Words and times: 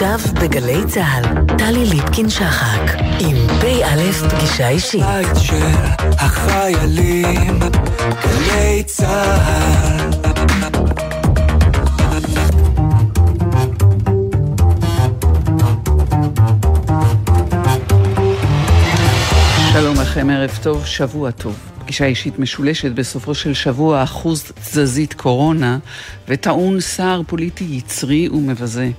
עכשיו 0.00 0.18
בגלי 0.42 0.86
צה"ל, 0.86 1.56
טלי 1.58 1.84
ליפקין-שחק, 1.84 2.80
עם 3.20 3.36
פ"א 3.60 4.28
פגישה 4.28 4.68
אישית. 4.68 5.02
בית 5.02 5.26
של 5.40 5.56
החיילים, 6.00 7.58
גלי 8.22 8.82
צה"ל. 8.86 10.10
שלום 19.72 19.96
לכם, 20.00 20.30
ערב 20.30 20.58
טוב, 20.62 20.86
שבוע 20.86 21.30
טוב. 21.30 21.56
פגישה 21.78 22.04
אישית 22.04 22.38
משולשת 22.38 22.92
בסופו 22.92 23.34
של 23.34 23.54
שבוע 23.54 24.02
אחוז 24.02 24.52
תזזית 24.54 25.14
קורונה 25.14 25.78
וטעון 26.28 26.80
סער 26.80 27.22
פוליטי 27.26 27.64
יצרי 27.64 28.28
ומבזה. 28.28 28.90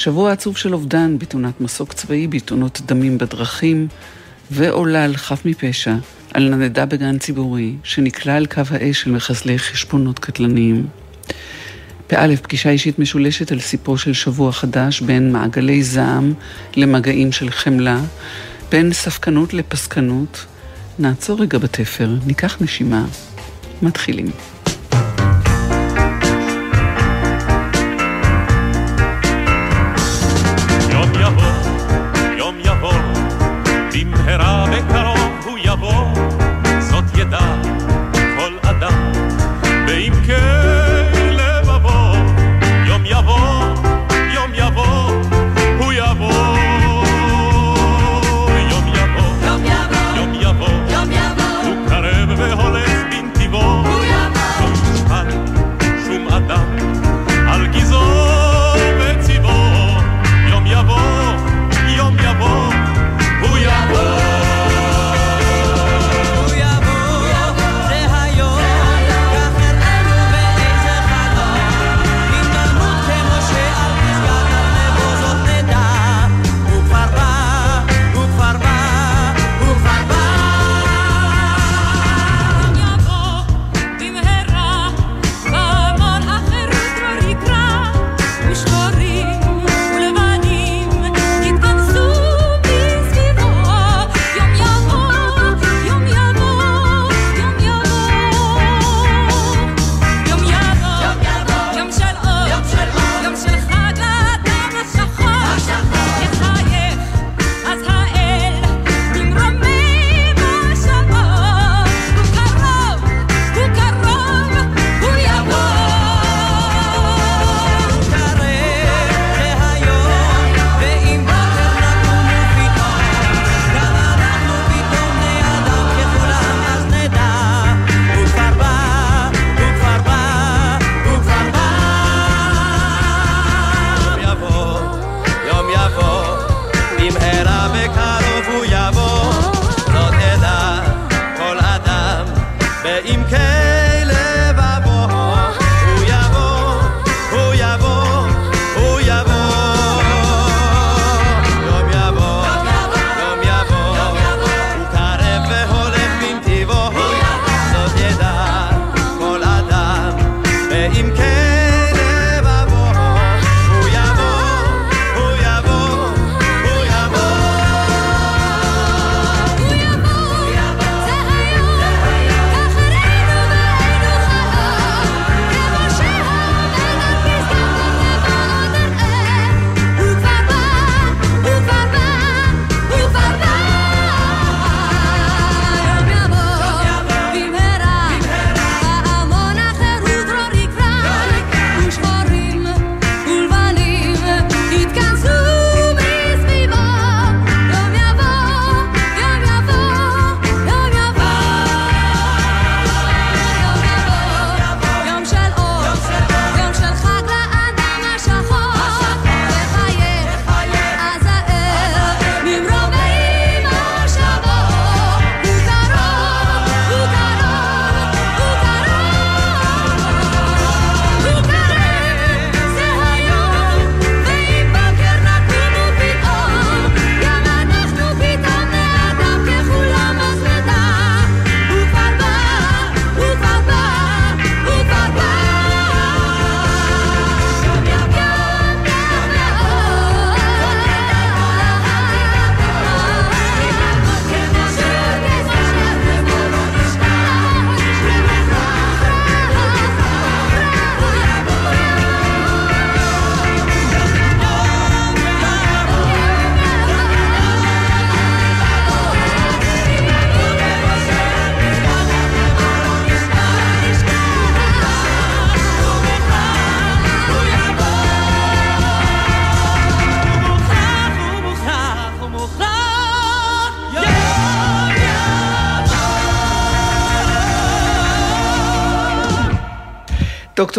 שבוע 0.00 0.32
עצוב 0.32 0.56
של 0.56 0.74
אובדן 0.74 1.18
בתאונת 1.18 1.60
מסוק 1.60 1.92
צבאי, 1.92 2.26
בתאונות 2.26 2.80
דמים 2.86 3.18
בדרכים, 3.18 3.88
ועולל 4.50 5.12
חף 5.16 5.44
מפשע 5.44 5.94
על 6.34 6.54
נדדה 6.54 6.86
בגן 6.86 7.18
ציבורי 7.18 7.74
שנקלע 7.84 8.36
על 8.36 8.46
קו 8.46 8.62
האש 8.70 9.02
של 9.02 9.10
מחסלי 9.10 9.58
חשבונות 9.58 10.18
קטלניים. 10.18 10.86
באלף, 12.10 12.40
פגישה 12.40 12.70
אישית 12.70 12.98
משולשת 12.98 13.52
על 13.52 13.60
סיפור 13.60 13.98
של 13.98 14.12
שבוע 14.12 14.52
חדש 14.52 15.00
בין 15.00 15.32
מעגלי 15.32 15.82
זעם 15.82 16.34
למגעים 16.76 17.32
של 17.32 17.50
חמלה, 17.50 18.00
בין 18.70 18.92
ספקנות 18.92 19.54
לפסקנות. 19.54 20.46
נעצור 20.98 21.40
רגע 21.40 21.58
בתפר, 21.58 22.10
ניקח 22.26 22.62
נשימה. 22.62 23.06
מתחילים. 23.82 24.30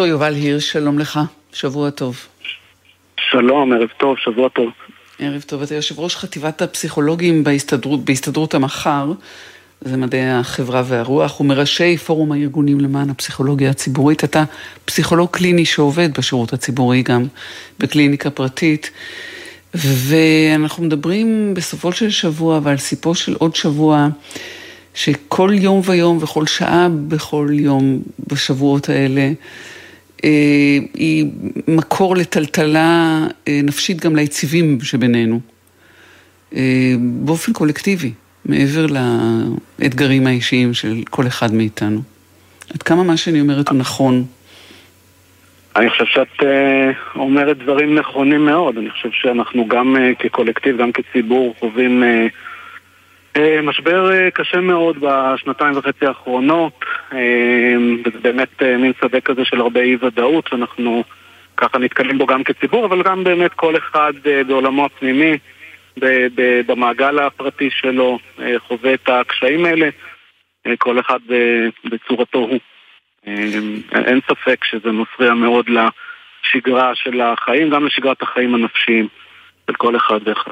דוקטור 0.02 0.14
יובל 0.14 0.34
הירש, 0.34 0.72
שלום 0.72 1.00
לך, 1.00 1.20
שבוע 1.54 1.90
טוב. 1.90 2.28
שלום, 3.32 3.74
ערב 3.74 3.88
טוב, 3.98 4.18
שבוע 4.18 4.50
טוב. 4.50 4.70
ערב 5.20 5.42
טוב, 5.42 5.62
אתה 5.62 5.76
יושב 5.76 6.00
ראש 6.00 6.16
חטיבת 6.16 6.62
הפסיכולוגים 6.62 7.44
בהסתדרות, 7.44 8.06
בהסתדרות 8.06 8.54
המחר, 8.54 9.12
זה 9.82 9.98
מדעי 9.98 10.32
החברה 10.32 10.84
והרוח, 10.86 11.40
ומראשי 11.40 11.98
פורום 11.98 12.32
הארגונים 12.32 12.80
למען 12.80 13.10
הפסיכולוגיה 13.10 13.70
הציבורית. 13.70 14.24
אתה 14.24 14.44
פסיכולוג 14.86 15.30
קליני 15.32 15.66
שעובד 15.66 16.18
בשירות 16.18 16.54
הציבורי 16.54 17.02
גם, 17.02 17.26
בקליניקה 17.80 18.30
פרטית. 18.30 18.92
ואנחנו 19.74 20.84
מדברים 20.84 21.54
בסופו 21.54 21.92
של 21.92 22.10
שבוע 22.10 22.60
ועל 22.64 22.78
סיפו 22.78 23.16
של 23.16 23.36
עוד 23.40 23.56
שבוע, 23.56 24.08
שכל 24.94 25.52
יום 25.54 25.82
ויום 25.86 26.18
וכל 26.22 26.48
שעה 26.48 26.88
בכל 27.08 27.48
יום 27.52 28.02
בשבועות 28.28 28.90
האלה, 28.90 29.32
היא 30.94 31.26
מקור 31.68 32.16
לטלטלה 32.16 33.20
אה, 33.48 33.60
נפשית 33.64 34.06
גם 34.06 34.16
ליציבים 34.16 34.78
שבינינו, 34.84 35.40
אה, 36.56 36.94
באופן 37.00 37.54
קולקטיבי, 37.54 38.12
מעבר 38.46 38.86
לאתגרים 39.80 40.28
האישיים 40.28 40.74
של 40.74 40.96
כל 41.10 41.28
אחד 41.28 41.54
מאיתנו. 41.54 42.02
עד 42.74 42.84
כמה 42.84 43.04
מה 43.04 43.18
שאני 43.18 43.42
אומרת 43.42 43.70
הוא 43.70 43.78
נכון. 43.78 44.26
אני 45.76 45.90
חושב 45.90 46.06
שאת 46.06 46.44
אומרת 47.16 47.58
דברים 47.58 47.96
נכונים 47.96 48.46
מאוד. 48.46 48.78
אני 48.78 48.90
חושב 48.90 49.10
שאנחנו 49.12 49.68
גם 49.68 49.96
כקולקטיב, 50.20 50.78
גם 50.78 50.92
כציבור, 50.92 51.56
חווים 51.60 52.04
משבר 53.64 54.10
uh, 54.10 54.32
קשה 54.32 54.62
מאוד 54.62 54.98
בשנתיים 55.00 55.78
וחצי 55.78 56.06
האחרונות. 56.06 56.86
Uh, 57.12 57.16
וזה 58.06 58.20
באמת 58.22 58.64
מין 58.64 58.94
שדה 59.02 59.22
כזה 59.22 59.46
של 59.46 59.62
הרבה 59.62 59.82
אי 59.82 59.98
ודאות, 60.02 60.48
שאנחנו 60.48 61.04
ככה 61.58 61.78
נתקלים 61.78 62.18
בו 62.18 62.26
גם 62.26 62.44
כציבור, 62.44 62.86
אבל 62.86 63.04
גם 63.04 63.24
באמת 63.24 63.54
כל 63.54 63.78
אחד 63.78 64.14
בעולמו 64.48 64.86
הפנימי, 64.86 65.38
במעגל 66.68 67.20
הפרטי 67.20 67.70
שלו, 67.72 68.20
חווה 68.58 68.94
את 68.94 69.10
הקשיים 69.10 69.66
האלה, 69.66 69.90
כל 70.78 71.00
אחד 71.00 71.20
בצורתו 71.86 72.40
הוא. 72.40 72.60
אין 74.06 74.20
ספק 74.28 74.64
שזה 74.64 74.92
מפריע 74.92 75.34
מאוד 75.34 75.66
לשגרה 75.70 76.96
של 76.96 77.22
החיים, 77.22 77.70
גם 77.70 77.86
לשגרת 77.86 78.22
החיים 78.22 78.56
הנפשיים 78.56 79.08
של 79.68 79.76
כל 79.76 79.96
אחד 79.96 80.20
ואחד. 80.24 80.52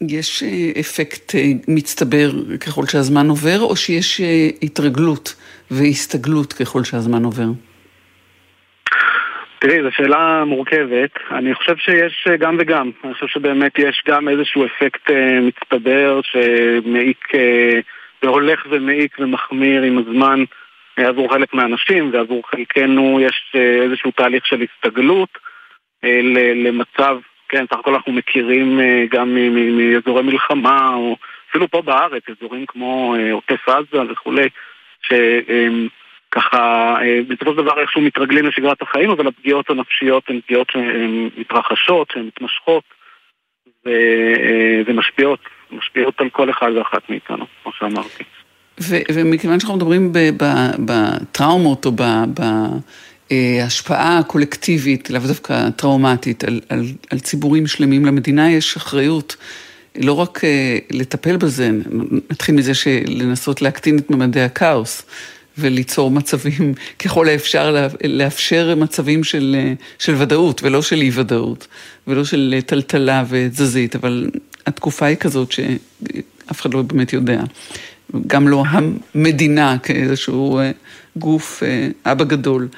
יש 0.00 0.42
אה, 0.42 0.80
אפקט 0.80 1.34
אה, 1.34 1.40
מצטבר 1.68 2.30
ככל 2.60 2.86
שהזמן 2.86 3.28
עובר, 3.28 3.60
או 3.60 3.76
שיש 3.76 4.20
אה, 4.20 4.48
התרגלות 4.62 5.34
והסתגלות 5.70 6.52
ככל 6.52 6.84
שהזמן 6.84 7.24
עובר? 7.24 7.46
תראי, 9.58 9.82
זו 9.82 9.88
שאלה 9.92 10.44
מורכבת. 10.46 11.10
אני 11.30 11.54
חושב 11.54 11.76
שיש 11.76 12.28
גם 12.38 12.56
וגם. 12.60 12.90
אני 13.04 13.14
חושב 13.14 13.26
שבאמת 13.26 13.78
יש 13.78 14.02
גם 14.08 14.28
איזשהו 14.28 14.66
אפקט 14.66 15.10
מצטבר 15.42 16.20
שמעיק 16.22 17.28
והולך 18.22 18.66
ומעיק 18.70 19.16
ומחמיר 19.18 19.82
עם 19.82 19.98
הזמן. 19.98 20.44
עבור 20.96 21.32
חלק 21.32 21.54
מהאנשים 21.54 22.10
ועבור 22.12 22.42
חלקנו 22.50 23.20
יש 23.20 23.56
איזשהו 23.84 24.10
תהליך 24.10 24.46
של 24.46 24.62
הסתגלות 24.62 25.38
למצב, 26.54 27.16
כן, 27.54 27.64
סך 27.70 27.78
הכל 27.78 27.94
אנחנו 27.94 28.12
מכירים 28.12 28.80
אה, 28.80 29.04
גם 29.10 29.34
מאזורי 29.34 30.22
מלחמה 30.22 30.94
או 30.94 31.16
אפילו 31.50 31.70
פה 31.70 31.82
בארץ, 31.82 32.22
אזורים 32.28 32.66
כמו 32.66 33.14
עוטף 33.32 33.68
עזה 33.68 34.12
וכולי, 34.12 34.48
שככה 35.02 36.96
בסופו 37.28 37.50
של 37.50 37.56
דבר 37.56 37.80
איכשהו 37.80 38.00
מתרגלים 38.00 38.46
לשגרת 38.46 38.82
החיים, 38.82 39.10
אבל 39.10 39.26
הפגיעות 39.26 39.70
הנפשיות 39.70 40.24
הן 40.28 40.40
פגיעות 40.46 40.70
שהן 40.70 41.28
מתרחשות, 41.36 42.10
שהן 42.12 42.26
מתמשכות 42.26 42.84
ומשפיעות, 44.86 45.40
משפיעות 45.70 46.20
על 46.20 46.30
כל 46.30 46.50
אחד 46.50 46.70
ואחת 46.76 47.10
מאיתנו, 47.10 47.46
כמו 47.62 47.72
שאמרתי. 47.78 48.24
ו- 48.80 49.14
ומכיוון 49.14 49.60
שאנחנו 49.60 49.76
מדברים 49.76 50.12
בטראומות 50.78 51.86
או 51.86 51.92
בהשפעה 53.58 54.18
הקולקטיבית, 54.18 55.10
לאו 55.10 55.20
דווקא 55.26 55.70
טראומטית, 55.70 56.44
על, 56.44 56.60
על, 56.68 56.86
על 57.10 57.18
ציבורים 57.18 57.66
שלמים, 57.66 58.04
למדינה 58.04 58.52
יש 58.52 58.76
אחריות 58.76 59.36
לא 59.98 60.12
רק 60.12 60.38
uh, 60.38 60.96
לטפל 60.96 61.36
בזה, 61.36 61.70
נתחיל 62.30 62.54
מזה 62.54 62.74
שלנסות 62.74 63.62
להקטין 63.62 63.98
את 63.98 64.10
ממדי 64.10 64.40
הכאוס. 64.40 65.02
וליצור 65.58 66.10
מצבים, 66.10 66.74
ככל 67.02 67.28
האפשר 67.28 67.88
לאפשר 68.04 68.74
מצבים 68.76 69.24
של, 69.24 69.56
של 69.98 70.14
ודאות 70.18 70.62
ולא 70.62 70.82
של 70.82 71.00
אי 71.00 71.10
ודאות 71.14 71.66
ולא 72.06 72.24
של 72.24 72.54
טלטלה 72.66 73.24
ותזזית, 73.28 73.96
אבל 73.96 74.30
התקופה 74.66 75.06
היא 75.06 75.16
כזאת 75.16 75.52
שאף 75.52 76.60
אחד 76.60 76.74
לא 76.74 76.82
באמת 76.82 77.12
יודע. 77.12 77.42
גם 78.26 78.48
לא 78.48 78.64
המדינה 78.68 79.76
כאיזשהו 79.82 80.58
אה, 80.58 80.70
גוף 81.16 81.62
אה, 81.62 81.88
אבא 82.12 82.24
גדול. 82.24 82.68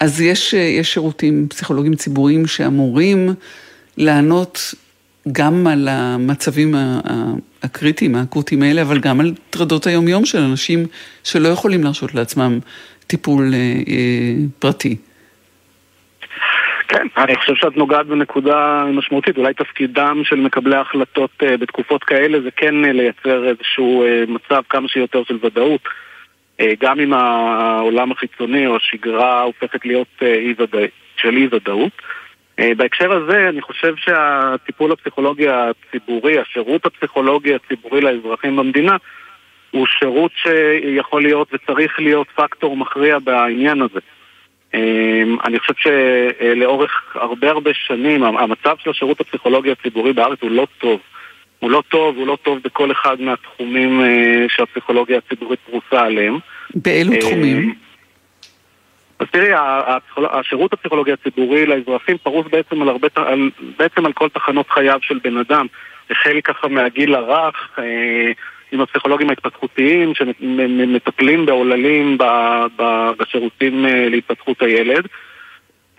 אז 0.00 0.20
יש, 0.20 0.54
אה, 0.54 0.60
יש 0.60 0.92
שירותים 0.92 1.46
פסיכולוגיים 1.48 1.94
ציבוריים 1.94 2.46
שאמורים 2.46 3.28
לענות 3.96 4.74
גם 5.32 5.66
על 5.66 5.88
המצבים 5.90 6.74
הקריטיים, 7.62 8.14
האקוטיים 8.14 8.62
האלה, 8.62 8.82
אבל 8.82 8.98
גם 8.98 9.20
על 9.20 9.34
טרדות 9.50 9.86
היומיום 9.86 10.24
של 10.24 10.38
אנשים 10.38 10.86
שלא 11.24 11.48
יכולים 11.48 11.84
להרשות 11.84 12.14
לעצמם 12.14 12.58
טיפול 13.06 13.54
פרטי. 14.58 14.96
כן, 16.90 17.06
אני 17.16 17.36
חושב 17.36 17.54
שאת 17.54 17.76
נוגעת 17.76 18.06
בנקודה 18.06 18.84
משמעותית, 18.92 19.38
אולי 19.38 19.54
תפקידם 19.54 20.20
של 20.24 20.36
מקבלי 20.36 20.76
ההחלטות 20.76 21.30
אה, 21.42 21.56
בתקופות 21.56 22.04
כאלה 22.04 22.40
זה 22.40 22.50
כן 22.56 22.84
אה, 22.84 22.92
לייצר 22.92 23.48
איזשהו 23.48 24.04
אה, 24.04 24.24
מצב 24.28 24.62
כמה 24.68 24.88
שיותר 24.88 25.22
של 25.28 25.38
ודאות, 25.42 25.80
גם 26.80 27.00
אם 27.00 27.12
העולם 27.12 28.12
החיצוני 28.12 28.66
או 28.66 28.76
השגרה 28.76 29.42
הופכת 29.42 29.86
להיות 29.86 30.22
ודא, 30.58 30.78
של 31.16 31.36
אי 31.36 31.48
ודאות. 31.52 31.92
בהקשר 32.76 33.12
הזה 33.12 33.48
אני 33.48 33.62
חושב 33.62 33.94
שהטיפול 33.96 34.92
הפסיכולוגי 34.92 35.46
הציבורי, 35.48 36.38
השירות 36.38 36.86
הפסיכולוגי 36.86 37.54
הציבורי 37.54 38.00
לאזרחים 38.00 38.56
במדינה 38.56 38.96
הוא 39.70 39.86
שירות 39.86 40.32
שיכול 40.34 41.22
להיות 41.22 41.48
וצריך 41.52 41.98
להיות 41.98 42.26
פקטור 42.34 42.76
מכריע 42.76 43.18
בעניין 43.18 43.82
הזה. 43.82 44.00
אני 45.44 45.58
חושב 45.58 45.74
שלאורך 45.76 47.16
הרבה 47.16 47.50
הרבה 47.50 47.70
שנים 47.74 48.22
המצב 48.22 48.76
של 48.78 48.90
השירות 48.90 49.20
הפסיכולוגי 49.20 49.70
הציבורי 49.70 50.12
בארץ 50.12 50.38
הוא 50.42 50.50
לא 50.50 50.66
טוב. 50.78 51.00
הוא 51.58 51.70
לא 51.70 51.82
טוב, 51.88 52.16
הוא 52.16 52.26
לא 52.26 52.38
טוב 52.42 52.58
בכל 52.64 52.92
אחד 52.92 53.20
מהתחומים 53.20 54.00
אה, 54.00 54.46
שהפסיכולוגיה 54.48 55.18
הציבורית 55.18 55.60
פרוסה 55.70 56.04
עליהם. 56.04 56.38
באילו 56.74 57.12
אה, 57.12 57.20
תחומים? 57.20 57.74
אז 59.18 59.26
תראי, 59.30 59.50
השירות 60.16 60.72
הפסיכולוגי 60.72 61.12
הציבורי 61.12 61.66
לאזרחים 61.66 62.18
פרוס 62.18 62.46
בעצם 62.50 62.82
על, 62.82 62.88
הרבה, 62.88 63.08
על, 63.14 63.50
בעצם 63.78 64.06
על 64.06 64.12
כל 64.12 64.28
תחנות 64.28 64.70
חייו 64.70 64.98
של 65.02 65.18
בן 65.24 65.36
אדם. 65.36 65.66
החל 66.10 66.40
ככה 66.40 66.68
מהגיל 66.68 67.14
הרך, 67.14 67.78
אה, 67.78 68.32
עם 68.72 68.80
הפסיכולוגים 68.80 69.30
ההתפתחותיים 69.30 70.12
שמטפלים 70.14 71.46
בעוללים 71.46 72.18
בשירותים 73.18 73.86
אה, 73.86 74.08
להתפתחות 74.08 74.62
הילד. 74.62 75.06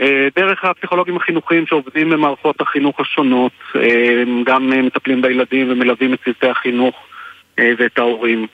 אה, 0.01 0.28
דרך 0.36 0.66
הפסיכולוגים 0.66 1.18
החינוכיים 1.18 1.68
שעובדים 1.68 2.10
במערכות 2.10 2.62
החינוך 2.62 3.00
השונות, 3.00 3.51
אה, 3.75 4.24
גם 4.46 4.70
מטפלים 4.86 5.22
בילדים 5.22 5.72
ומלווים 5.72 6.13
את 6.13 6.20
צוותי 6.25 6.48
החינוך 6.48 6.96
ואת 7.58 8.00
ההורים. 8.00 8.48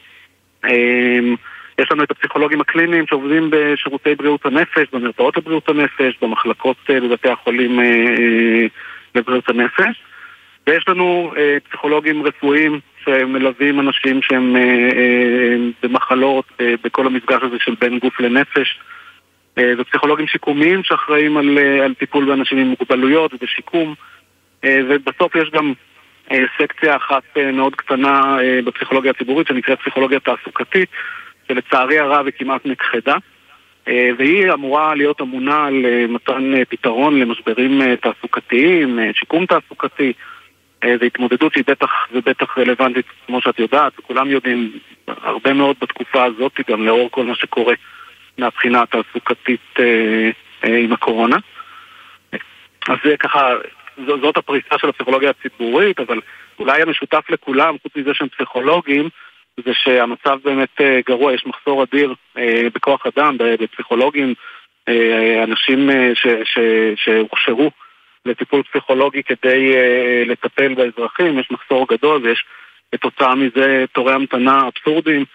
יש 1.82 1.92
לנו 1.92 2.04
את 2.04 2.12
הפסיכולוגים 2.12 2.62
הקליניים 2.62 3.08
שעובדים 3.08 3.50
בשירותי 3.50 4.16
בריאות 4.16 4.46
הנפש, 4.46 4.88
במרפאות 4.94 5.38
לבריאות 5.38 5.70
הנפש, 5.70 6.18
במחלקות 6.22 6.78
בבתי 6.90 7.30
החולים 7.30 7.80
לבריאות 9.16 9.50
הנפש. 9.50 10.04
ויש 10.68 10.88
לנו 10.88 11.34
פסיכולוגים 11.70 12.24
רפואיים 12.24 12.80
שמלווים 13.08 13.80
אנשים 13.80 14.22
שהם 14.22 14.56
אה, 14.56 14.62
אה, 14.62 15.56
במחלות, 15.84 16.46
אה, 16.62 16.74
בכל 16.84 17.08
המפגש 17.08 17.40
הזה 17.44 17.56
של 17.60 17.76
בין 17.80 18.00
גוף 18.00 18.20
לנפש, 18.20 18.80
ופסיכולוגים 19.78 20.28
שיקומיים 20.28 20.84
שאחראים 20.84 21.38
על, 21.38 21.58
על 21.84 21.94
טיפול 21.94 22.26
באנשים 22.26 22.58
עם 22.58 22.68
מוגבלויות 22.68 23.34
ובשיקום, 23.34 23.96
ובסוף 24.66 25.36
יש 25.36 25.50
גם 25.50 25.74
סקציה 26.58 26.96
אחת 26.96 27.24
מאוד 27.54 27.76
קטנה 27.76 28.38
בפסיכולוגיה 28.66 29.12
הציבורית 29.12 29.48
שנקראת 29.48 29.80
פסיכולוגיה 29.80 30.20
תעסוקתית, 30.20 30.90
שלצערי 31.48 32.00
הרב 32.00 32.26
היא 32.26 32.34
כמעט 32.38 32.66
נכחדה. 32.66 33.16
והיא 34.18 34.54
אמורה 34.54 34.96
להיות 34.96 35.22
אמונה 35.22 35.66
על 35.66 35.86
מתן 36.10 36.54
פתרון 36.70 37.20
למשברים 37.20 37.96
תעסוקתיים, 37.96 39.00
שיקום 39.14 39.46
תעסוקתי, 39.46 40.14
זו 40.84 41.06
התמודדות 41.06 41.54
שהיא 41.54 41.64
בטח 41.68 41.92
ובטח 42.12 42.58
רלוונטית, 42.58 43.06
כמו 43.28 43.42
שאת 43.42 43.60
יודעת, 43.60 44.00
וכולם 44.00 44.30
יודעים, 44.30 44.72
הרבה 45.08 45.54
מאוד 45.54 45.76
בתקופה 45.82 46.24
הזאת, 46.24 46.60
גם 46.70 46.86
לאור 46.86 47.12
כל 47.12 47.24
מה 47.24 47.36
שקורה 47.36 47.74
מהבחינה 48.38 48.82
התעסוקתית 48.82 49.80
אה, 49.80 50.30
עם 50.78 50.94
הקורונה. 50.94 51.38
אז 52.90 52.98
זה 53.04 53.18
ככה, 53.18 53.54
זאת 54.06 54.38
הפריסה 54.38 54.78
של 54.78 54.90
הפסיכולוגיה 54.90 55.30
הציבורית, 55.30 56.00
אבל 56.00 56.20
אולי 56.60 56.82
המשותף 56.82 57.26
לכולם, 57.30 57.76
חוץ 57.84 57.92
מזה 57.96 58.14
שהם 58.14 58.28
פסיכולוגים, 58.30 59.10
זה 59.66 59.74
שהמצב 59.74 60.40
באמת 60.44 60.82
גרוע, 61.08 61.34
יש 61.34 61.46
מחסור 61.46 61.84
אדיר 61.84 62.14
בכוח 62.74 63.06
אדם, 63.08 63.38
בפסיכולוגים, 63.40 64.34
אנשים 65.44 65.90
שהוכשרו 66.96 67.72
לטיפול 68.26 68.64
פסיכולוגי 68.64 69.24
כדי 69.24 69.74
לטפל 70.26 70.74
באזרחים, 70.74 71.40
יש 71.40 71.52
מחסור 71.52 71.88
גדול 71.90 72.22
ויש 72.24 72.44
כתוצאה 72.92 73.36
מזה 73.36 73.86
תורי 73.94 74.14
המתנה 74.14 74.62
אבסורדיים, 74.68 75.26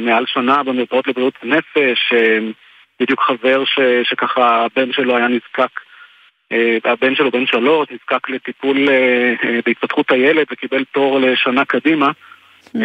מעל 0.00 0.26
שנה 0.26 0.62
במרפאות 0.62 1.06
לבריאות 1.06 1.34
הנפש, 1.42 2.12
בדיוק 3.00 3.20
חבר 3.20 3.64
ש, 3.64 3.78
שככה 4.02 4.64
הבן 4.64 4.92
שלו 4.92 5.16
היה 5.16 5.28
נזקק, 5.28 5.80
הבן 6.84 7.14
שלו 7.14 7.30
בן 7.30 7.46
שלוש, 7.46 7.88
נזקק 7.90 8.28
לטיפול 8.30 8.88
בהתפתחות 9.66 10.10
הילד 10.10 10.46
וקיבל 10.50 10.84
תור 10.84 11.18
לשנה 11.20 11.64
קדימה. 11.64 12.10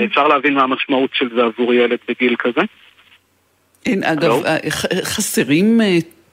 אפשר 0.05 0.27
להבין 0.27 0.53
מה 0.53 0.63
המשמעות 0.63 1.09
של 1.13 1.29
זה 1.35 1.43
עבור 1.43 1.73
ילד 1.73 1.97
בגיל 2.09 2.35
כזה. 2.39 2.61
אין, 3.85 4.03
אגב, 4.03 4.31
חסרים 5.03 5.81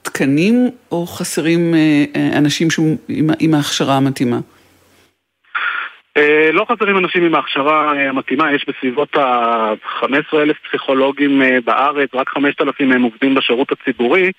תקנים 0.01 0.69
או 0.91 1.05
חסרים 1.05 1.73
אנשים 2.37 2.67
עם 3.39 3.53
ההכשרה 3.53 3.97
המתאימה? 3.97 4.39
לא 6.53 6.65
חסרים 6.71 6.97
אנשים 6.97 7.23
עם 7.23 7.35
ההכשרה 7.35 7.91
המתאימה, 7.91 8.53
יש 8.53 8.65
בסביבות 8.67 9.17
ה-15,000 9.17 10.69
פסיכולוגים 10.69 11.41
בארץ, 11.65 12.09
רק 12.13 12.29
5,000 12.29 12.89
מהם 12.89 13.01
עובדים 13.01 13.35
בשירות 13.35 13.71
הציבורי. 13.71 14.31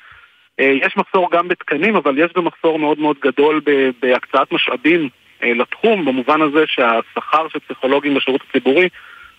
יש 0.58 0.96
מחסור 0.96 1.28
גם 1.32 1.48
בתקנים, 1.48 1.96
אבל 1.96 2.18
יש 2.18 2.32
גם 2.36 2.44
מחסור 2.44 2.78
מאוד 2.78 2.98
מאוד 2.98 3.16
גדול 3.22 3.60
בהקצאת 4.02 4.52
משאבים 4.52 5.08
לתחום, 5.44 6.04
במובן 6.04 6.42
הזה 6.42 6.64
שהשכר 6.66 7.48
של 7.48 7.58
פסיכולוגים 7.58 8.14
בשירות 8.14 8.40
הציבורי 8.48 8.88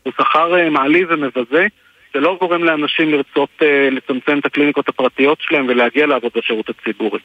הוא 0.04 0.14
שכר 0.18 0.70
מעליב 0.70 1.08
ומבזה, 1.12 1.68
שלא 2.14 2.38
גורם 2.40 2.64
לאנשים 2.64 3.12
לרצות 3.12 3.50
לצמצם 3.92 4.40
את 4.40 4.46
הקליניקות 4.46 4.90
הפרטיות 4.90 5.38
שלהם 5.42 5.66
ולהגיע 5.70 6.06
לעבוד 6.06 6.32
בשירות 6.36 6.70
הציבורי. 6.70 7.20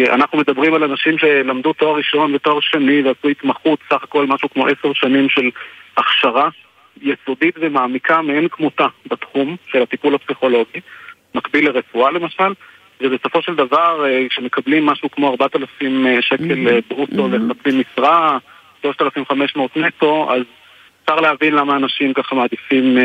אנחנו 0.00 0.38
מדברים 0.38 0.74
על 0.74 0.84
אנשים 0.84 1.18
שלמדו 1.18 1.72
תואר 1.72 1.96
ראשון 1.96 2.34
ותואר 2.34 2.60
שני 2.60 3.02
ועשו 3.02 3.28
התמחות, 3.28 3.78
סך 3.90 4.02
הכל 4.02 4.26
משהו 4.26 4.50
כמו 4.50 4.66
עשר 4.66 4.92
שנים 4.92 5.28
של 5.28 5.50
הכשרה 5.96 6.48
יסודית 7.02 7.54
ומעמיקה 7.60 8.22
מאין 8.22 8.48
כמותה 8.48 8.86
בתחום 9.06 9.56
של 9.72 9.82
הטיפול 9.82 10.14
הפסיכולוגי, 10.14 10.80
מקביל 11.34 11.68
לרפואה 11.68 12.10
למשל, 12.10 12.52
ובסופו 13.00 13.42
של 13.42 13.54
דבר 13.54 14.04
כשמקבלים 14.28 14.86
משהו 14.86 15.10
כמו 15.10 15.30
4,000 15.30 16.06
שקל 16.20 16.80
ברוטו 16.88 17.28
לחצי 17.28 17.70
משרה, 17.78 18.38
3,500 18.82 19.76
נטו, 19.76 20.28
אז 20.32 20.42
אפשר 21.04 21.20
להבין 21.20 21.54
למה 21.54 21.76
אנשים 21.76 22.12
ככה 22.14 22.34
מעדיפים 22.34 22.96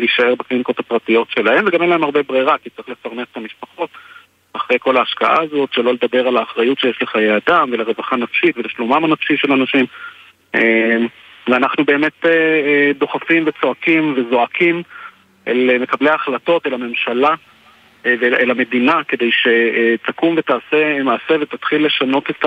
להישאר 0.00 0.34
בקליניקות 0.34 0.78
הפרטיות 0.78 1.30
שלהם, 1.30 1.64
וגם 1.66 1.82
אין 1.82 1.90
להם 1.90 2.04
הרבה 2.04 2.22
ברירה, 2.22 2.58
כי 2.58 2.70
צריך 2.70 2.88
לפרנס 2.88 3.26
את 3.32 3.36
המשפחות. 3.36 3.90
אחרי 4.52 4.76
כל 4.80 4.96
ההשקעה 4.96 5.42
הזאת, 5.42 5.72
שלא 5.72 5.92
לדבר 5.92 6.28
על 6.28 6.36
האחריות 6.36 6.78
שיש 6.78 7.02
לחיי 7.02 7.36
אדם 7.36 7.68
ולרווחה 7.72 8.16
נפשית 8.16 8.56
ולשלומם 8.58 9.04
הנפשי 9.04 9.36
של 9.36 9.52
אנשים. 9.52 9.86
ואנחנו 11.48 11.84
באמת 11.84 12.24
דוחפים 12.98 13.44
וצועקים 13.46 14.14
וזועקים 14.16 14.82
אל 15.48 15.78
מקבלי 15.80 16.10
ההחלטות, 16.10 16.66
אל 16.66 16.74
הממשלה 16.74 17.34
ואל 18.20 18.50
המדינה, 18.50 19.04
כדי 19.08 19.30
שתקום 19.32 20.34
ותעשה 20.38 21.02
מעשה 21.02 21.34
ותתחיל 21.40 21.86
לשנות 21.86 22.30
את 22.30 22.44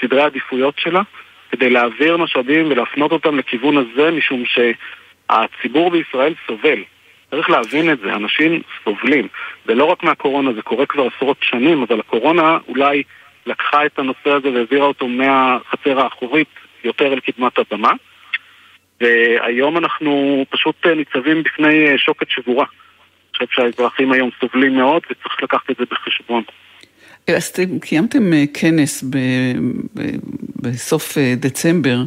סדרי 0.00 0.22
העדיפויות 0.22 0.78
שלה, 0.78 1.02
כדי 1.50 1.70
להעביר 1.70 2.16
משאבים 2.16 2.70
ולהפנות 2.70 3.12
אותם 3.12 3.38
לכיוון 3.38 3.76
הזה, 3.76 4.10
משום 4.10 4.42
שהציבור 4.46 5.90
בישראל 5.90 6.34
סובל. 6.46 6.78
צריך 7.30 7.50
להבין 7.50 7.92
את 7.92 7.98
זה, 7.98 8.14
אנשים 8.14 8.62
סובלים. 8.84 9.28
ולא 9.66 9.84
רק 9.84 10.02
מהקורונה, 10.02 10.52
זה 10.52 10.62
קורה 10.62 10.86
כבר 10.86 11.08
עשרות 11.16 11.36
שנים, 11.40 11.82
אבל 11.82 12.00
הקורונה 12.00 12.58
אולי 12.68 13.02
לקחה 13.46 13.86
את 13.86 13.98
הנושא 13.98 14.30
הזה 14.30 14.52
והעבירה 14.52 14.86
אותו 14.86 15.08
מהחצר 15.08 16.00
האחורית 16.00 16.48
יותר 16.84 17.12
אל 17.12 17.20
קדמת 17.20 17.58
הבמה. 17.58 17.92
והיום 19.00 19.76
אנחנו 19.76 20.44
פשוט 20.50 20.86
ניצבים 20.86 21.42
בפני 21.42 21.98
שוקת 21.98 22.30
שבורה. 22.30 22.66
חושב 23.38 23.46
שהאזרחים 23.50 24.12
היום 24.12 24.30
סובלים 24.40 24.74
מאוד 24.74 25.02
וצריך 25.10 25.42
לקחת 25.42 25.70
את 25.70 25.76
זה 25.78 25.84
בחשבון. 25.90 26.42
אז 27.26 27.52
קיימתם 27.80 28.30
כנס 28.54 29.04
ב, 29.10 29.16
ב, 29.94 30.00
בסוף 30.56 31.18
דצמבר, 31.36 32.04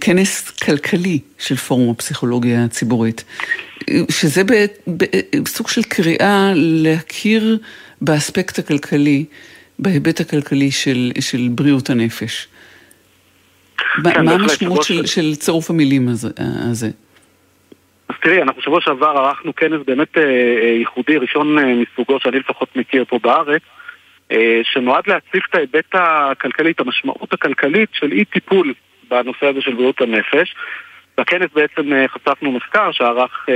כנס 0.00 0.50
כלכלי 0.50 1.18
של 1.38 1.56
פורום 1.56 1.90
הפסיכולוגיה 1.90 2.64
הציבורית, 2.64 3.24
שזה 4.10 4.42
בסוג 5.42 5.68
של 5.68 5.82
קריאה 5.82 6.52
להכיר 6.54 7.58
באספקט 8.00 8.58
הכלכלי, 8.58 9.24
בהיבט 9.78 10.20
הכלכלי 10.20 10.70
של, 10.70 11.12
של 11.20 11.48
בריאות 11.50 11.90
הנפש. 11.90 12.48
כן, 13.76 14.24
מה 14.24 14.32
המשמעות 14.32 14.82
של, 14.82 15.06
של 15.06 15.34
צירוף 15.34 15.70
המילים 15.70 16.08
הזה? 16.38 16.90
אז 18.16 18.20
תראי, 18.20 18.42
אנחנו 18.42 18.62
שבוע 18.62 18.80
שעבר 18.80 19.06
ערכנו 19.06 19.54
כנס 19.54 19.80
באמת 19.86 20.16
ייחודי, 20.78 21.16
ראשון 21.16 21.58
מסוגו 21.58 22.20
שאני 22.20 22.38
לפחות 22.38 22.76
מכיר 22.76 23.04
פה 23.04 23.18
בארץ, 23.22 23.62
שנועד 24.62 25.04
להציף 25.06 25.46
את 25.50 25.54
ההיבט 25.54 25.94
הכלכלי, 25.94 26.70
את 26.70 26.80
המשמעות 26.80 27.32
הכלכלית 27.32 27.88
של 27.92 28.12
אי 28.12 28.24
טיפול 28.24 28.74
בנושא 29.10 29.46
הזה 29.46 29.60
של 29.60 29.74
בריאות 29.74 30.00
הנפש. 30.00 30.54
בכנס 31.18 31.50
בעצם 31.54 31.92
חשפנו 32.06 32.52
מחקר 32.52 32.92
שערך 32.92 33.46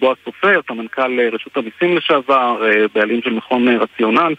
בועז 0.00 0.16
סופר, 0.24 0.60
סמנכ"ל 0.68 1.20
רשות 1.32 1.56
המיסים 1.56 1.96
לשעבר, 1.96 2.62
בעלים 2.94 3.22
של 3.22 3.30
מכון 3.30 3.68
רציונל, 3.68 4.34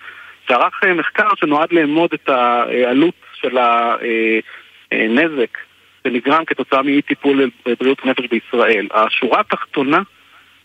שערך 0.48 0.84
מחקר 0.96 1.30
שנועד 1.36 1.74
לאמוד 1.74 2.10
את 2.14 2.30
העלות 2.30 3.16
של 3.34 3.58
הנזק 4.92 5.58
שנגרם 6.08 6.46
כתוצאה 6.46 6.82
מאי 6.82 7.02
טיפול 7.02 7.50
בבריאות 7.66 8.00
הנפש 8.04 8.26
בישראל. 8.26 8.88
השורה 8.94 9.40
התחתונה 9.40 10.02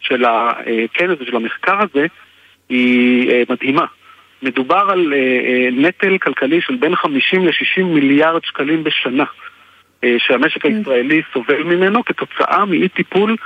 של 0.01 0.25
הכנס 0.25 1.19
ושל 1.21 1.37
המחקר 1.37 1.79
הזה 1.81 2.07
היא 2.69 3.31
מדהימה. 3.49 3.85
מדובר 4.43 4.87
על 4.91 5.13
נטל 5.73 6.19
כלכלי 6.19 6.61
של 6.61 6.77
בין 6.77 6.97
50 6.97 7.47
ל-60 7.47 7.85
מיליארד 7.85 8.45
שקלים 8.45 8.85
בשנה. 8.85 9.25
שהמשק 10.19 10.67
הישראלי 10.67 11.23
סובל 11.33 11.63
ממנו 11.63 12.05
כתוצאה 12.05 12.65
מאי 12.65 12.89
טיפול 12.89 13.37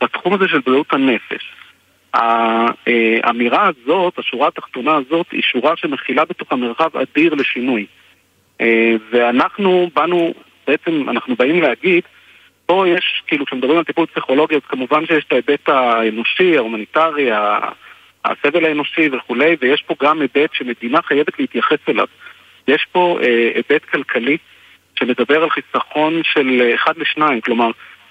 בתחום 0.00 0.34
הזה 0.34 0.48
של 0.48 0.58
בריאות 0.58 0.92
הנפש. 0.92 1.52
האמירה 2.14 3.68
הזאת, 3.68 4.18
השורה 4.18 4.48
התחתונה 4.48 4.94
הזאת, 4.96 5.26
היא 5.32 5.42
שורה 5.42 5.76
שמכילה 5.76 6.24
בתוכה 6.24 6.56
מרחב 6.56 6.90
אדיר 6.96 7.34
לשינוי. 7.34 7.86
ואנחנו 9.10 9.90
באנו, 9.94 10.34
בעצם 10.66 11.08
אנחנו 11.08 11.36
באים 11.36 11.62
להגיד, 11.62 12.02
פה 12.66 12.84
יש, 12.88 13.22
כאילו 13.26 13.46
כשמדברים 13.46 13.78
על 13.78 13.84
טיפול 13.84 14.06
פסיכולוגי, 14.06 14.54
אז 14.54 14.60
כמובן 14.68 15.06
שיש 15.06 15.24
את 15.24 15.32
ההיבט 15.32 15.68
האנושי, 15.68 16.56
ההומניטרי, 16.56 17.28
הסבל 18.24 18.64
האנושי 18.64 19.08
וכולי, 19.12 19.56
ויש 19.60 19.82
פה 19.82 19.94
גם 20.02 20.20
היבט 20.20 20.50
שמדינה 20.52 21.02
חייבת 21.02 21.38
להתייחס 21.38 21.78
אליו. 21.88 22.06
יש 22.68 22.86
פה 22.92 23.18
היבט 23.54 23.84
כלכלי. 23.84 24.36
שמדבר 24.98 25.42
על 25.42 25.50
חיסכון 25.50 26.20
של 26.22 26.72
אחד 26.74 26.98
לשניים, 26.98 27.40
כלומר, 27.40 27.70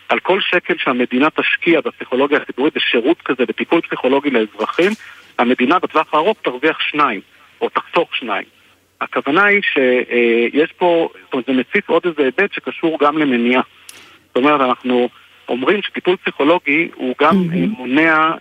על 0.10 0.20
כל 0.20 0.42
שקל 0.42 0.74
שהמדינה 0.78 1.30
תשקיע 1.30 1.82
בפסיכולוגיה 1.82 2.38
הציבורית 2.38 2.74
בשירות 2.76 3.22
כזה, 3.22 3.46
בטיפול 3.46 3.82
פסיכולוגי 3.82 4.30
לאזרחים, 4.30 4.92
המדינה 5.38 5.80
בטווח 5.80 6.14
הארוך 6.14 6.38
תרוויח 6.42 6.80
שניים, 6.80 7.22
או 7.62 7.70
תחסוך 7.70 8.16
שניים. 8.16 8.46
הכוונה 9.02 9.44
היא 9.46 9.62
שיש 9.62 10.72
פה, 10.78 11.10
זאת 11.24 11.34
אומרת, 11.34 11.46
זה 11.48 11.54
מציף 11.54 11.90
עוד 11.90 12.02
איזה 12.06 12.22
היבט 12.22 12.54
שקשור 12.54 12.98
גם 13.02 13.18
למניעה. 13.18 13.62
זאת 14.28 14.36
אומרת, 14.36 14.62
אנחנו 14.62 15.10
אומרים 15.50 15.82
שטיפול 15.82 16.16
פסיכולוגי 16.16 16.88
הוא 16.96 17.16
גם 17.22 17.36
mm-hmm. 17.36 17.78
מונע, 17.78 18.32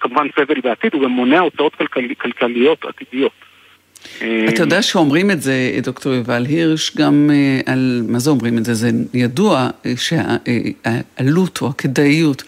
כמובן 0.00 0.26
סבל 0.36 0.60
בעתיד, 0.60 0.94
הוא 0.94 1.02
גם 1.02 1.10
מונע 1.10 1.38
הוצאות 1.38 1.74
כלכל, 1.74 2.04
כלכליות 2.20 2.84
עתידיות. 2.84 3.32
אתה 4.48 4.62
יודע 4.62 4.82
שאומרים 4.82 5.30
את 5.30 5.42
זה, 5.42 5.52
דוקטור 5.82 6.12
יובל 6.12 6.44
הירש, 6.48 6.96
גם 6.96 7.30
על, 7.66 8.02
מה 8.08 8.18
זה 8.18 8.30
אומרים 8.30 8.58
את 8.58 8.64
זה? 8.64 8.74
זה 8.74 8.90
ידוע 9.14 9.68
שהעלות 9.96 11.62
או 11.62 11.68
הכדאיות 11.68 12.42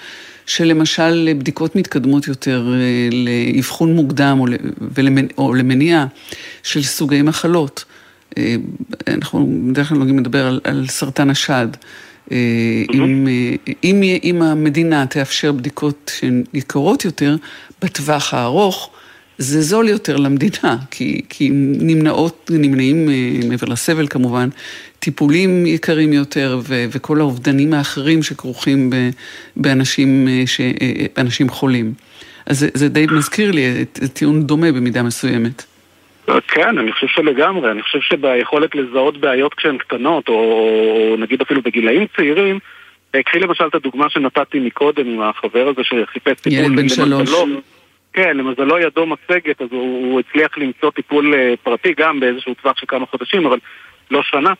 של 0.46 0.64
למשל 0.64 1.28
בדיקות 1.38 1.76
מתקדמות 1.76 2.28
יותר 2.28 2.72
לאבחון 3.12 3.94
מוקדם 3.94 4.40
או 5.38 5.54
למניעה 5.54 6.06
של 6.62 6.82
סוגי 6.82 7.22
מחלות. 7.22 7.84
אנחנו 9.08 9.62
בדרך 9.70 9.88
כלל 9.88 9.99
נוגעים 9.99 10.18
לדבר 10.18 10.46
על, 10.46 10.61
על 10.64 10.87
סרטן 10.88 11.30
השד. 11.30 11.68
אם, 12.30 13.26
אם, 13.84 14.02
אם 14.25 14.42
המדינה 14.42 15.06
תאפשר 15.06 15.52
בדיקות 15.52 16.12
שהן 16.18 16.44
יקרות 16.54 17.04
יותר, 17.04 17.37
בטווח 17.82 18.34
הארוך, 18.34 18.90
זה 19.42 19.61
זול 19.61 19.88
יותר 19.88 20.16
למדינה, 20.16 20.76
כי, 20.90 21.22
כי 21.28 21.49
נמנעות, 21.80 22.50
נמנעים 22.52 23.08
אה, 23.08 23.49
מעבר 23.49 23.66
לסבל 23.66 24.06
כמובן, 24.06 24.49
טיפולים 24.99 25.66
יקרים 25.66 26.12
יותר 26.12 26.58
ו, 26.68 26.84
וכל 26.92 27.20
האובדנים 27.20 27.75
האחרים 27.75 28.22
שכרוכים 28.22 28.90
ב, 28.90 28.94
באנשים, 29.56 30.28
אה, 30.28 30.42
ש, 30.46 30.61
באנשים 31.16 31.49
חולים. 31.49 31.92
אז 32.46 32.58
זה, 32.58 32.68
זה 32.75 32.88
די 32.88 33.06
מזכיר 33.11 33.50
לי 33.50 33.84
טיעון 34.12 34.42
דומה 34.42 34.72
במידה 34.72 35.02
מסוימת. 35.02 35.64
כן, 36.49 36.78
אני 36.78 36.92
חושב 36.92 37.06
שלגמרי, 37.06 37.70
אני 37.70 37.82
חושב 37.82 37.99
שביכולת 38.00 38.75
לזהות 38.75 39.20
בעיות 39.20 39.54
כשהן 39.54 39.78
קטנות, 39.78 40.28
או, 40.28 40.34
או 40.34 41.16
נגיד 41.18 41.40
אפילו 41.40 41.62
בגילאים 41.62 42.06
צעירים, 42.16 42.58
קחי 43.20 43.38
למשל 43.38 43.64
את 43.66 43.75
הדוגמה 43.75 44.11
שנתתי 44.11 44.58
מקודם 44.61 45.06
עם 45.06 45.20
החבר 45.20 45.68
הזה 45.68 45.84
שחיפש 45.84 46.40
טיפול. 46.40 46.58
ילד 46.58 46.76
בן 46.76 46.88
שלוש. 46.88 47.30
כן, 48.12 48.37
למזלו 48.37 48.78
ידו 48.78 49.07
משגת, 49.07 49.62
אז 49.62 49.69
הוא, 49.71 50.12
הוא 50.12 50.21
הצליח 50.21 50.59
למצוא 50.59 50.90
טיפול 50.90 51.35
uh, 51.35 51.57
פרטי 51.62 51.95
גם 51.97 52.21
באיזשהו 52.21 52.54
טווח 52.54 52.78
של 52.78 52.87
כמה 52.87 53.07
חודשים, 53.07 53.47
אבל 53.47 53.59
לא 54.11 54.23
שנה. 54.23 54.52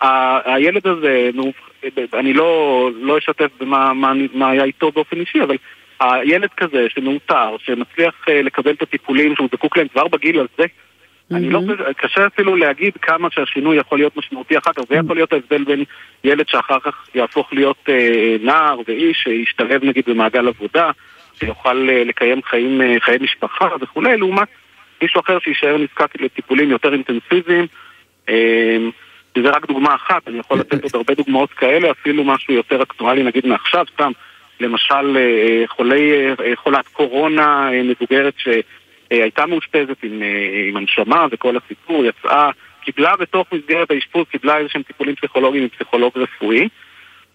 ה- 0.00 0.54
הילד 0.54 0.86
הזה, 0.86 1.30
אני 2.14 2.32
לא, 2.32 2.90
לא 2.94 3.18
אשתף 3.18 3.50
במה 3.60 3.92
מה, 3.92 4.12
מה 4.34 4.50
היה 4.50 4.64
איתו 4.64 4.90
באופן 4.90 5.20
אישי, 5.20 5.42
אבל 5.42 5.56
הילד 6.00 6.50
כזה 6.56 6.86
שמאותר, 6.88 7.56
שמצליח 7.58 8.14
uh, 8.28 8.32
לקבל 8.32 8.70
את 8.70 8.82
הטיפולים 8.82 9.36
שהוא 9.36 9.48
זקוק 9.52 9.76
להם 9.76 9.88
כבר 9.88 10.08
בגיל 10.08 10.40
הזה, 10.40 10.66
Mm-hmm. 11.32 11.36
אני 11.36 11.50
לא, 11.50 11.60
קשה 11.96 12.26
אפילו 12.26 12.56
להגיד 12.56 12.92
כמה 13.02 13.28
שהשינוי 13.30 13.76
יכול 13.76 13.98
להיות 13.98 14.16
משמעותי 14.16 14.58
אחר 14.58 14.72
כך, 14.72 14.82
זה 14.88 14.94
יכול 14.94 15.16
להיות 15.16 15.32
ההבדל 15.32 15.64
בין 15.64 15.84
ילד 16.24 16.48
שאחר 16.48 16.80
כך 16.80 17.08
יהפוך 17.14 17.52
להיות 17.52 17.76
אה, 17.88 18.36
נער 18.40 18.80
ואיש, 18.88 19.22
שישתלב 19.22 19.84
נגיד 19.84 20.04
במעגל 20.06 20.48
עבודה, 20.48 20.90
שיוכל 21.38 21.88
אה, 21.90 22.04
לקיים 22.04 22.42
חיים, 22.42 22.80
אה, 22.80 22.96
חיי 23.00 23.18
משפחה 23.20 23.68
וכולי, 23.80 24.16
לעומת 24.16 24.48
מישהו 25.02 25.20
אחר 25.20 25.38
שיישאר 25.38 25.76
נזקק 25.78 26.20
לטיפולים 26.20 26.70
יותר 26.70 26.92
אינטנסיביים. 26.92 27.66
אה, 28.28 28.76
וזה 29.36 29.50
רק 29.50 29.66
דוגמה 29.66 29.94
אחת, 29.94 30.28
אני 30.28 30.38
יכול 30.38 30.58
לתת 30.58 30.82
עוד 30.82 30.92
הרבה 30.94 31.14
דוגמאות 31.14 31.50
כאלה, 31.50 31.90
אפילו 31.90 32.24
משהו 32.24 32.54
יותר 32.54 32.82
אקטואלי 32.82 33.22
נגיד 33.22 33.46
מעכשיו, 33.46 33.84
סתם, 33.94 34.12
למשל 34.60 35.16
אה, 35.16 35.64
חולי, 35.66 36.12
אה, 36.12 36.56
חולת 36.56 36.88
קורונה 36.88 37.70
מבוגרת 37.84 38.34
ש... 38.36 38.48
הייתה 39.20 39.46
מאושפזת 39.46 40.02
עם, 40.02 40.22
אה, 40.22 40.68
עם 40.68 40.76
הנשמה 40.76 41.26
וכל 41.30 41.56
הסיפור, 41.56 42.04
יצאה, 42.04 42.50
קיבלה 42.84 43.16
בתוך 43.16 43.46
מסגרת 43.52 43.90
האשפוז, 43.90 44.24
קיבלה 44.30 44.58
איזה 44.58 44.68
שהם 44.68 44.82
טיפולים 44.82 45.16
פסיכולוגיים 45.16 45.62
עם 45.62 45.68
פסיכולוג 45.68 46.12
רפואי. 46.16 46.68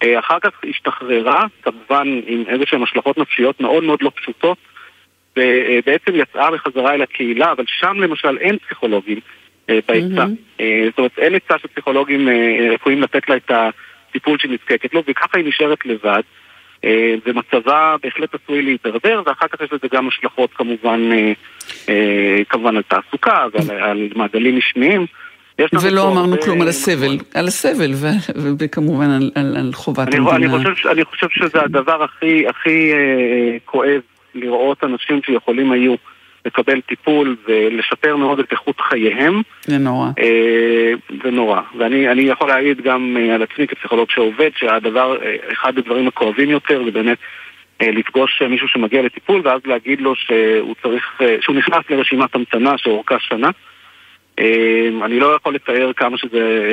אה, 0.02 0.18
אחר 0.18 0.38
כך 0.42 0.50
השתחררה, 0.70 1.46
כמובן 1.62 2.20
עם 2.26 2.44
איזה 2.48 2.64
שהם 2.66 2.82
השלכות 2.82 3.18
נפשיות 3.18 3.60
מאוד 3.60 3.84
מאוד 3.84 4.02
לא 4.02 4.10
פשוטות, 4.16 4.58
ובעצם 5.36 6.12
יצאה 6.14 6.50
בחזרה 6.50 6.94
אל 6.94 7.02
הקהילה, 7.02 7.52
אבל 7.52 7.64
שם 7.66 7.96
למשל 8.00 8.38
אין 8.38 8.58
פסיכולוגים 8.58 9.20
אה, 9.70 9.78
בהיצע. 9.88 10.24
Mm-hmm. 10.24 10.62
זאת 10.90 10.98
אומרת, 10.98 11.18
אין 11.18 11.34
היצע 11.34 11.58
של 11.58 11.68
פסיכולוגים 11.68 12.28
רפואיים 12.74 13.02
לתת 13.02 13.28
לה 13.28 13.36
את 13.36 13.50
הטיפול 13.50 14.38
שהיא 14.38 14.52
נזקקת 14.52 14.94
לו, 14.94 15.02
וככה 15.06 15.38
היא 15.38 15.48
נשארת 15.48 15.86
לבד. 15.86 16.22
אה, 16.84 17.14
ומצבה 17.26 17.96
בהחלט 18.02 18.34
עשוי 18.34 18.62
להידרדר, 18.62 19.22
ואחר 19.26 19.48
כך 19.48 19.60
יש 19.60 19.72
לזה 19.72 19.86
גם 19.92 20.08
השלכות 20.08 20.50
כמובן, 20.54 21.12
אה, 21.12 21.32
אה, 21.88 22.44
כמובן 22.48 22.76
על 22.76 22.82
תעסוקה 22.82 23.46
ועל 23.52 24.08
מעגלים 24.16 24.58
משניים. 24.58 25.06
ולא 25.82 26.08
אמרנו 26.08 26.32
הרבה... 26.32 26.44
כלום 26.44 26.62
על 26.62 26.68
הסבל, 26.68 27.16
על 27.34 27.46
הסבל 27.46 27.90
וכמובן 28.58 29.10
על, 29.10 29.30
על, 29.34 29.56
על 29.56 29.70
חובת 29.72 30.08
אני, 30.08 30.16
המדינה. 30.16 30.56
אני 30.56 30.74
חושב, 30.74 30.88
אני 30.88 31.04
חושב 31.04 31.26
שזה 31.30 31.62
הדבר 31.62 32.02
הכי, 32.02 32.48
הכי 32.48 32.92
אה, 32.92 33.56
כואב 33.64 34.00
לראות 34.34 34.84
אנשים 34.84 35.20
שיכולים 35.26 35.72
היו 35.72 35.94
לקבל 36.46 36.80
טיפול 36.80 37.36
ולשפר 37.48 38.16
מאוד 38.16 38.38
את 38.38 38.52
איכות 38.52 38.80
חייהם. 38.80 39.42
זה 39.62 39.78
נורא. 39.78 40.08
אה, 40.18 40.92
זה 41.24 41.30
נורא. 41.30 41.60
ואני 41.78 42.22
יכול 42.22 42.48
להעיד 42.48 42.80
גם 42.80 43.16
אה, 43.20 43.34
על 43.34 43.42
עצמי 43.42 43.66
כפסיכולוג 43.66 44.10
שעובד, 44.10 44.50
שהדבר, 44.56 45.16
אחד 45.52 45.78
הדברים 45.78 46.08
הכואבים 46.08 46.50
יותר 46.50 46.84
זה 46.84 46.90
באמת 46.90 47.18
לפגוש 47.82 48.42
מישהו 48.50 48.68
שמגיע 48.68 49.02
לטיפול 49.02 49.40
ואז 49.44 49.60
להגיד 49.64 50.00
לו 50.00 50.14
שהוא 50.16 50.74
צריך, 50.82 51.20
שהוא 51.40 51.56
נכנס 51.56 51.84
לרשימת 51.90 52.34
המתנה 52.34 52.78
שאורכה 52.78 53.16
שנה. 53.18 53.50
אני 55.04 55.20
לא 55.20 55.36
יכול 55.36 55.54
לתאר 55.54 55.92
כמה 55.96 56.18
שזה 56.18 56.70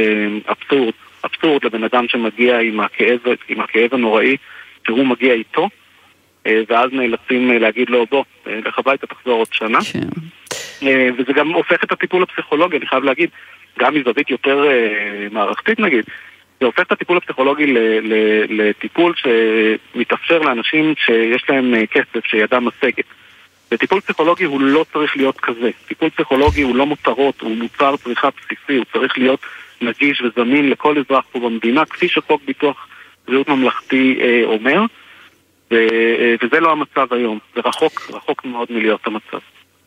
אבסורד, 0.50 0.94
אבסורד 1.26 1.66
לבן 1.66 1.84
אדם 1.84 2.08
שמגיע 2.08 2.60
עם 2.60 2.80
הכאב, 2.80 3.20
עם 3.48 3.62
הכאב 3.62 3.94
הנוראי 3.94 4.38
שהוא 4.88 5.06
מגיע 5.06 5.34
איתו. 5.34 5.70
אה, 6.48 6.62
ואז 6.70 6.90
נאלצים 6.94 7.52
אה, 7.52 7.60
להגיד 7.60 7.90
לו, 7.90 8.06
בוא, 8.12 8.24
אה, 8.48 8.60
לך 8.66 8.80
הביתה, 8.80 9.08
תחזור 9.08 9.40
עוד 9.40 9.48
שנה. 9.52 9.80
כן. 9.92 10.08
וזה 11.18 11.34
גם 11.34 11.54
הופך 11.54 11.84
את 11.84 11.92
הטיפול 11.92 12.24
הפסיכולוגי, 12.24 12.78
אני 12.78 12.86
חייב 12.86 13.04
להגיד, 13.04 13.30
גם 13.80 13.96
מזווית 13.96 14.30
יותר 14.30 14.68
מערכתית 15.32 15.80
נגיד, 15.80 16.06
זה 16.60 16.66
הופך 16.66 16.80
את 16.80 16.92
הטיפול 16.92 17.18
הפסיכולוגי 17.18 17.74
לטיפול 18.50 19.14
שמתאפשר 19.16 20.40
לאנשים 20.40 20.94
שיש 20.98 21.50
להם 21.50 21.74
כסף, 21.86 22.26
שידם 22.26 22.66
משגת. 22.68 23.06
וטיפול 23.72 24.02
פסיכולוגי 24.02 24.44
הוא 24.44 24.62
לא 24.62 24.86
צריך 24.94 25.18
להיות 25.18 25.40
כזה. 25.40 25.70
טיפול 25.88 26.10
פסיכולוגי 26.10 26.62
הוא 26.62 26.76
לא 26.76 26.86
מותרות, 26.86 27.42
הוא 27.42 27.58
מוצר 27.58 27.96
צריכה 28.04 28.30
בסיסי, 28.30 28.78
הוא 28.78 28.86
צריך 28.94 29.18
להיות 29.18 29.40
נגיש 29.82 30.22
וזמין 30.22 30.70
לכל 30.70 30.96
אזרח 31.00 31.26
פה 31.32 31.40
במדינה, 31.40 31.86
כפי 31.86 32.08
שחוק 32.08 32.42
ביטוח 32.48 32.88
בריאות 33.28 33.50
ממלכתי 33.50 34.18
אה, 34.22 34.42
אומר. 34.46 34.82
ו- 35.72 36.36
וזה 36.44 36.60
לא 36.60 36.72
המצב 36.72 37.14
היום, 37.14 37.40
זה 37.56 37.62
רחוק, 37.66 38.12
רחוק 38.14 38.46
מאוד 38.46 38.68
מלהיות 38.70 39.08
המצב. 39.08 39.38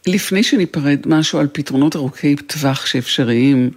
לפני 0.07 0.43
שניפרד 0.43 0.99
משהו 1.07 1.39
על 1.39 1.47
פתרונות 1.53 1.97
ארוכי 1.97 2.37
טווח 2.37 2.87
שאפשריים 2.87 3.71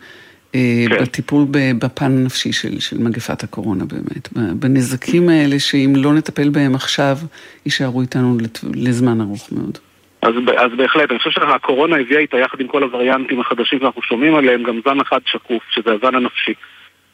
אה, 0.55 0.85
כן. 0.89 1.03
בטיפול 1.03 1.45
בפן 1.51 2.05
הנפשי 2.05 2.53
של, 2.53 2.79
של 2.79 2.97
מגפת 2.97 3.43
הקורונה 3.43 3.85
באמת, 3.85 4.33
בנזקים 4.33 5.29
האלה 5.29 5.59
שאם 5.59 5.93
לא 5.95 6.13
נטפל 6.13 6.49
בהם 6.49 6.75
עכשיו, 6.75 7.17
יישארו 7.65 8.01
איתנו 8.01 8.37
לזמן 8.73 9.21
ארוך 9.21 9.49
מאוד. 9.51 9.77
אז, 10.21 10.33
אז 10.57 10.71
בהחלט, 10.77 11.11
אני 11.11 11.19
חושב 11.19 11.31
שהקורונה 11.31 11.97
הביאה 11.97 12.19
איתה 12.19 12.37
יחד 12.37 12.59
עם 12.61 12.67
כל 12.67 12.83
הווריאנטים 12.83 13.39
החדשים 13.39 13.79
שאנחנו 13.79 14.01
שומעים 14.01 14.35
עליהם, 14.35 14.63
גם 14.63 14.79
זן 14.85 14.99
אחד 14.99 15.19
שקוף, 15.25 15.63
שזה 15.69 15.93
הזן 15.93 16.15
הנפשי. 16.15 16.53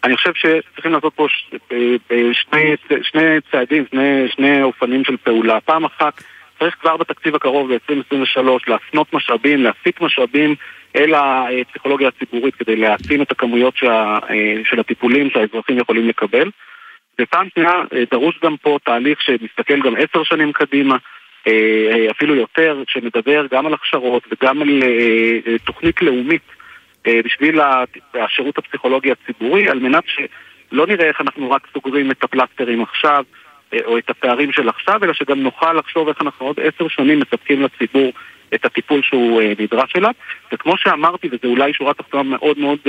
אני 0.03 0.17
חושב 0.17 0.33
שצריכים 0.33 0.91
לעשות 0.91 1.13
פה 1.13 1.27
ש... 1.29 1.55
אה, 1.71 1.95
אה, 2.11 2.33
שני, 2.33 2.75
שני 3.01 3.41
צעדים, 3.51 3.85
שני, 3.91 4.25
שני 4.29 4.63
אופנים 4.63 5.03
של 5.03 5.17
פעולה. 5.17 5.59
פעם 5.61 5.85
אחת, 5.85 6.23
צריך 6.59 6.75
כבר 6.81 6.97
בתקציב 6.97 7.35
הקרוב 7.35 7.73
ב-2023 7.73 8.41
להפנות 8.67 9.13
משאבים, 9.13 9.63
להסיט 9.63 10.01
משאבים 10.01 10.55
אל 10.95 11.13
הפסיכולוגיה 11.13 12.07
הציבורית 12.07 12.55
כדי 12.55 12.75
להעצים 12.75 13.21
את 13.21 13.31
הכמויות 13.31 13.77
שה, 13.77 14.17
אה, 14.29 14.61
של 14.63 14.79
הטיפולים 14.79 15.29
שהאזרחים 15.29 15.77
יכולים 15.77 16.07
לקבל. 16.07 16.49
ופעם 17.21 17.47
שנייה, 17.53 17.71
דרוש 18.11 18.39
גם 18.43 18.57
פה 18.57 18.77
תהליך 18.83 19.21
שמסתכל 19.21 19.81
גם 19.81 19.95
עשר 19.95 20.23
שנים 20.23 20.51
קדימה, 20.51 20.97
אפילו 22.11 22.35
יותר, 22.35 22.83
שמדבר 22.87 23.45
גם 23.51 23.65
על 23.65 23.73
הכשרות 23.73 24.23
וגם 24.31 24.61
על 24.61 24.83
תוכנית 25.65 26.01
לאומית 26.01 26.41
אה, 27.07 27.19
בשביל 27.25 27.59
השירות 28.13 28.57
הפסיכולוגי 28.57 29.11
הציבורי, 29.11 29.69
על 29.69 29.79
מנת 29.79 30.03
שלא 30.07 30.87
נראה 30.87 31.07
איך 31.07 31.21
אנחנו 31.21 31.51
רק 31.51 31.67
סוגרים 31.73 32.11
את 32.11 32.23
הפלסטרים 32.23 32.81
עכשיו, 32.81 33.23
אה, 33.73 33.79
או 33.85 33.97
את 33.97 34.09
הפערים 34.09 34.51
של 34.51 34.69
עכשיו, 34.69 35.03
אלא 35.03 35.13
שגם 35.13 35.39
נוכל 35.43 35.73
לחשוב 35.73 36.07
איך 36.07 36.21
אנחנו 36.21 36.45
עוד 36.45 36.59
עשר 36.59 36.87
שנים 36.87 37.19
מספקים 37.19 37.61
לציבור 37.61 38.11
את 38.55 38.65
הטיפול 38.65 39.01
שהוא 39.03 39.41
אה, 39.41 39.53
נדרש 39.59 39.93
אליו. 39.95 40.11
וכמו 40.51 40.77
שאמרתי, 40.77 41.27
וזו 41.27 41.47
אולי 41.47 41.73
שורה 41.73 41.93
תחתונה 41.93 42.23
מאוד 42.23 42.59
מאוד 42.59 42.79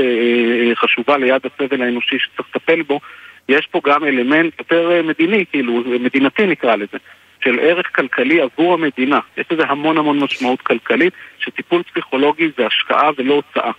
חשובה 0.75 1.17
ליד 1.19 1.43
הסבל 1.47 1.83
האנושי 1.83 2.19
שצריך 2.19 2.49
לטפל 2.55 2.83
בו, 2.83 3.01
יש 3.49 3.67
פה 3.67 3.81
גם 3.85 4.05
אלמנט 4.05 4.53
יותר 4.59 5.03
מדיני, 5.05 5.45
כאילו, 5.51 5.83
מדינתי 6.01 6.47
נקרא 6.47 6.77
לזה. 6.77 6.99
של 7.45 7.59
ערך 7.61 7.87
כלכלי 7.97 8.41
עבור 8.41 8.75
המדינה. 8.75 9.21
יש 9.37 9.47
לזה 9.51 9.63
המון 9.69 9.99
המון 9.99 10.19
משמעות 10.19 10.61
כלכלית, 10.61 11.13
שטיפול 11.39 11.83
פסיכולוגי 11.83 12.51
זה 12.59 12.67
השקעה 12.67 13.11
ולא 13.19 13.35
הוצאה. 13.35 13.71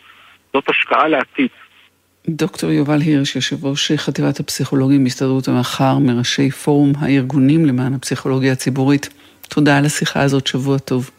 זאת 0.53 0.69
השקעה 0.69 1.07
לעתיד. 1.07 1.49
דוקטור 2.27 2.71
יובל 2.71 3.01
הירש, 3.01 3.35
יושב 3.35 3.65
ראש 3.65 3.91
חטיבת 3.91 4.39
הפסיכולוגים 4.39 5.03
בהסתדרות 5.03 5.47
המחר, 5.47 5.97
מראשי 5.97 6.51
פורום 6.51 6.93
הארגונים 6.99 7.65
למען 7.65 7.93
הפסיכולוגיה 7.93 8.51
הציבורית. 8.51 9.09
תודה 9.49 9.77
על 9.77 9.85
השיחה 9.85 10.21
הזאת, 10.21 10.47
שבוע 10.47 10.77
טוב. 10.77 11.09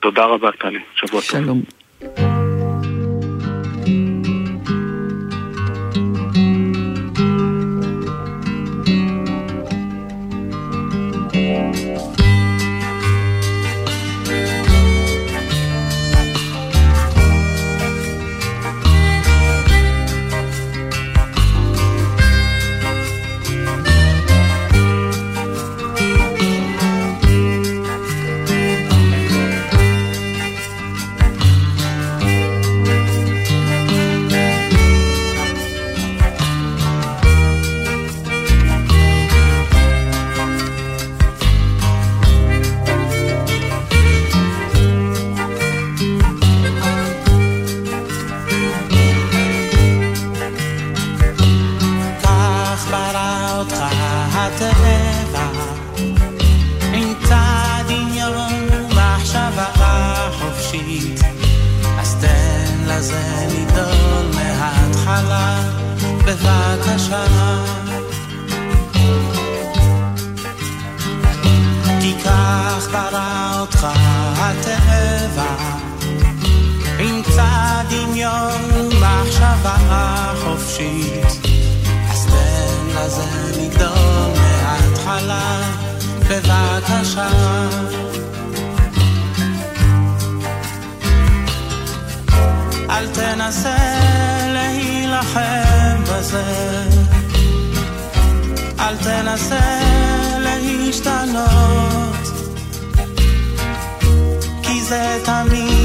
תודה 0.00 0.24
רבה, 0.24 0.50
טלי. 0.60 0.78
שבוע 0.94 1.22
שלום. 1.22 1.44
טוב. 1.44 1.44
שלום. 1.44 1.85
בבקשה. 87.16 88.06
אל 92.90 93.06
תנסה 93.06 93.76
להילחם 94.52 96.02
בזה, 96.02 96.44
אל 98.80 98.96
תנסה 98.96 99.80
להשתנות, 100.38 102.16
כי 104.62 104.82
זה 104.82 105.18
תמיד 105.24 105.75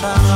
shine. 0.00 0.27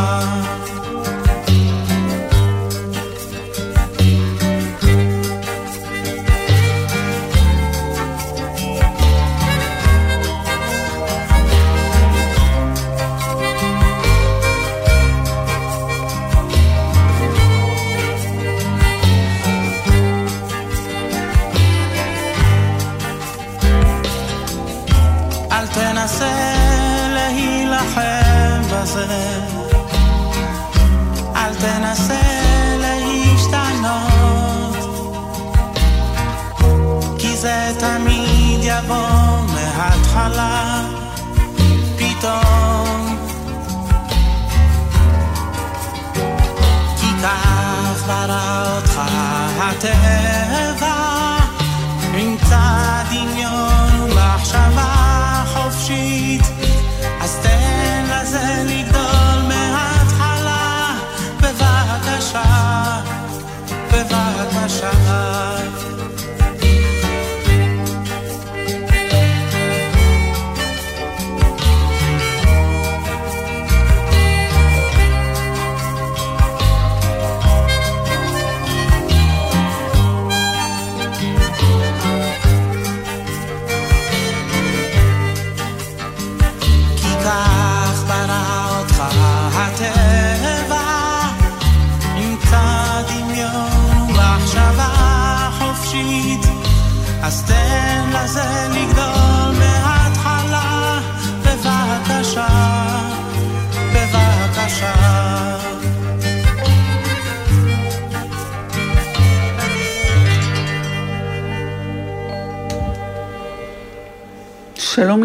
הטבע, 49.85 50.42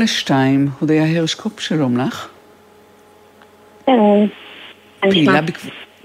2, 0.07 0.67
הודיה 0.79 1.17
הרשקופ, 1.17 1.59
שלום 1.59 1.97
לך. 1.97 2.27
אה, 3.89 3.93
שלום. 3.93 4.27
פעילה 4.99 5.39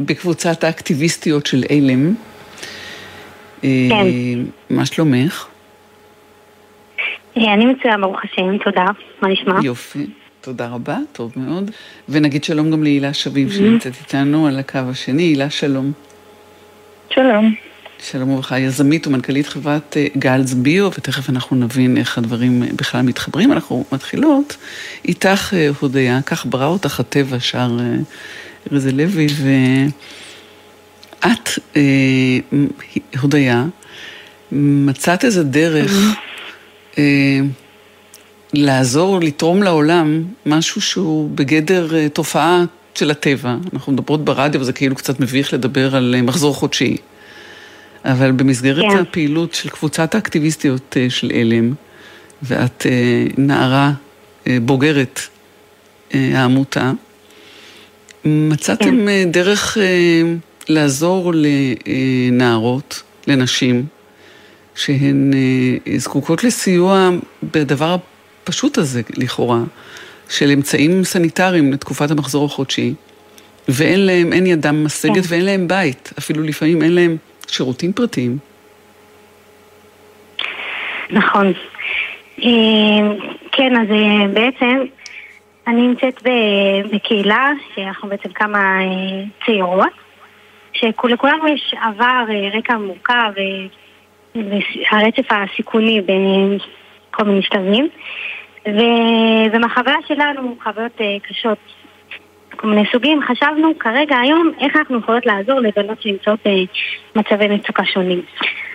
בקבוצת 0.01 0.65
האקטיביסטיות 0.65 1.47
של 1.47 1.65
עלם. 1.71 2.15
אה, 3.65 3.69
כן. 3.91 4.07
מה 4.71 4.87
שלומך? 4.87 5.47
אה, 7.37 7.55
אני 7.55 7.67
מצויה, 7.67 7.97
ברוך 7.99 8.21
השם, 8.25 8.59
תודה. 8.65 8.87
מה 9.23 9.29
נשמע? 9.29 9.55
יופי. 9.62 10.07
תודה 10.41 10.69
רבה, 10.69 10.97
טוב 11.12 11.33
מאוד. 11.37 11.71
ונגיד 12.09 12.45
שלום 12.45 12.71
גם 12.71 12.83
להילה 12.83 13.15
שביב 13.15 13.49
mm-hmm. 13.49 13.53
שנמצאת 13.53 13.93
איתנו 14.01 14.47
על 14.47 14.59
הקו 14.59 14.79
השני. 14.91 15.23
הילה, 15.23 15.51
שלום. 15.51 15.93
שלום. 17.11 17.55
שלום 18.11 18.31
וברכה, 18.31 18.59
יזמית 18.59 19.07
ומנכ"לית 19.07 19.47
חברת 19.47 19.97
אה, 19.97 20.07
גלז 20.19 20.55
ביו, 20.55 20.87
ותכף 20.87 21.31
אנחנו 21.31 21.57
נבין 21.57 21.99
איך 21.99 22.19
הדברים 22.19 22.62
אה, 22.62 22.69
בכלל 22.77 23.03
מתחברים. 23.03 23.53
אנחנו 23.53 23.85
מתחילות 23.93 24.57
איתך, 25.05 25.55
אה, 25.55 25.69
הודיה, 25.81 26.21
כך 26.27 26.47
ברא 26.47 26.67
אותך 26.67 27.01
הטבע, 27.01 27.41
שר 27.41 27.79
רזי 28.73 28.93
לוי, 28.93 29.27
ואת, 31.23 31.49
אה, 31.77 31.83
הודיה, 33.21 33.65
מצאת 34.53 35.25
איזה 35.25 35.45
דרך 35.45 35.93
אה, 36.99 37.41
לעזור, 38.53 39.21
לתרום 39.21 39.62
לעולם 39.62 40.25
משהו 40.47 40.81
שהוא 40.81 41.31
בגדר 41.35 42.09
תופעה 42.09 42.65
של 42.95 43.11
הטבע. 43.11 43.57
אנחנו 43.73 43.93
מדברות 43.93 44.25
ברדיו, 44.25 44.61
וזה 44.61 44.73
כאילו 44.73 44.95
קצת 44.95 45.21
מביך 45.21 45.55
לדבר 45.55 45.97
על 45.97 46.15
מחזור 46.23 46.55
חודשי. 46.55 46.97
אבל 48.05 48.33
במסגרת 48.33 48.93
כן. 48.93 48.99
הפעילות 48.99 49.55
של 49.55 49.69
קבוצת 49.69 50.15
האקטיביסטיות 50.15 50.97
אה, 50.97 51.11
של 51.11 51.33
עלם, 51.41 51.75
ואת 52.43 52.87
אה, 52.87 53.25
נערה 53.38 53.93
אה, 54.47 54.59
בוגרת 54.62 55.21
העמותה, 56.12 56.93
מצאתם 58.25 59.07
כן. 59.07 59.31
דרך 59.31 59.79
לעזור 60.69 61.33
לנערות, 61.35 63.03
לנשים, 63.27 63.87
שהן 64.75 65.33
זקוקות 65.97 66.45
לסיוע 66.45 67.11
בדבר 67.43 67.97
הפשוט 68.45 68.79
הזה, 68.79 69.03
לכאורה, 69.17 69.61
של 70.29 70.51
אמצעים 70.51 71.05
סניטריים 71.05 71.73
לתקופת 71.73 72.11
המחזור 72.11 72.45
החודשי, 72.45 72.95
ואין 73.69 74.07
להם, 74.07 74.33
אין 74.33 74.47
ידם 74.47 74.85
משגת 74.85 75.15
כן. 75.15 75.21
ואין 75.29 75.45
להם 75.45 75.69
בית, 75.69 76.12
אפילו 76.19 76.43
לפעמים 76.43 76.83
אין 76.83 76.93
להם 76.93 77.17
שירותים 77.48 77.92
פרטיים. 77.92 78.38
נכון. 81.11 81.52
אה, 82.42 82.48
כן, 83.52 83.76
אז 83.76 83.90
אה, 83.90 84.28
בעצם 84.33 84.81
אני 85.66 85.87
נמצאת 85.87 86.22
בקהילה, 86.92 87.50
שאנחנו 87.74 88.09
בעצם 88.09 88.28
כמה 88.33 88.59
אה, 88.59 89.24
צעירות, 89.46 89.92
שלכולנו 90.72 91.48
יש 91.48 91.74
עבר, 91.83 92.24
אה, 92.31 92.59
רקע 92.59 92.76
מורכב, 92.76 93.33
והרצף 94.35 95.26
הסיכוני 95.31 96.00
בכל 96.00 97.24
מיני 97.24 97.42
שלבים. 97.42 97.88
ומהחוויה 99.52 99.96
שלנו, 100.09 100.57
חוויות 100.62 101.00
קשות 101.22 101.59
כל 102.62 102.68
מיני 102.68 102.83
סוגים, 102.92 103.20
חשבנו 103.22 103.79
כרגע 103.79 104.18
היום 104.18 104.51
איך 104.61 104.77
אנחנו 104.77 104.98
יכולות 104.98 105.27
לעזור 105.27 105.61
לבנות 105.61 106.03
שנמצאות 106.03 106.40
במצבי 107.14 107.48
מצוקה 107.48 107.85
שונים. 107.85 108.22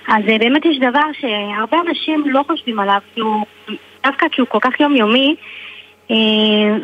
אז 0.08 0.24
אה, 0.30 0.38
באמת 0.38 0.66
יש 0.66 0.80
דבר 0.80 1.12
שהרבה 1.20 1.78
אנשים 1.88 2.24
לא 2.28 2.44
חושבים 2.48 2.80
עליו, 2.80 3.00
כי 3.14 3.22
הוא 3.22 3.46
דווקא 4.04 4.28
כי 4.32 4.42
הוא 4.42 4.48
כל 4.48 4.60
כך 4.62 4.80
יומיומי, 4.80 5.36
אה, 6.12 6.16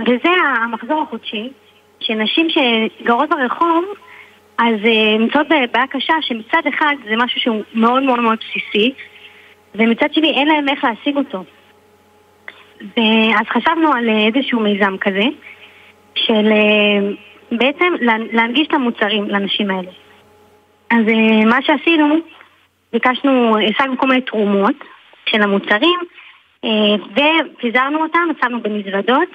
וזה 0.02 0.30
המחזור 0.64 1.02
החודשי, 1.02 1.50
שנשים 2.00 2.48
שגרות 2.50 3.30
ברחוב, 3.30 3.86
אז 4.58 4.76
אה, 4.86 5.18
נמצאות 5.20 5.48
בבעיה 5.48 5.88
קשה 5.88 6.14
שמצד 6.22 6.62
אחד 6.70 6.96
זה 7.10 7.16
משהו 7.18 7.42
שהוא 7.42 7.64
מאוד 7.74 8.04
מאוד 8.04 8.20
מאוד 8.20 8.38
בסיסי, 8.38 8.94
ומצד 9.76 10.14
שני 10.14 10.32
אין 10.32 10.48
להם 10.48 10.70
איך 10.70 10.84
להשיג 10.84 11.18
אותו. 11.18 11.44
אז 13.40 13.48
חשבנו 13.50 13.94
על 13.94 14.10
איזשהו 14.10 14.60
מיזם 14.60 14.98
כזה, 14.98 15.24
של 16.16 16.50
בעצם 17.52 17.94
להנגיש 18.32 18.68
את 18.68 18.74
המוצרים 18.74 19.30
לנשים 19.30 19.72
האלה. 19.72 19.92
אז 20.92 21.06
מה 21.46 21.62
שעשינו, 21.62 22.16
ביקשנו, 22.94 23.58
השגנו 23.58 23.98
כל 23.98 24.08
מיני 24.08 24.22
תרומות 24.22 24.76
של 25.26 25.42
המוצרים, 25.42 26.00
אה, 26.66 26.96
ופיזרנו 27.12 28.02
אותם, 28.04 28.28
שמנו 28.42 28.62
במזוודות, 28.62 29.30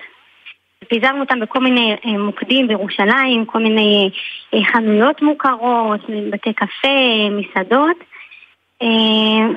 פיזרנו 0.89 1.21
אותם 1.21 1.41
בכל 1.41 1.61
מיני 1.61 1.97
אה, 2.07 2.19
מוקדים 2.19 2.69
בירושלים, 2.69 3.45
כל 3.45 3.59
מיני 3.59 4.11
אה, 4.55 4.65
חנויות 4.73 5.23
מוכרות, 5.23 6.01
בתי 6.31 6.53
קפה, 6.53 7.29
מסעדות, 7.31 7.97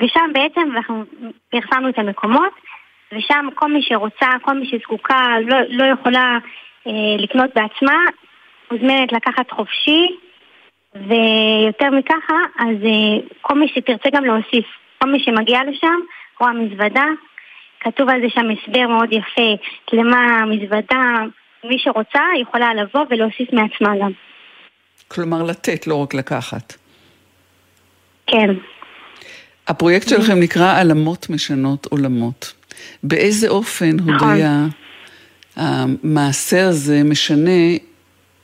ושם 0.02 0.30
בעצם 0.34 0.62
אנחנו 0.72 1.04
פרסמנו 1.50 1.90
את 1.90 2.00
המקומות, 2.00 2.54
ושם 3.12 3.48
כל 3.56 3.74
מי 3.74 3.82
שרוצה, 3.82 4.28
כל 4.42 4.54
מי 4.54 4.66
שזקוקה, 4.66 5.36
לא, 5.48 5.58
לא 5.70 5.84
יכולה 5.84 6.38
לקנות 7.20 7.50
בעצמה, 7.56 7.98
מוזמנת 8.72 9.12
לקחת 9.12 9.52
חופשי, 9.52 10.08
ויותר 10.96 11.90
מככה, 11.92 12.38
אז 12.60 12.76
כל 13.42 13.60
מי 13.60 13.68
שתרצה 13.68 14.10
גם 14.14 14.26
להוסיף, 14.26 14.66
כל 15.02 15.12
מי 15.12 15.20
שמגיע 15.24 15.60
לשם, 15.70 16.00
או 16.42 16.48
המזוודה, 16.48 17.06
כתוב 17.80 18.10
על 18.10 18.22
זה 18.22 18.28
שם 18.30 18.46
הסבר 18.50 18.88
מאוד 18.88 19.14
יפה 19.14 19.64
למה 19.94 20.18
המזוודה, 20.18 21.24
מי 21.64 21.80
שרוצה 21.80 22.22
יכולה 22.42 22.74
לבוא 22.74 23.06
ולהוסיף 23.10 23.54
מעצמה 23.54 23.98
גם. 24.02 24.12
כלומר 25.08 25.44
לתת, 25.44 25.88
לא 25.88 25.96
רק 25.96 26.14
לקחת. 26.14 26.74
כן. 28.28 28.50
הפרויקט 29.68 30.10
שלכם 30.10 30.40
נקרא 30.40 30.80
עלמות 30.80 31.30
משנות 31.30 31.86
עולמות. 31.86 32.54
באיזה 33.04 33.50
אופן 33.50 33.96
נכון. 34.06 34.38
המעשה 35.56 36.68
הזה 36.68 37.04
משנה 37.04 37.78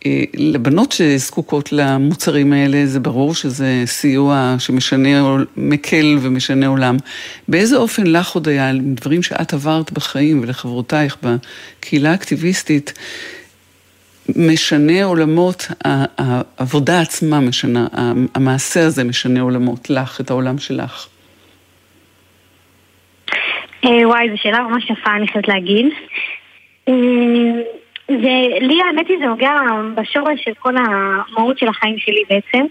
אה, 0.05 0.23
לבנות 0.33 0.91
שזקוקות 0.91 1.71
למוצרים 1.71 2.53
האלה, 2.53 2.85
זה 2.85 2.99
ברור 2.99 3.35
שזה 3.35 3.81
סיוע 3.85 4.55
שמשנה, 4.59 5.37
מקל 5.57 6.17
ומשנה 6.21 6.67
עולם. 6.67 6.97
באיזה 7.47 7.77
אופן 7.77 8.07
לך 8.07 8.31
עוד 8.31 8.47
היה, 8.47 8.71
דברים 8.73 9.23
שאת 9.23 9.53
עברת 9.53 9.91
בחיים 9.91 10.41
ולחברותייך 10.41 11.17
בקהילה 11.23 12.11
האקטיביסטית, 12.11 12.93
משנה 14.35 15.03
עולמות, 15.03 15.67
העבודה 16.17 17.01
עצמה 17.01 17.39
משנה, 17.39 17.87
המעשה 18.35 18.85
הזה 18.85 19.03
משנה 19.03 19.41
עולמות, 19.41 19.89
לך, 19.89 20.21
את 20.21 20.29
העולם 20.29 20.57
שלך. 20.57 21.07
אה, 23.85 24.07
וואי, 24.07 24.29
זו 24.29 24.35
שאלה 24.37 24.59
ממש 24.59 24.89
יפה, 24.89 25.15
אני 25.15 25.27
חייבת 25.27 25.47
להגיד. 25.47 25.85
אה, 26.89 27.61
ולי 28.09 28.81
האמת 28.81 29.07
היא 29.07 29.17
זה 29.19 29.25
נוגע 29.25 29.53
בשורש 29.95 30.43
של 30.43 30.53
כל 30.59 30.73
המהות 30.77 31.59
של 31.59 31.67
החיים 31.67 31.97
שלי 31.97 32.23
בעצם. 32.29 32.65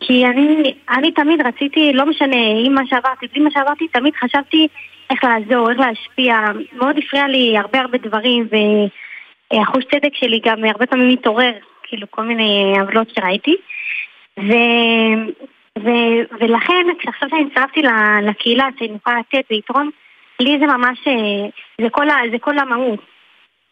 כי 0.00 0.26
אני, 0.26 0.74
אני 0.90 1.12
תמיד 1.12 1.46
רציתי, 1.46 1.92
לא 1.92 2.06
משנה 2.06 2.36
אם 2.66 2.74
מה 2.74 2.80
שעברתי, 2.86 3.26
בלי 3.32 3.42
מה 3.42 3.50
שעברתי, 3.50 3.88
תמיד 3.88 4.14
חשבתי 4.14 4.68
איך 5.10 5.24
לעזור, 5.24 5.70
איך 5.70 5.78
להשפיע. 5.78 6.36
מאוד 6.72 6.98
הפריע 6.98 7.28
לי 7.28 7.58
הרבה 7.58 7.80
הרבה 7.80 7.98
דברים, 7.98 8.48
והחוש 9.52 9.84
צדק 9.84 10.14
שלי 10.14 10.40
גם 10.44 10.64
הרבה 10.64 10.86
פעמים 10.86 11.08
מתעורר, 11.08 11.52
כאילו 11.82 12.06
כל 12.10 12.22
מיני 12.22 12.74
עוולות 12.80 13.10
שראיתי. 13.14 13.56
ו, 14.38 14.52
ו, 15.78 15.88
ולכן, 16.40 16.86
כשעכשיו 16.98 17.28
שאני 17.28 17.44
הצטרפתי 17.46 17.82
לקהילה, 18.22 18.68
שאני 18.78 18.96
יכולה 18.96 19.18
לתת 19.18 19.44
ולתרום, 19.50 19.90
לי 20.40 20.58
זה 20.58 20.66
ממש, 20.66 20.98
זה 21.80 21.90
כל, 21.90 22.06
זה 22.30 22.38
כל 22.38 22.58
המהות. 22.58 23.11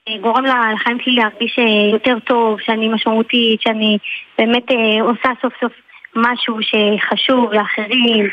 גורם 0.09 0.45
לחיים 0.45 0.99
שלי 1.05 1.15
להרגיש 1.15 1.59
אה, 1.59 1.91
יותר 1.93 2.19
טוב, 2.27 2.61
שאני 2.61 2.89
משמעותית, 2.89 3.61
שאני 3.63 3.99
באמת 4.39 4.71
אה, 4.71 5.03
עושה 5.03 5.29
סוף 5.43 5.53
סוף 5.61 5.73
משהו 6.17 6.57
שחשוב 6.63 7.53
לאחרים, 7.53 8.29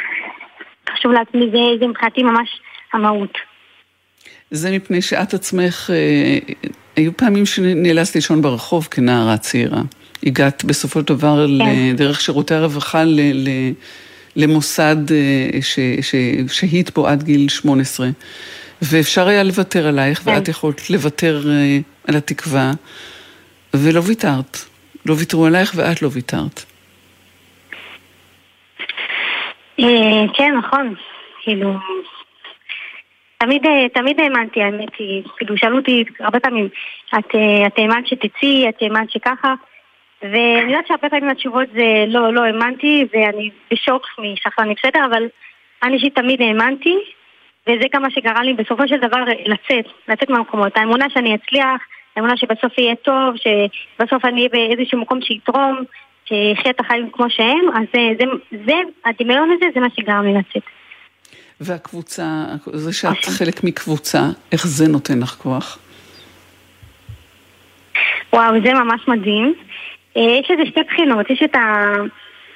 חשוב 0.90 1.12
לעצמי, 1.12 1.46
זה, 1.52 1.80
זה 1.80 1.88
מבחינתי 1.88 2.24
ממש 2.24 2.50
המהות. 2.94 3.38
זה 4.52 4.72
מפני 4.72 5.02
שאת 5.02 5.34
עצמך, 5.34 5.90
אה, 5.94 6.54
היו 6.96 7.18
פעמים 7.18 7.46
שנאלצת 7.46 8.16
לישון 8.16 8.42
ברחוב 8.42 8.88
כנערה 8.92 9.38
צעירה. 9.38 9.82
הגעת 10.24 10.64
בסופו 10.64 11.00
של 11.00 11.06
דבר 11.06 11.46
כן. 11.60 11.96
דרך 11.96 12.22
שירותי 12.22 12.54
הרווחה 12.54 13.04
ל, 13.04 13.20
ל, 13.34 13.50
למוסד 14.36 14.96
שהיית 16.48 16.94
בו 16.96 17.08
עד 17.08 17.24
גיל 17.24 17.50
18. 17.50 18.08
ואפשר 18.82 19.28
היה 19.28 19.44
לוותר 19.44 19.88
עלייך, 19.88 20.20
כן. 20.20 20.32
ואת 20.32 20.48
יכולת 20.48 20.90
לוותר 20.90 21.42
uh, 21.44 22.10
על 22.10 22.16
התקווה, 22.16 22.72
ולא 23.74 24.02
ויתרת. 24.08 24.58
לא 25.06 25.16
ויתרו 25.20 25.46
עלייך 25.46 25.74
ואת 25.76 26.02
לא 26.02 26.10
ויתרת. 26.12 26.64
אה, 29.80 30.34
כן, 30.34 30.56
נכון. 30.58 30.96
כאילו, 31.44 31.74
תמיד, 33.38 33.66
אה, 33.66 33.90
תמיד 33.94 34.20
האמנתי, 34.20 34.62
האמת 34.62 34.96
היא, 35.00 35.24
כאילו, 35.38 35.58
שאלו 35.58 35.78
אותי 35.78 36.04
הרבה 36.20 36.40
פעמים, 36.40 36.70
את, 37.20 37.36
את 37.68 37.78
האמנת 37.78 38.08
שתצאי, 38.08 38.70
את 38.70 38.76
האמנת 38.82 39.12
שככה, 39.12 39.54
ואני 40.22 40.72
יודעת 40.72 40.88
שהרבה 40.88 41.10
פעמים 41.10 41.30
התשובות 41.30 41.68
זה 41.74 42.06
לא, 42.08 42.34
לא 42.34 42.42
האמנתי, 42.44 43.06
ואני 43.14 43.50
בשוק 43.72 44.08
משחלני 44.20 44.74
בסדר, 44.74 45.06
אבל 45.06 45.24
אני 45.84 45.96
אישית 45.96 46.16
תמיד 46.16 46.42
האמנתי, 46.42 46.98
וזה 47.68 47.86
גם 47.94 48.02
מה 48.02 48.12
שגרם 48.12 48.44
לי 48.44 48.54
בסופו 48.54 48.88
של 48.88 48.98
דבר 48.98 49.24
לצאת, 49.46 49.86
לצאת 50.08 50.30
מהמקומות. 50.30 50.78
האמונה 50.78 51.06
שאני 51.10 51.36
אצליח, 51.36 51.82
האמונה 52.16 52.38
שבסוף 52.38 52.78
יהיה 52.78 52.96
טוב, 52.96 53.36
שבסוף 53.36 54.26
אני 54.26 54.38
אהיה 54.38 54.50
באיזשהו 54.50 55.00
מקום 55.00 55.22
שיתרום, 55.22 55.84
שיחיה 56.26 56.72
את 56.72 56.80
החיים 56.80 57.10
כמו 57.12 57.30
שהם, 57.30 57.70
אז 57.76 57.84
זה, 57.94 58.00
זה, 58.20 58.26
זה, 58.66 58.74
הדמיון 59.06 59.50
הזה, 59.52 59.66
זה 59.74 59.80
מה 59.80 59.88
שגרם 59.96 60.26
לי 60.26 60.34
לצאת. 60.34 60.64
והקבוצה, 61.62 62.46
זה 62.74 62.94
שאת 62.94 63.26
חלק 63.26 63.64
מקבוצה, 63.64 64.20
איך 64.52 64.68
זה 64.68 64.88
נותן 64.88 65.20
לך 65.20 65.30
כוח? 65.30 65.80
וואו, 68.34 68.62
זה 68.64 68.74
ממש 68.74 69.08
מדהים. 69.08 69.54
אה, 70.18 70.22
יש 70.22 70.52
איזה 70.52 70.64
שתי 70.66 70.84
בחינות, 70.84 71.30
יש 71.30 71.44
את 71.44 71.56
ה... 71.56 71.94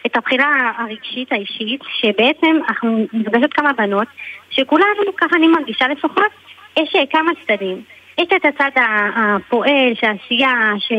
את 0.06 0.18
הבחירה 0.18 0.72
הרגשית 0.78 1.32
האישית, 1.32 1.82
שבעצם 2.02 2.56
אנחנו 2.68 3.06
נפגשות 3.14 3.54
כמה 3.54 3.74
בנות, 3.74 4.08
שכולנו, 4.50 5.16
ככה 5.18 5.36
אני 5.36 5.48
מרגישה 5.48 5.88
לפחות, 5.88 6.32
יש 6.80 6.96
אה, 6.96 7.06
כמה 7.06 7.32
צדדים. 7.44 7.82
יש 8.18 8.28
את 8.36 8.46
הצד 8.46 8.82
הפועל, 9.16 9.94
של 9.96 10.08
העשייה, 10.08 10.74
ש, 10.80 10.92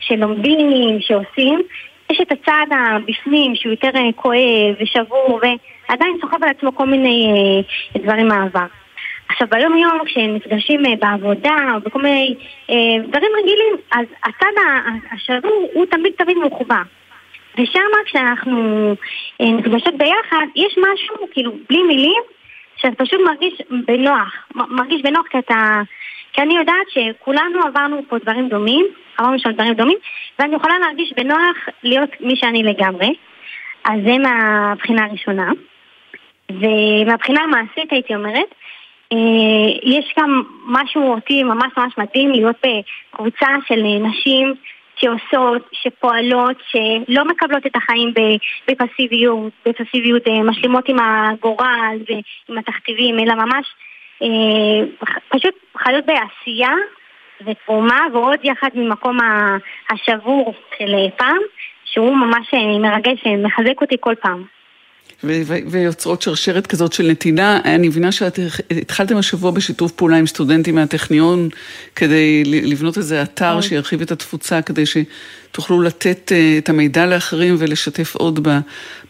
שלומדים, 0.00 1.00
שעושים, 1.00 1.60
יש 2.10 2.20
את 2.20 2.32
הצד 2.32 2.66
הבפנים 2.70 3.54
שהוא 3.54 3.70
יותר 3.70 3.90
אה, 3.94 4.12
כואב 4.16 4.74
ושבור 4.80 5.40
ועדיין 5.42 6.16
סוחב 6.20 6.44
על 6.44 6.48
עצמו 6.48 6.74
כל 6.74 6.86
מיני 6.86 7.26
אה, 7.96 8.00
דברים 8.02 8.28
מהעבר. 8.28 8.66
עכשיו 9.28 9.48
ביום 9.50 9.76
יום 9.76 9.98
כשנפגשים 10.04 10.82
בעבודה 11.00 11.56
או 11.74 11.80
בכל 11.80 12.02
מיני 12.02 12.34
דברים 13.08 13.30
רגילים 13.38 13.76
אז 13.92 14.06
הצד 14.22 14.52
השבור 15.12 15.68
הוא 15.72 15.86
תמיד 15.86 16.12
תמיד 16.16 16.36
מחובר 16.38 16.82
ושם 17.62 17.80
כשאנחנו 18.04 18.94
אה, 19.40 19.52
נפגשות 19.52 19.94
ביחד, 19.96 20.46
יש 20.56 20.78
משהו, 20.78 21.28
כאילו, 21.32 21.52
בלי 21.68 21.82
מילים, 21.82 22.22
שאתה 22.76 23.04
פשוט 23.04 23.20
מרגיש 23.26 23.52
בנוח. 23.86 24.46
מרגיש 24.54 25.02
בנוח 25.02 25.26
כי 25.30 25.38
אתה... 25.38 25.80
כי 26.32 26.42
אני 26.42 26.56
יודעת 26.56 26.86
שכולנו 26.88 27.60
עברנו 27.66 28.02
פה 28.08 28.18
דברים 28.18 28.48
דומים, 28.48 28.86
עברנו 29.18 29.38
שם 29.38 29.50
דברים 29.50 29.74
דומים, 29.74 29.98
ואני 30.38 30.56
יכולה 30.56 30.78
להרגיש 30.78 31.12
בנוח 31.16 31.56
להיות 31.82 32.10
מי 32.20 32.36
שאני 32.36 32.62
לגמרי. 32.62 33.14
אז 33.84 34.00
זה 34.04 34.18
מהבחינה 34.18 35.04
הראשונה. 35.04 35.50
ומהבחינה 36.50 37.40
המעשית 37.42 37.92
הייתי 37.92 38.14
אומרת, 38.14 38.54
אה, 39.12 39.18
יש 39.82 40.14
גם 40.18 40.42
משהו 40.66 41.12
אותי 41.12 41.42
ממש 41.42 41.72
ממש 41.76 41.92
מדהים 41.98 42.30
להיות 42.30 42.56
בקבוצה 42.56 43.48
של 43.68 43.82
נשים 44.00 44.54
שעושות, 45.00 45.68
שפועלות, 45.72 46.56
שלא 46.70 47.24
מקבלות 47.24 47.66
את 47.66 47.76
החיים 47.76 48.14
בפסיביות, 48.68 49.52
בפסיביות, 49.66 50.28
אה, 50.28 50.42
משלימות 50.42 50.88
עם 50.88 50.96
הגורל 50.98 51.96
ועם 52.08 52.58
התכתיבים, 52.58 53.18
אלא 53.18 53.34
ממש 53.34 53.66
אה, 54.22 55.08
פשוט 55.28 55.54
חיות 55.78 56.04
בעשייה 56.06 56.74
ותרומה, 57.46 58.00
ועוד 58.12 58.38
יחד 58.42 58.68
ממקום 58.74 59.18
השבור 59.90 60.54
של 60.78 60.94
פעם, 61.16 61.38
שהוא 61.84 62.16
ממש 62.16 62.54
אה, 62.54 62.78
מרגש 62.78 63.26
ומחזק 63.26 63.80
אותי 63.80 63.96
כל 64.00 64.14
פעם. 64.14 64.59
ויוצרות 65.66 66.22
שרשרת 66.22 66.66
כזאת 66.66 66.92
של 66.92 67.06
נתינה. 67.10 67.60
אני 67.64 67.88
מבינה 67.88 68.12
שאת 68.12 68.38
התחלתם 68.70 69.16
השבוע 69.16 69.50
בשיתוף 69.50 69.92
פעולה 69.92 70.16
עם 70.16 70.26
סטודנטים 70.26 70.74
מהטכניון 70.74 71.48
כדי 71.96 72.42
לבנות 72.44 72.98
איזה 72.98 73.22
אתר 73.22 73.50
נכון. 73.50 73.62
שירחיב 73.62 74.02
את 74.02 74.12
התפוצה, 74.12 74.62
כדי 74.62 74.84
שתוכלו 74.86 75.82
לתת 75.82 76.32
אה, 76.34 76.58
את 76.58 76.68
המידע 76.68 77.06
לאחרים 77.06 77.56
ולשתף 77.58 78.16
עוד 78.16 78.48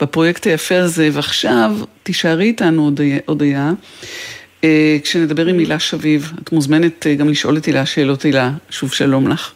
בפרויקט 0.01 0.47
היפה 0.47 0.79
הזה. 0.79 1.09
ועכשיו, 1.13 1.77
תישארי 2.03 2.45
איתנו, 2.45 2.91
הודיה. 3.27 3.73
אה, 4.65 4.97
כשנדבר 5.03 5.47
עם 5.47 5.59
הילה 5.59 5.79
שביב, 5.79 6.33
את 6.43 6.53
מוזמנת 6.53 7.07
אה, 7.07 7.15
גם 7.15 7.29
לשאול 7.29 7.57
את 7.57 7.65
הילה 7.65 7.87
שאלות 7.87 8.23
הילה. 8.23 8.53
שוב 8.71 8.93
שלום 8.93 9.29
לך. 9.29 9.53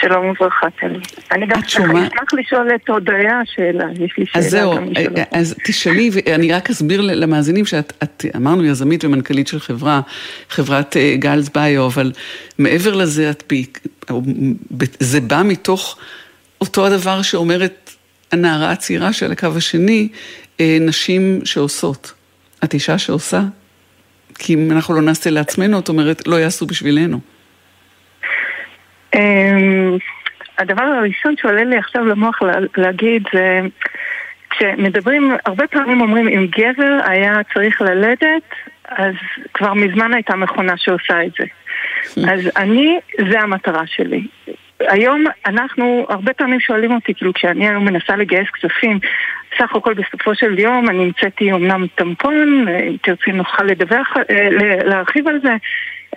שלום 0.00 0.26
וברכה, 0.26 0.66
טלי. 0.80 0.98
אני 1.32 1.46
גם 1.46 1.60
אשמח 1.66 2.32
לשאול 2.32 2.68
את 2.74 2.88
הודיה 2.88 3.40
שאלה, 3.44 3.84
יש 3.92 4.18
לי 4.18 4.26
שאלה 4.26 4.44
אז 4.44 4.50
זהו, 4.50 4.72
אה, 4.72 5.24
אז 5.32 5.54
תשאלי, 5.64 6.10
ואני 6.12 6.52
רק 6.52 6.70
אסביר 6.70 7.00
למאזינים 7.00 7.66
שאת, 7.66 7.92
את, 8.02 8.24
אמרנו 8.36 8.64
יזמית 8.64 9.04
ומנכ"לית 9.04 9.48
של 9.48 9.60
חברה, 9.60 10.00
חברת 10.50 10.96
גלס 11.18 11.48
ביו, 11.48 11.86
אבל 11.86 12.12
מעבר 12.58 12.94
לזה, 12.94 13.30
את, 13.30 13.52
זה 15.00 15.20
בא 15.20 15.42
מתוך 15.44 15.98
אותו 16.60 16.86
הדבר 16.86 17.22
שאומרת 17.22 17.90
הנערה 18.32 18.72
הצעירה 18.72 19.12
של 19.12 19.32
הקו 19.32 19.48
השני, 19.56 20.08
נשים 20.60 21.40
שעושות. 21.44 22.12
את 22.64 22.74
אישה 22.74 22.98
שעושה? 22.98 23.42
כי 24.34 24.54
אם 24.54 24.72
אנחנו 24.72 24.94
לא 24.94 25.02
נעשה 25.02 25.30
לעצמנו, 25.30 25.78
את 25.78 25.88
אומרת, 25.88 26.26
לא 26.26 26.36
יעשו 26.36 26.66
בשבילנו. 26.66 27.20
אמ, 29.14 29.98
הדבר 30.58 30.82
הראשון 30.82 31.34
שעולה 31.36 31.64
לי 31.64 31.76
עכשיו 31.78 32.06
למוח 32.06 32.38
להגיד 32.76 33.22
זה, 33.32 33.60
כשמדברים, 34.50 35.32
הרבה 35.46 35.66
פעמים 35.66 36.00
אומרים 36.00 36.28
אם 36.28 36.46
גבר 36.46 36.98
היה 37.04 37.40
צריך 37.54 37.80
ללדת, 37.80 38.42
אז 38.88 39.14
כבר 39.54 39.74
מזמן 39.74 40.14
הייתה 40.14 40.36
מכונה 40.36 40.76
שעושה 40.76 41.24
את 41.24 41.32
זה. 41.38 41.44
אז 42.32 42.40
אני, 42.56 42.98
זה 43.30 43.40
המטרה 43.40 43.86
שלי. 43.86 44.26
היום 44.80 45.24
אנחנו, 45.46 46.06
הרבה 46.08 46.32
פעמים 46.32 46.60
שואלים 46.60 46.94
אותי, 46.94 47.14
כאילו 47.14 47.34
כשאני 47.34 47.68
היום 47.68 47.84
מנסה 47.84 48.16
לגייס 48.16 48.48
כספים, 48.50 48.98
סך 49.58 49.74
הכל 49.76 49.94
בסופו 49.94 50.34
של 50.34 50.58
יום 50.58 50.88
אני 50.88 51.02
המצאתי 51.04 51.52
אמנם 51.52 51.86
טמפון, 51.94 52.68
אם 52.68 52.96
תרצי 53.02 53.32
נוכל 53.32 53.64
לדווח, 53.64 54.16
אה, 54.30 54.48
להרחיב 54.84 55.28
על 55.28 55.40
זה. 55.42 55.52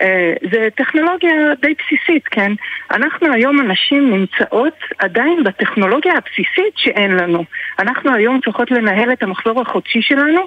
אה, 0.00 0.32
זה 0.52 0.68
טכנולוגיה 0.74 1.30
די 1.62 1.74
בסיסית, 1.78 2.28
כן? 2.28 2.52
אנחנו 2.90 3.32
היום 3.32 3.60
הנשים 3.60 4.10
נמצאות 4.10 4.78
עדיין 4.98 5.44
בטכנולוגיה 5.44 6.12
הבסיסית 6.12 6.74
שאין 6.76 7.16
לנו. 7.16 7.44
אנחנו 7.78 8.14
היום 8.14 8.40
צריכות 8.44 8.70
לנהל 8.70 9.12
את 9.12 9.22
המחזור 9.22 9.60
החודשי 9.60 10.02
שלנו 10.02 10.40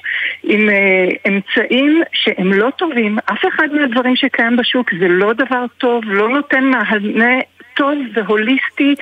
עם 0.43 0.69
אה, 0.69 1.08
אמצעים 1.27 2.01
שהם 2.13 2.53
לא 2.53 2.69
טובים. 2.69 3.17
אף 3.31 3.45
אחד 3.47 3.67
מהדברים 3.73 4.15
שקיים 4.15 4.58
בשוק 4.58 4.91
זה 4.99 5.08
לא 5.08 5.34
דבר 5.34 5.65
טוב, 5.77 6.03
לא 6.05 6.29
נותן 6.29 6.63
מענה 6.63 7.39
טוב 7.75 7.97
והוליסטי 8.13 8.95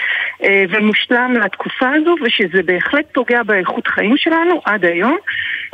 אה, 0.43 0.63
ומושלם 0.69 1.34
לתקופה 1.34 1.89
הזו 1.89 2.15
ושזה 2.25 2.63
בהחלט 2.63 3.06
פוגע 3.13 3.43
באיכות 3.43 3.88
חיים 3.88 4.17
שלנו 4.17 4.62
עד 4.65 4.86
היום. 4.86 5.17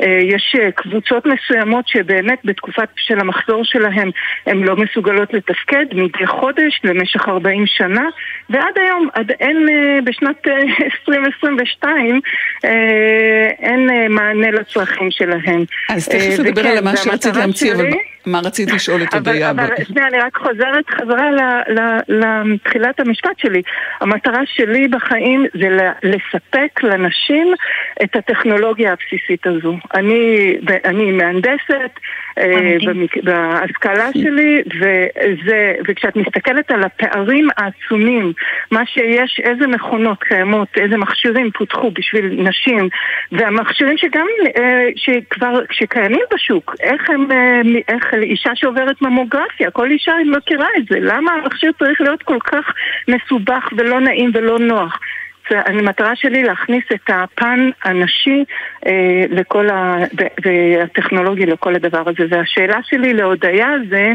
אה, 0.02 0.18
יש 0.22 0.56
אה, 0.60 0.70
קבוצות 0.70 1.26
מסוימות 1.26 1.88
שבאמת 1.88 2.38
בתקופת 2.44 2.88
של 2.96 3.20
המחזור 3.20 3.64
שלהם 3.64 4.10
הן 4.46 4.62
לא 4.62 4.76
מסוגלות 4.76 5.34
לתפקד 5.34 5.86
מדי 5.92 6.26
חודש 6.26 6.80
למשך 6.84 7.28
40 7.28 7.64
שנה 7.66 8.04
ועד 8.50 8.74
היום, 8.76 9.08
עד 9.12 9.30
אין 9.40 9.66
בשנת 10.04 10.46
2022 11.08 12.20
אין 13.62 13.88
מענה 14.10 14.50
לצרכים 14.50 15.10
שלהם. 15.10 15.64
אז 15.88 16.08
תכף 16.08 16.40
נדבר 16.40 16.66
על 16.66 16.84
מה 16.84 16.96
שרצית 16.96 17.36
להמציא, 17.36 17.74
אבל 17.74 17.86
מה 18.26 18.40
רצית 18.44 18.70
לשאול 18.72 19.02
את 19.02 19.14
הודיה? 19.14 19.50
אבל 19.50 19.68
שנייה, 19.84 20.08
אני 20.08 20.18
רק 20.18 20.36
חוזרת 20.36 20.90
חזרה 20.90 21.30
לתחילת 22.08 23.00
המשפט 23.00 23.38
שלי. 23.38 23.62
המטרה 24.00 24.40
שלי 24.46 24.88
בחיים 24.88 25.46
זה 25.54 25.88
לספק 26.02 26.82
לנשים 26.82 27.54
את 28.04 28.16
הטכנולוגיה 28.16 28.92
הבסיסית 28.92 29.46
הזו. 29.46 29.76
אני, 29.94 30.56
אני 30.84 31.12
מהנדסת, 31.12 32.00
אה, 32.38 32.76
בהשכלה 33.22 34.10
שלי, 34.12 34.62
וזה, 34.80 35.74
וכשאת 35.88 36.16
מסתכלת 36.16 36.70
על 36.70 36.82
הפערים 36.82 37.48
העצומים, 37.56 38.32
מה 38.70 38.86
שיש, 38.86 39.40
איזה 39.44 39.66
מכונות 39.66 40.22
קיימות, 40.22 40.68
איזה 40.76 40.96
מכשירים 40.96 41.50
פותחו 41.50 41.90
בשביל 41.90 42.48
נשים, 42.48 42.88
והמכשירים 43.32 43.96
שגם, 43.96 44.26
אה, 44.56 44.88
שכבר, 44.96 45.60
שקיימים 45.70 46.24
בשוק, 46.34 46.74
איך 46.80 47.10
הם, 47.10 47.32
אה, 47.32 47.60
איך 47.88 48.14
אישה 48.14 48.50
שעוברת 48.54 49.02
ממוגרפיה, 49.02 49.70
כל 49.70 49.90
אישה 49.90 50.12
מכירה 50.36 50.68
את 50.76 50.84
זה, 50.90 50.98
למה 51.00 51.32
המכשיר 51.32 51.72
צריך 51.78 52.00
להיות 52.00 52.22
כל 52.22 52.38
כך 52.44 52.72
מסובך 53.08 53.68
ולא 53.76 54.00
נעים 54.00 54.30
ולא 54.34 54.58
נוח? 54.58 54.98
המטרה 55.66 56.16
שלי 56.16 56.42
להכניס 56.42 56.84
את 56.94 57.10
הפן 57.10 57.70
הנשי 57.84 58.44
אה, 58.86 59.24
לכל 59.30 59.70
ה... 59.70 59.96
והטכנולוגי 60.44 61.46
לכל 61.46 61.74
הדבר 61.74 62.02
הזה. 62.06 62.24
והשאלה 62.30 62.78
שלי 62.82 63.14
להודיה 63.14 63.68
זה 63.90 64.12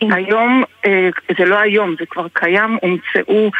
היום, 0.00 0.62
uh, 0.86 0.88
זה 1.38 1.44
לא 1.44 1.58
היום, 1.58 1.94
זה 1.98 2.06
כבר 2.06 2.26
קיים, 2.32 2.78
הומצאו, 2.82 3.50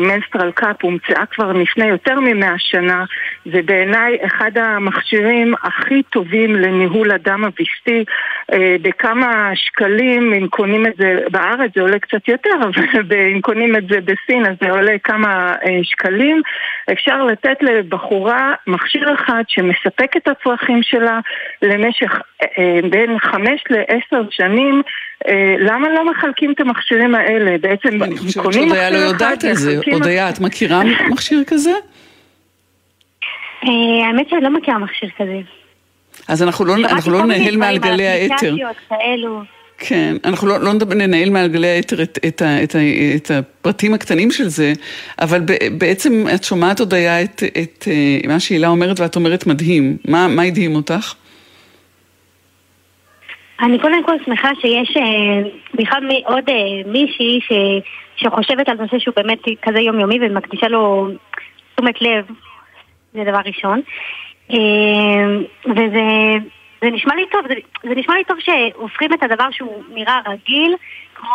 מנסטרל 0.00 0.48
uh, 0.48 0.52
קאפ 0.52 0.76
הומצאה 0.82 1.26
כבר 1.26 1.52
לפני 1.52 1.86
יותר 1.86 2.20
ממאה 2.20 2.54
שנה, 2.58 3.04
זה 3.52 3.62
בעיניי 3.64 4.18
אחד 4.26 4.58
המכשירים 4.58 5.54
הכי 5.62 6.02
טובים 6.02 6.56
לניהול 6.56 7.10
אביסטי, 7.44 8.04
uh, 8.52 8.54
בכמה 8.82 9.50
שקלים, 9.54 10.32
אם 10.32 10.46
קונים 10.48 10.86
את 10.86 10.92
זה 10.98 11.18
בארץ 11.30 11.70
זה 11.74 11.82
עולה 11.82 11.98
קצת 11.98 12.28
יותר, 12.28 12.54
אבל 12.62 12.72
אם 13.34 13.40
קונים 13.40 13.76
את 13.76 13.88
זה 13.88 13.98
בסין 14.00 14.46
אז 14.46 14.56
זה 14.60 14.70
עולה 14.70 14.98
כמה 15.04 15.54
שקלים, 15.82 16.42
אפשר 16.92 17.24
לתת 17.24 17.62
לבחורה 17.62 18.54
מכשיר 18.66 19.14
אחד 19.14 19.42
שמספק 19.48 20.16
את 20.16 20.28
הצרכים 20.28 20.82
שלה 20.82 21.20
למשך 21.62 22.20
בין 22.90 23.18
חמש 23.18 23.64
לעשר 23.70 24.22
שנים 24.30 24.75
שנים, 24.76 24.82
אה, 25.28 25.56
למה 25.58 25.88
לא 25.88 26.10
מחלקים 26.10 26.52
את 26.52 26.60
המכשירים 26.60 27.14
האלה? 27.14 27.58
בעצם 27.60 27.88
קונים 27.88 28.12
מכשיר 28.12 28.42
אחד, 28.42 28.52
אני 28.52 28.52
חושבת 28.52 28.52
שהודיה 28.52 28.90
לא 28.90 28.96
יודעת 28.96 29.44
על 29.44 29.54
זה. 29.54 29.80
הודיה, 29.92 30.30
את 30.30 30.40
מכירה 30.40 30.82
מכשיר 31.12 31.44
כזה? 31.46 31.72
אה, 33.64 34.06
האמת 34.06 34.28
שאני 34.30 34.40
לא 34.40 34.50
מכירה 34.50 34.78
מכשיר 34.78 35.10
כזה. 35.18 35.40
אז 36.28 36.42
אנחנו 36.42 36.64
לא, 36.64 36.74
אנחנו 36.74 37.12
לא 37.12 37.24
ננהל 37.24 37.56
מעל 37.56 37.78
גלי 37.78 38.08
האתר. 38.08 38.54
כן, 39.78 40.16
אנחנו 40.24 40.48
לא, 40.48 40.60
לא 40.60 40.72
ננהל 40.94 41.30
מעל 41.30 41.48
גלי 41.48 41.68
האתר 41.68 42.02
את, 42.02 42.18
את, 42.26 42.42
את, 42.64 42.76
את 43.16 43.30
הפרטים 43.30 43.94
הקטנים 43.94 44.30
של 44.30 44.48
זה, 44.48 44.72
אבל 45.20 45.40
בעצם 45.78 46.24
את 46.34 46.44
שומעת 46.44 46.80
הודיה 46.80 47.22
את, 47.22 47.42
את 47.62 47.88
אה, 47.90 48.28
מה 48.28 48.40
שהילה 48.40 48.68
אומרת 48.68 49.00
ואת 49.00 49.16
אומרת 49.16 49.46
מדהים. 49.46 49.96
מה, 50.08 50.28
מה 50.28 50.42
הדהים 50.42 50.74
אותך? 50.74 51.14
אני 53.60 53.78
קודם 53.78 54.04
כל 54.04 54.16
שמחה 54.24 54.48
שיש 54.60 54.96
אה, 54.96 55.50
בכלל 55.74 56.08
עוד 56.24 56.50
אה, 56.50 56.90
מישהי 56.92 57.40
ש, 57.40 57.52
שחושבת 58.16 58.68
על 58.68 58.76
נושא 58.76 58.98
שהוא 58.98 59.14
באמת 59.16 59.38
כזה 59.62 59.80
יומיומי 59.80 60.18
ומקדישה 60.20 60.68
לו 60.68 61.08
תשומת 61.74 62.02
לב, 62.02 62.26
זה 63.12 63.24
דבר 63.24 63.40
ראשון. 63.46 63.80
אה, 64.50 64.56
וזה 65.64 66.36
זה 66.80 66.90
נשמע 66.90 67.14
לי 67.14 67.22
טוב, 67.32 67.40
זה, 67.48 67.54
זה 67.82 67.94
נשמע 67.94 68.14
לי 68.14 68.24
טוב 68.24 68.36
שהופכים 68.40 69.12
את 69.12 69.22
הדבר 69.22 69.50
שהוא 69.50 69.82
נראה 69.94 70.20
רגיל, 70.28 70.74
כמו, 71.14 71.28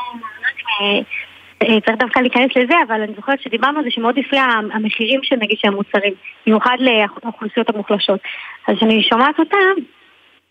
צריך 1.86 1.98
דווקא 1.98 2.20
להיכנס 2.20 2.52
לזה, 2.56 2.74
אבל 2.88 3.02
אני 3.02 3.14
זוכרת 3.16 3.42
שדיברנו 3.42 3.78
על 3.78 3.84
זה 3.84 3.92
שמאוד 3.92 4.18
הפריע 4.18 4.44
המחירים 4.74 5.20
של 5.24 5.36
נגיד 5.36 5.58
של 5.58 5.68
המוצרים, 5.68 6.14
במיוחד 6.46 6.78
לאוכלוסיות 6.80 7.70
המוחלשות. 7.70 8.20
אז 8.68 8.76
כשאני 8.78 9.04
שומעת 9.04 9.40
אותם, 9.40 9.82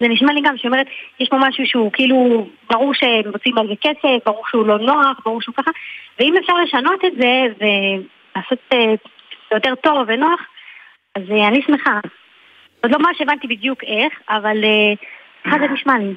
זה 0.01 0.09
נשמע 0.09 0.33
לי 0.33 0.41
גם 0.45 0.57
שהיא 0.57 0.71
אומרת, 0.71 0.87
יש 1.21 1.29
פה 1.29 1.37
משהו 1.41 1.67
שהוא 1.67 1.93
כאילו, 1.93 2.47
ברור 2.71 2.95
שהם 2.95 3.33
רוצים 3.33 3.59
על 3.59 3.67
זה 3.67 3.75
כסף, 3.81 4.25
ברור 4.27 4.45
שהוא 4.51 4.67
לא 4.67 4.79
נוח, 4.79 5.21
ברור 5.25 5.43
שהוא 5.43 5.55
ככה, 5.55 5.71
ואם 6.19 6.35
אפשר 6.41 6.53
לשנות 6.65 7.05
את 7.05 7.13
זה 7.21 7.43
ולעשות 7.59 8.59
אה, 8.73 8.95
זה 9.51 9.57
יותר 9.57 9.75
טוב 9.75 9.99
ונוח, 10.09 10.41
אז 11.15 11.23
אה, 11.31 11.49
אני 11.49 11.63
שמחה. 11.67 12.01
עוד 12.83 12.93
לא 12.93 12.99
ממש 12.99 13.21
הבנתי 13.21 13.47
בדיוק 13.47 13.85
איך, 13.85 14.13
אבל 14.29 14.65
אה, 14.65 14.95
ככה 15.45 15.57
זה 15.59 15.75
נשמע 15.75 15.99
לי. 15.99 16.15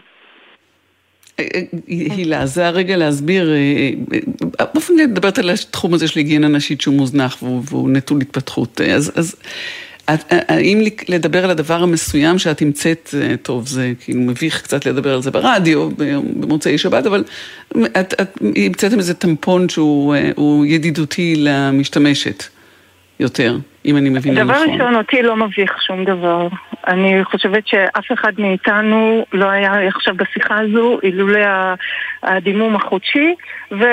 הילה, 1.87 2.45
זה 2.45 2.67
הרגע 2.67 2.97
להסביר, 2.97 3.49
באופן 4.73 4.93
מדברת 4.93 5.37
על 5.37 5.49
התחום 5.49 5.93
הזה 5.93 6.07
של 6.07 6.19
היגיינה 6.19 6.47
נשית 6.47 6.81
שהוא 6.81 6.95
מוזנח 6.95 7.43
והוא 7.43 7.89
נטול 7.89 8.21
התפתחות. 8.21 8.81
אז 8.81 9.35
האם 10.07 10.81
לדבר 11.09 11.43
על 11.43 11.49
הדבר 11.49 11.83
המסוים 11.83 12.37
שאת 12.37 12.61
המצאת, 12.61 13.09
אה, 13.21 13.37
טוב, 13.37 13.67
זה 13.67 13.91
כאילו 13.99 14.21
מביך 14.21 14.61
קצת 14.61 14.85
לדבר 14.85 15.13
על 15.13 15.21
זה 15.21 15.31
ברדיו 15.31 15.89
במוצאי 16.39 16.77
שבת, 16.77 17.05
אבל 17.05 17.23
את, 17.99 18.13
את 18.21 18.37
המצאתם 18.41 18.97
איזה 18.97 19.13
טמפון 19.13 19.69
שהוא 19.69 20.15
אה, 20.15 20.31
ידידותי 20.65 21.35
למשתמשת 21.37 22.43
יותר. 23.19 23.57
אם 23.85 23.97
אני 23.97 24.09
מבינה 24.09 24.43
נכון. 24.43 24.55
דבר 24.55 24.73
ראשון, 24.73 24.95
אותי 24.95 25.21
לא 25.21 25.35
מביך 25.35 25.81
שום 25.87 26.05
דבר. 26.05 26.47
אני 26.87 27.23
חושבת 27.23 27.67
שאף 27.67 28.05
אחד 28.13 28.31
מאיתנו 28.37 29.25
לא 29.33 29.49
היה 29.49 29.87
עכשיו 29.87 30.15
בשיחה 30.15 30.59
הזו 30.59 30.99
אילולא 31.03 31.39
הדימום 32.23 32.75
החודשי, 32.75 33.35
ו... 33.71 33.83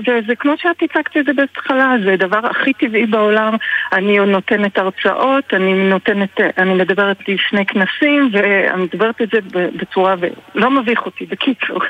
וזה 0.00 0.34
כמו 0.38 0.52
שאת 0.56 0.82
הצגת 0.82 1.16
את 1.16 1.26
זה 1.26 1.32
בהתחלה, 1.32 1.94
זה 2.04 2.16
דבר 2.16 2.40
הכי 2.50 2.72
טבעי 2.72 3.06
בעולם. 3.06 3.56
אני 3.92 4.18
נותנת 4.18 4.78
הרצאות, 4.78 5.54
אני 5.54 5.74
נותנת, 5.74 6.40
אני 6.58 6.74
מדברת 6.74 7.16
לפני 7.28 7.66
כנסים, 7.66 8.30
ואני 8.32 8.82
מדברת 8.82 9.22
את 9.22 9.28
זה 9.32 9.38
בצורה, 9.52 10.14
ולא 10.54 10.70
מביך 10.70 11.06
אותי, 11.06 11.26
בקיצור. 11.26 11.80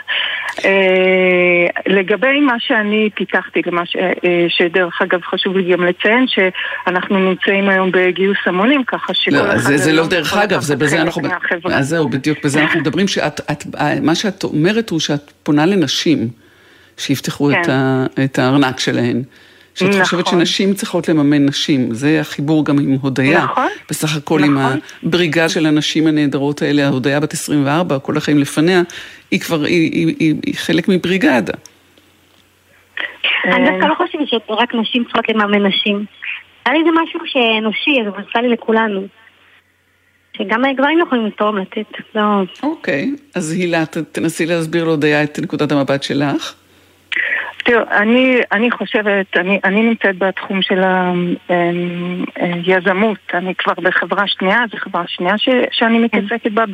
אה, 0.64 1.66
לגבי 1.86 2.40
מה 2.40 2.54
שאני 2.58 3.10
פיתחתי, 3.14 3.62
למה 3.66 3.86
ש... 3.86 3.96
אה, 3.96 4.46
שדרך 4.48 5.02
אגב 5.02 5.20
חשוב 5.22 5.56
לי 5.56 5.72
גם 5.72 5.84
לציין, 5.84 6.26
שאנחנו 6.28 7.18
נמצאים 7.18 7.68
היום 7.68 7.90
בגיוס 7.92 8.38
המונים, 8.46 8.84
ככה 8.84 9.14
שכל 9.14 9.36
לא, 9.36 9.46
אחד... 9.46 9.56
זה, 9.56 9.76
זה 9.76 9.92
לא 9.92 10.06
דרך 10.06 10.36
אגב, 10.36 10.60
זה 10.60 10.76
בזה 10.76 11.02
אנחנו... 11.02 11.22
אז 11.72 11.88
זהו, 11.88 12.08
בדיוק 12.08 12.38
בזה 12.44 12.62
אנחנו 12.62 12.80
מדברים, 12.80 13.08
שאת, 13.08 13.40
את, 13.40 13.64
מה 14.02 14.14
שאת 14.14 14.44
אומרת 14.44 14.90
הוא 14.90 15.00
שאת 15.00 15.32
פונה 15.42 15.66
לנשים 15.72 16.28
שיפתחו 16.96 17.48
כן. 17.50 17.60
את, 17.62 17.68
ה, 17.68 18.06
את 18.24 18.38
הארנק 18.38 18.80
שלהן. 18.80 19.22
שאת 19.74 19.88
נכון. 19.88 20.04
חושבת 20.04 20.26
שנשים 20.26 20.74
צריכות 20.74 21.08
לממן 21.08 21.46
נשים, 21.46 21.94
זה 21.94 22.20
החיבור 22.20 22.64
גם 22.64 22.78
עם 22.78 22.96
הודיה. 23.02 23.44
נכון. 23.44 23.68
בסך 23.90 24.16
הכל 24.16 24.44
עם 24.44 24.58
נכון. 24.58 24.78
הבריגה 25.02 25.48
של 25.48 25.66
הנשים 25.66 26.06
הנהדרות 26.06 26.62
האלה, 26.62 26.86
ההודיה 26.86 27.20
בת 27.20 27.32
24, 27.32 27.98
כל 27.98 28.16
החיים 28.16 28.38
לפניה, 28.38 28.82
היא 29.30 29.40
כבר, 29.40 29.64
היא, 29.64 29.92
היא, 29.92 30.14
היא, 30.18 30.34
היא 30.46 30.54
חלק 30.54 30.88
מבריגדה. 30.88 31.52
אני 33.44 33.70
דווקא 33.70 33.86
לא 33.86 33.94
חושבת 33.94 34.28
שרק 34.28 34.74
נשים 34.74 35.04
צריכות 35.04 35.28
לממן 35.28 35.66
נשים. 35.66 36.04
היה 36.66 36.74
לי 36.74 36.84
זה 36.84 36.90
משהו 37.02 37.20
שאנושי, 37.26 38.04
זה 38.04 38.10
מוזכר 38.18 38.40
לי 38.40 38.48
לכולנו. 38.48 39.06
שגם 40.36 40.62
גברים 40.76 40.98
יכולים 40.98 41.26
לתרום 41.26 41.58
לתת, 41.58 41.86
לא... 42.14 42.22
אוקיי, 42.62 43.10
אז 43.34 43.52
הילה, 43.52 43.86
תנסי 44.12 44.46
להסביר 44.46 44.84
להודיה 44.84 45.22
את 45.22 45.38
נקודת 45.38 45.72
המבט 45.72 46.02
שלך. 46.02 46.54
תראו, 47.64 47.82
אני, 47.90 48.40
אני 48.52 48.70
חושבת, 48.70 49.36
אני, 49.36 49.60
אני 49.64 49.82
נמצאת 49.82 50.18
בתחום 50.18 50.62
של 50.62 50.80
היזמות, 52.36 53.18
אני 53.34 53.54
כבר 53.54 53.72
בחברה 53.82 54.26
שנייה, 54.26 54.58
זו 54.72 54.78
חברה 54.78 55.04
שנייה 55.06 55.38
ש, 55.38 55.48
שאני 55.72 55.98
מתעסקת 55.98 56.52
בה 56.52 56.64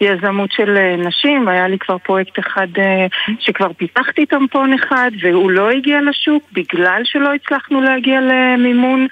ביזמות 0.00 0.52
של 0.52 0.76
אה, 0.76 0.96
נשים, 0.96 1.48
היה 1.48 1.68
לי 1.68 1.78
כבר 1.78 1.98
פרויקט 1.98 2.38
אחד 2.38 2.66
אה, 2.78 3.06
שכבר 3.40 3.72
פיתחתי 3.72 4.26
טמפון 4.26 4.72
אחד 4.72 5.10
והוא 5.20 5.50
לא 5.50 5.70
הגיע 5.70 5.98
לשוק 6.10 6.42
בגלל 6.52 7.02
שלא 7.04 7.34
הצלחנו 7.34 7.80
להגיע 7.80 8.20
למימון. 8.20 9.06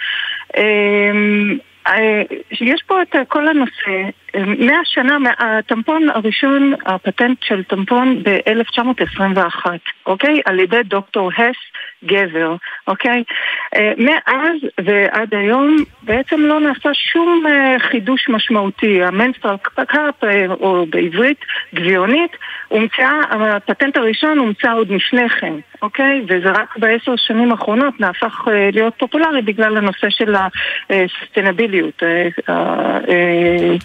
אה, 1.87 2.23
יש 2.61 2.83
פה 2.87 3.03
את 3.03 3.17
כל 3.29 3.49
הנושא, 3.49 4.11
מהשנה, 4.45 5.17
הטמפון 5.39 6.09
הראשון, 6.11 6.75
הפטנט 6.87 7.43
של 7.43 7.65
טמפון 7.65 8.23
ב-1921, 8.23 9.67
אוקיי? 10.07 10.41
על 10.45 10.61
ידי 10.61 10.83
דוקטור 10.83 11.31
הס 11.37 11.57
גבר, 12.05 12.57
אוקיי? 12.89 13.23
אה, 13.77 13.93
מאז 13.99 14.57
ועד 14.85 15.35
היום 15.35 15.77
בעצם 16.03 16.41
לא 16.41 16.61
נעשה 16.61 16.95
שום 16.95 17.43
אה, 17.47 17.77
חידוש 17.79 18.29
משמעותי. 18.29 19.03
המנסטרל 19.03 19.57
קאפ, 19.75 20.25
אה, 20.25 20.47
או 20.61 20.87
בעברית, 20.91 21.39
גביונית, 21.75 22.31
הומצאה, 22.69 23.21
הפטנט 23.31 23.97
הראשון 23.97 24.39
הומצא 24.39 24.73
עוד 24.73 24.91
לפני 24.91 25.29
כן, 25.29 25.53
אוקיי? 25.83 26.25
וזה 26.29 26.51
רק 26.51 26.77
בעשר 26.79 27.17
שנים 27.17 27.53
האחרונות 27.53 28.01
נהפך 28.01 28.49
להיות 28.73 28.95
פופולרי 28.99 29.43
בגלל 29.43 29.77
הנושא 29.77 30.11
של 30.11 30.35
הסוסטנביליות, 30.91 32.03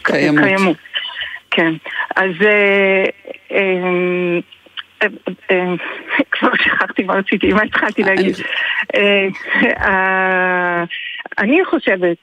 קיימות. 0.04 0.41
קיימות. 0.44 0.78
כן, 1.52 1.74
אז 2.16 2.32
אה, 2.42 3.06
אה, 3.52 5.08
אה, 5.52 5.74
כבר 6.32 6.50
שכחתי 6.56 7.04
מה 7.04 7.14
רציתי, 7.14 7.54
מה 7.54 7.62
התחלתי 7.62 8.04
להגיד. 8.04 8.36
אני 11.38 11.66
חושבת, 11.66 12.18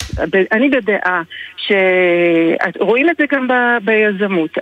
אני 0.53 0.69
בדעה, 0.69 1.23
שרואים 1.57 3.11
את 3.11 3.17
זה 3.19 3.25
גם 3.31 3.49
ביזמות. 3.85 4.59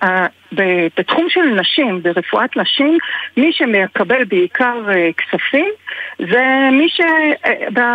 בתחום 0.52 1.26
של 1.28 1.40
נשים, 1.40 2.02
ברפואת 2.02 2.56
נשים, 2.56 2.98
מי 3.36 3.52
שמקבל 3.52 4.24
בעיקר 4.24 4.80
אה, 4.88 5.10
כספים 5.12 5.70
זה 6.18 6.68
מי 6.72 6.88
ש... 6.88 7.00
אה, 7.46 7.92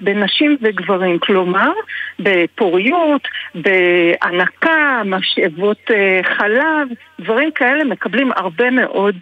בין 0.00 0.22
נשים 0.22 0.56
וגברים, 0.60 1.18
כלומר 1.18 1.72
בפוריות, 2.18 3.28
בהנקה, 3.54 5.02
משאבות 5.04 5.90
אה, 5.90 6.20
חלב, 6.36 6.88
דברים 7.20 7.50
כאלה 7.50 7.84
מקבלים 7.84 8.32
הרבה 8.36 8.70
מאוד 8.70 9.16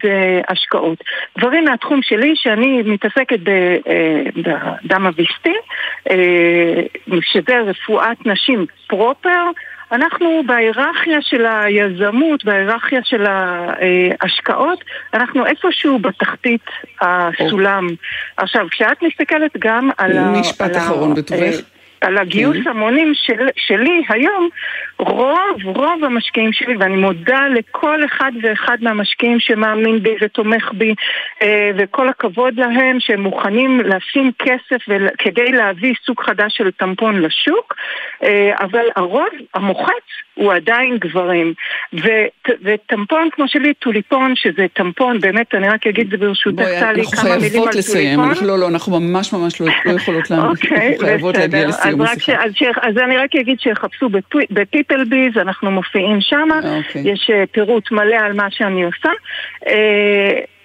השקעות. 0.47 1.03
דברים 1.37 1.65
מהתחום 1.65 2.01
שלי 2.01 2.33
שאני 2.35 2.81
מתעסקת 2.85 3.39
בדם 4.35 5.05
אביסטי, 5.05 5.55
שזה 7.21 7.59
רפואת 7.59 8.25
נשים 8.25 8.65
פרופר, 8.87 9.43
אנחנו 9.91 10.43
בהיררכיה 10.45 11.21
של 11.21 11.45
היזמות, 11.45 12.45
בהיררכיה 12.45 12.99
של 13.03 13.25
ההשקעות, 13.25 14.83
אנחנו 15.13 15.45
איפשהו 15.45 15.99
בתחתית 15.99 16.65
הסולם. 17.01 17.87
עכשיו, 18.37 18.67
כשאת 18.71 19.03
מסתכלת 19.03 19.51
גם 19.59 19.89
על 19.97 20.17
ה... 20.17 20.31
משפט 20.31 20.77
אחרון 20.77 21.15
בטובך. 21.15 21.55
על 22.01 22.17
הגיוס 22.17 22.57
כן. 22.63 22.69
המונים 22.69 23.11
של, 23.15 23.47
שלי 23.55 24.03
היום, 24.09 24.49
רוב, 24.99 25.65
רוב 25.65 26.03
המשקיעים 26.03 26.53
שלי, 26.53 26.75
ואני 26.75 26.95
מודה 26.95 27.47
לכל 27.47 28.05
אחד 28.05 28.31
ואחד 28.41 28.77
מהמשקיעים 28.81 29.39
שמאמין 29.39 30.03
בי 30.03 30.15
ותומך 30.21 30.71
בי, 30.73 30.95
אה, 31.41 31.71
וכל 31.77 32.09
הכבוד 32.09 32.53
להם 32.59 32.99
שהם 32.99 33.21
מוכנים 33.21 33.81
לשים 33.81 34.31
כסף 34.39 34.81
כדי 35.17 35.51
להביא 35.51 35.93
סוג 36.05 36.21
חדש 36.21 36.57
של 36.57 36.71
טמפון 36.71 37.21
לשוק, 37.21 37.75
אה, 38.23 38.51
אבל 38.59 38.85
הרוב 38.95 39.29
המוחץ 39.53 40.03
הוא 40.41 40.53
עדיין 40.53 40.97
גברים. 40.97 41.53
וט, 41.93 42.49
וטמפון 42.63 43.29
כמו 43.31 43.47
שלי, 43.47 43.73
טוליפון, 43.73 44.33
שזה 44.35 44.65
טמפון, 44.73 45.19
באמת, 45.19 45.55
אני 45.55 45.69
רק 45.69 45.87
אגיד 45.87 46.13
את 46.13 46.19
זה 46.19 46.25
ברשותך, 46.27 46.63
טלי, 46.79 47.03
כמה 47.05 47.23
מילים 47.35 47.39
חייבות 47.49 47.67
על 47.71 47.77
לסיים. 47.77 48.05
טוליפון. 48.15 48.29
אנחנו 48.29 48.47
לא, 48.47 48.59
לא, 48.59 48.67
אנחנו 48.67 48.99
ממש 48.99 49.33
ממש 49.33 49.61
לא 49.61 49.67
לא 49.85 49.91
יכולות 49.91 50.31
לענות. 50.31 50.57
אוקיי, 50.57 50.87
אנחנו 50.87 51.05
חייבות 51.05 51.35
בסדר. 51.35 51.41
להגיע 51.43 51.67
לסיום 51.67 52.01
אז 52.01 52.07
רק 52.11 52.17
ש- 52.21 52.29
השיחה. 52.29 52.43
אז 52.45 52.51
ש- 52.55 52.63
אז 52.81 52.97
אני 52.97 53.17
רק 53.17 53.35
אגיד 53.35 53.59
שיחפשו 53.59 54.09
בפיפל 54.51 55.03
ביז, 55.03 55.37
אנחנו 55.37 55.71
מופיעים 55.71 56.17
שם, 56.21 56.47
אוקיי. 56.77 57.01
יש 57.11 57.29
אה, 57.33 57.43
פירוט 57.51 57.91
מלא 57.91 58.15
על 58.15 58.33
מה 58.33 58.47
שאני 58.51 58.83
עושה. 58.83 59.09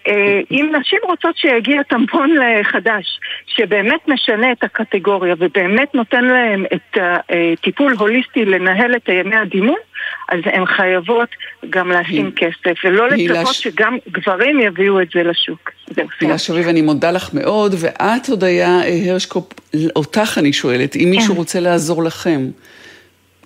אה, 0.08 0.12
אה, 0.12 0.40
אם 0.50 0.72
נשים 0.80 0.98
רוצות 1.02 1.36
שיגיע 1.36 1.82
טמפון 1.82 2.30
אה, 2.42 2.64
חדש, 2.64 3.20
שבאמת 3.46 4.08
משנה 4.08 4.52
את 4.52 4.64
הקטגוריה 4.64 5.34
ובאמת 5.38 5.94
נותן 5.94 6.24
להם 6.24 6.64
את 6.74 6.98
הטיפול 7.00 7.94
הוליסטי 7.98 8.44
לנהל 8.44 8.96
את 8.96 9.08
ימי 9.08 9.36
הדימון, 9.36 9.78
אז 10.28 10.40
הן 10.44 10.66
חייבות 10.66 11.28
גם 11.70 11.92
לשים 11.92 12.30
כסף, 12.36 12.84
ולא 12.84 13.08
לצפות 13.08 13.54
שגם 13.54 13.98
גברים 14.10 14.60
יביאו 14.60 15.00
את 15.00 15.08
זה 15.14 15.22
לשוק. 15.22 15.70
הילה 16.20 16.38
שביב, 16.38 16.68
אני 16.68 16.82
מודה 16.82 17.10
לך 17.10 17.34
מאוד, 17.34 17.74
ואת, 17.78 18.28
הודיה 18.28 18.80
הרשקופ, 19.10 19.52
אותך 19.96 20.38
אני 20.38 20.52
שואלת, 20.52 20.96
אם 20.96 21.08
מישהו 21.10 21.34
רוצה 21.34 21.60
לעזור 21.60 22.04
לכם, 22.04 22.40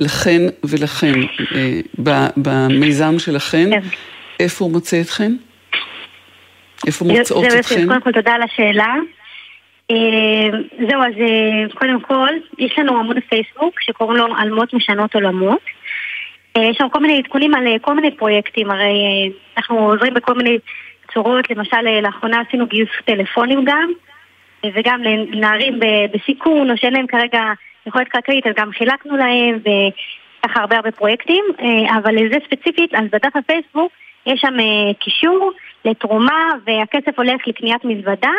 לכן 0.01 0.43
ולכם, 0.65 1.13
אה, 1.55 1.81
ב- 2.03 2.29
במיזם 2.37 3.19
שלכן, 3.19 3.71
כן. 3.71 3.81
איפה 4.41 4.65
הוא 4.65 4.73
מוצא 4.73 5.01
אתכן? 5.01 5.33
איפה 6.87 7.05
מוצאות 7.05 7.45
בסדר, 7.45 7.61
אתכן? 7.61 7.87
קודם 7.87 8.01
כל 8.01 8.13
תודה 8.13 8.33
על 8.33 8.43
השאלה. 8.43 8.95
אה, 9.91 10.59
זהו, 10.89 11.03
אז 11.03 11.13
אה, 11.21 11.75
קודם 11.75 12.01
כל, 12.01 12.29
יש 12.59 12.79
לנו 12.79 12.99
עמוד 12.99 13.17
פייסבוק 13.29 13.81
שקוראים 13.81 14.17
לו 14.17 14.27
אלמות 14.37 14.75
משנות 14.75 15.15
עולמות. 15.15 15.61
אה, 16.57 16.65
יש 16.65 16.77
שם 16.77 16.89
כל 16.89 17.01
מיני 17.01 17.19
עדכונים 17.19 17.55
על 17.55 17.65
כל 17.81 17.95
מיני 17.95 18.11
פרויקטים, 18.11 18.71
הרי 18.71 19.31
אנחנו 19.57 19.79
עוזרים 19.79 20.15
בכל 20.15 20.35
מיני 20.35 20.59
צורות, 21.15 21.51
למשל 21.51 22.01
לאחרונה 22.03 22.43
עשינו 22.49 22.67
גיוס 22.67 22.91
טלפונים 23.05 23.65
גם, 23.65 23.91
וגם 24.75 25.03
לנערים 25.03 25.81
בסיכון, 26.13 26.71
או 26.71 26.77
שאין 26.77 26.93
להם 26.93 27.07
כרגע 27.07 27.43
יכולת 27.87 28.09
כלכלית, 28.09 28.47
אז 28.47 28.53
גם 28.57 28.71
חילקנו 28.73 29.17
להם, 29.17 29.59
וככה 29.61 30.61
הרבה 30.61 30.77
הרבה 30.77 30.91
פרויקטים, 30.91 31.45
אבל 31.99 32.15
לזה 32.15 32.37
ספציפית, 32.47 32.95
אז 32.95 33.05
בדף 33.13 33.37
הפייסבוק 33.37 33.93
יש 34.27 34.41
שם 34.41 34.55
קישור 34.99 35.53
לתרומה, 35.85 36.51
והכסף 36.67 37.19
הולך 37.19 37.41
לקניית 37.47 37.85
מזוודה. 37.85 38.33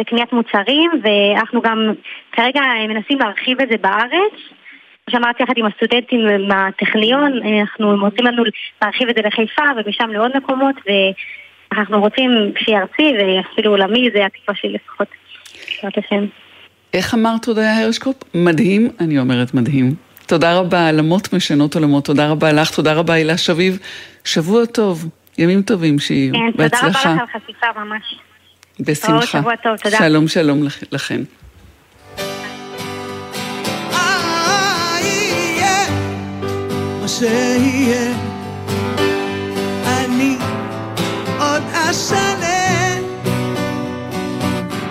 לקניית 0.00 0.32
מוצרים, 0.32 0.90
ואנחנו 1.02 1.62
גם 1.62 1.92
כרגע 2.32 2.60
מנסים 2.88 3.18
להרחיב 3.18 3.60
את 3.60 3.68
זה 3.70 3.76
בארץ. 3.80 4.32
כמו 5.06 5.12
שאמרתי, 5.12 5.42
יחד 5.42 5.52
עם 5.56 5.66
הסטודנטים 5.66 6.20
מהטכניון, 6.48 7.32
אנחנו 7.60 7.92
הם 7.92 8.00
רוצים 8.00 8.26
לנו 8.26 8.42
להרחיב 8.82 9.08
את 9.08 9.14
זה 9.14 9.22
לחיפה 9.22 9.62
ומשם 9.76 10.10
לעוד 10.10 10.36
מקומות, 10.36 10.74
ואנחנו 11.72 12.00
רוצים 12.00 12.30
שיהיה 12.58 12.80
ארצי 12.80 13.12
ואפילו 13.18 13.70
עולמי, 13.70 14.10
זה 14.14 14.26
התקווה 14.26 14.54
שלי 14.54 14.72
לפחות, 14.72 15.08
בעזרת 15.76 15.98
השם. 15.98 16.24
איך 16.94 17.14
אמרת 17.14 17.44
הודיה 17.44 17.78
הרשקופ? 17.78 18.16
מדהים, 18.34 18.88
אני 19.00 19.18
אומרת 19.18 19.54
מדהים. 19.54 19.94
תודה 20.26 20.58
רבה, 20.58 20.88
עלמות 20.88 21.32
משנות 21.32 21.74
עולמות, 21.74 22.04
תודה 22.04 22.28
רבה 22.30 22.52
לך, 22.52 22.70
תודה 22.70 22.94
רבה 22.94 23.14
הילה 23.14 23.38
שביב. 23.38 23.78
שבוע 24.24 24.66
טוב, 24.66 25.08
ימים 25.38 25.62
טובים 25.62 25.98
שיהיו, 25.98 26.34
כן, 26.34 26.40
בהצלחה. 26.56 26.86
תודה 26.86 27.12
רבה 27.12 27.22
לך 27.24 27.30
על 27.34 27.40
חשיפה 27.40 27.66
ממש. 27.84 28.18
בשמחה. 28.80 29.12
טוב, 29.12 29.24
שבוע 29.24 29.56
טוב, 29.56 29.76
תודה. 29.76 29.98
שלום, 29.98 30.28
שלום 30.28 30.62
לכ- 30.62 30.82
לכן. 30.92 31.20
שיהיה, 37.06 38.12
אני 39.86 40.36
עוד 41.38 41.62
אשנה, 41.72 42.96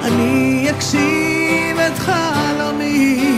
אני 0.03 0.67
אגשים 0.69 1.77
את 1.87 1.99
חלומי. 1.99 3.33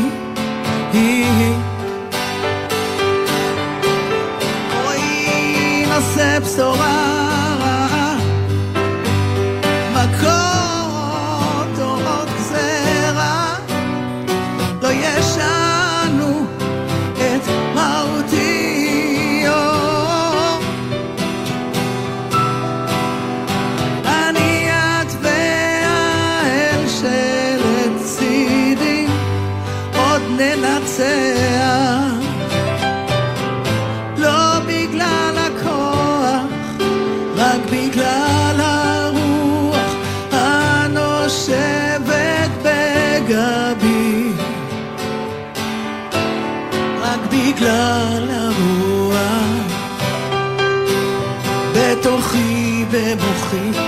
במוחי, 53.52 53.80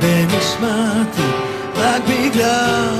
בנשמתי, 0.00 1.22
רק 1.76 2.02
בגלל 2.08 2.97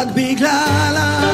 רק 0.00 0.08
בגלל 0.14 1.29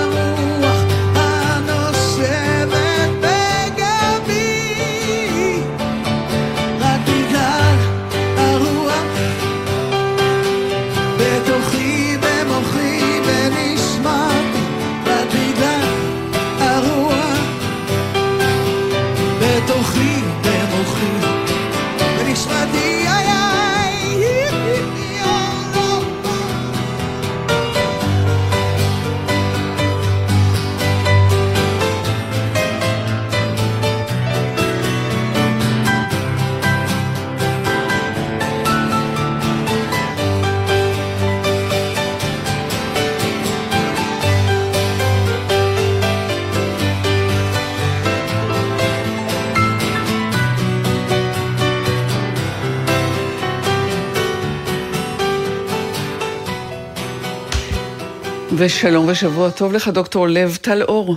ושלום 58.58 59.08
ושבוע 59.08 59.50
טוב 59.50 59.72
לך, 59.72 59.88
דוקטור 59.88 60.28
לב 60.28 60.56
טל 60.56 60.82
אור. 60.82 61.16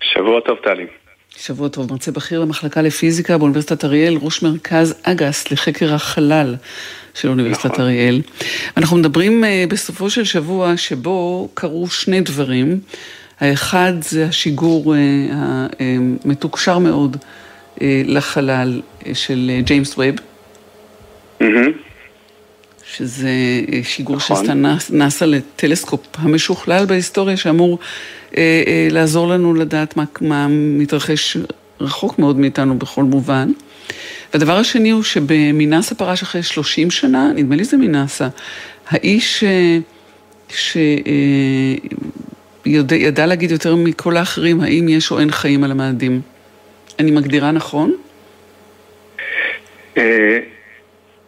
שבוע 0.00 0.40
טוב, 0.40 0.58
טלי. 0.64 0.86
שבוע 1.36 1.68
טוב, 1.68 1.92
מרצה 1.92 2.12
בכיר 2.12 2.40
במחלקה 2.40 2.82
לפיזיקה 2.82 3.38
באוניברסיטת 3.38 3.84
אריאל, 3.84 4.18
ראש 4.22 4.42
מרכז 4.42 4.94
אגס 5.02 5.50
לחקר 5.52 5.94
החלל 5.94 6.56
של 7.14 7.28
אוניברסיטת 7.28 7.66
נכון. 7.66 7.80
אריאל. 7.80 8.20
אנחנו 8.76 8.96
מדברים 8.96 9.44
אה, 9.44 9.64
בסופו 9.68 10.10
של 10.10 10.24
שבוע 10.24 10.76
שבו 10.76 11.48
קרו 11.54 11.88
שני 11.88 12.20
דברים. 12.20 12.80
האחד 13.40 13.92
זה 14.00 14.24
השיגור 14.24 14.94
אה, 14.94 14.98
המתוקשר 16.24 16.78
מאוד 16.78 17.16
אה, 17.82 18.02
לחלל 18.06 18.80
אה, 19.06 19.14
של 19.14 19.50
אה, 19.54 19.60
ג'יימס 19.60 19.98
ווב, 19.98 20.14
מהמם. 21.40 21.89
שזה 22.96 23.28
אה, 23.72 23.80
שיגור 23.82 24.16
נכון. 24.16 24.36
נאס- 24.62 24.90
נאס"א 24.90 25.24
לטלסקופ 25.24 26.00
המשוכלל 26.18 26.84
בהיסטוריה, 26.86 27.36
שאמור 27.36 27.78
אה, 28.36 28.62
אה, 28.66 28.88
לעזור 28.90 29.28
לנו 29.28 29.54
לדעת 29.54 29.96
מה, 29.96 30.04
מה 30.20 30.46
מתרחש 30.50 31.36
רחוק 31.80 32.18
מאוד 32.18 32.38
מאיתנו 32.38 32.78
בכל 32.78 33.04
מובן. 33.04 33.50
והדבר 34.34 34.56
השני 34.56 34.90
הוא 34.90 35.02
שבמנאס"א 35.02 35.94
פרש 35.94 36.22
אחרי 36.22 36.42
30 36.42 36.90
שנה, 36.90 37.32
נדמה 37.34 37.56
לי 37.56 37.64
זה 37.64 37.76
מנאס"א, 37.76 38.28
האיש 38.88 39.44
אה, 39.44 39.78
שידע 42.64 43.26
להגיד 43.26 43.50
יותר 43.50 43.76
מכל 43.76 44.16
האחרים 44.16 44.60
האם 44.60 44.88
יש 44.88 45.10
או 45.10 45.20
אין 45.20 45.30
חיים 45.30 45.64
על 45.64 45.70
המאדים. 45.70 46.20
אני 46.98 47.10
מגדירה 47.10 47.50
נכון? 47.50 47.92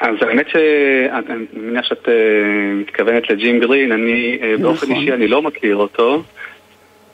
אז 0.03 0.15
האמת 0.21 0.49
שאני 0.49 1.47
מניח 1.53 1.87
שאת 1.87 2.09
אה, 2.09 2.15
מתכוונת 2.75 3.31
לג'ים 3.31 3.61
גרין, 3.61 3.93
אני 3.93 4.39
אה, 4.43 4.55
באופן 4.61 4.87
נכון. 4.87 4.97
אישי 4.97 5.13
אני 5.13 5.29
לא 5.29 5.43
מכיר 5.43 5.77
אותו, 5.77 6.23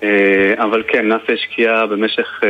אה, 0.03 0.55
אבל 0.59 0.83
כן, 0.89 1.09
נאס"א 1.09 1.33
השקיעה 1.33 1.87
במשך 1.87 2.41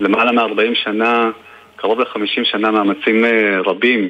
למעלה 0.00 0.32
מ-40 0.32 0.74
שנה, 0.74 1.30
קרוב 1.76 2.00
ל-50 2.00 2.44
שנה 2.44 2.70
מאמצים 2.70 3.24
רבים 3.64 4.08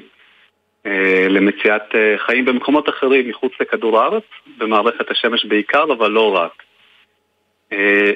למציאת 1.29 1.83
חיים 2.17 2.45
במקומות 2.45 2.89
אחרים 2.89 3.29
מחוץ 3.29 3.53
לכדור 3.61 4.01
הארץ, 4.01 4.23
במערכת 4.59 5.11
השמש 5.11 5.45
בעיקר, 5.45 5.85
אבל 5.99 6.11
לא 6.11 6.35
רק. 6.37 6.63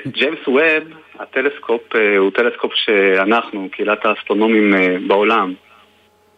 ג'יימס 0.07 0.49
ווב, 0.49 0.85
הטלסקופ, 1.19 1.83
הוא 2.19 2.31
טלסקופ 2.31 2.73
שאנחנו, 2.75 3.69
קהילת 3.73 4.07
האסטרונומים 4.07 4.75
בעולם, 5.07 5.55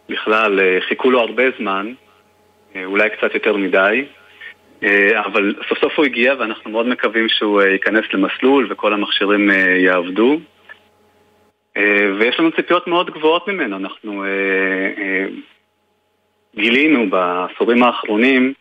בכלל 0.09 0.61
אה, 0.61 0.79
חיכו 0.89 1.11
לו 1.11 1.21
הרבה 1.21 1.43
זמן, 1.59 1.93
אה, 2.77 2.85
אולי 2.85 3.11
קצת 3.11 3.35
יותר 3.35 3.57
מדי. 3.57 4.05
אה, 4.83 5.21
אבל 5.21 5.55
סוף 5.69 5.79
סוף 5.79 5.93
הוא 5.97 6.05
הגיע 6.05 6.35
ואנחנו 6.39 6.71
מאוד 6.71 6.87
מקווים 6.87 7.29
שהוא 7.29 7.63
ייכנס 7.63 8.05
למסלול 8.13 8.67
וכל 8.71 8.93
המכשירים 8.93 9.51
יעבדו. 9.77 10.39
ויש 12.19 12.39
לנו 12.39 12.53
ציפיות 12.53 12.87
מאוד 12.87 13.11
גבוהות 13.11 13.49
ממנו, 13.49 13.77
אנחנו 13.77 14.25
גילינו 16.55 17.11
בעשורים 17.11 17.83
האחרונים 17.83 18.53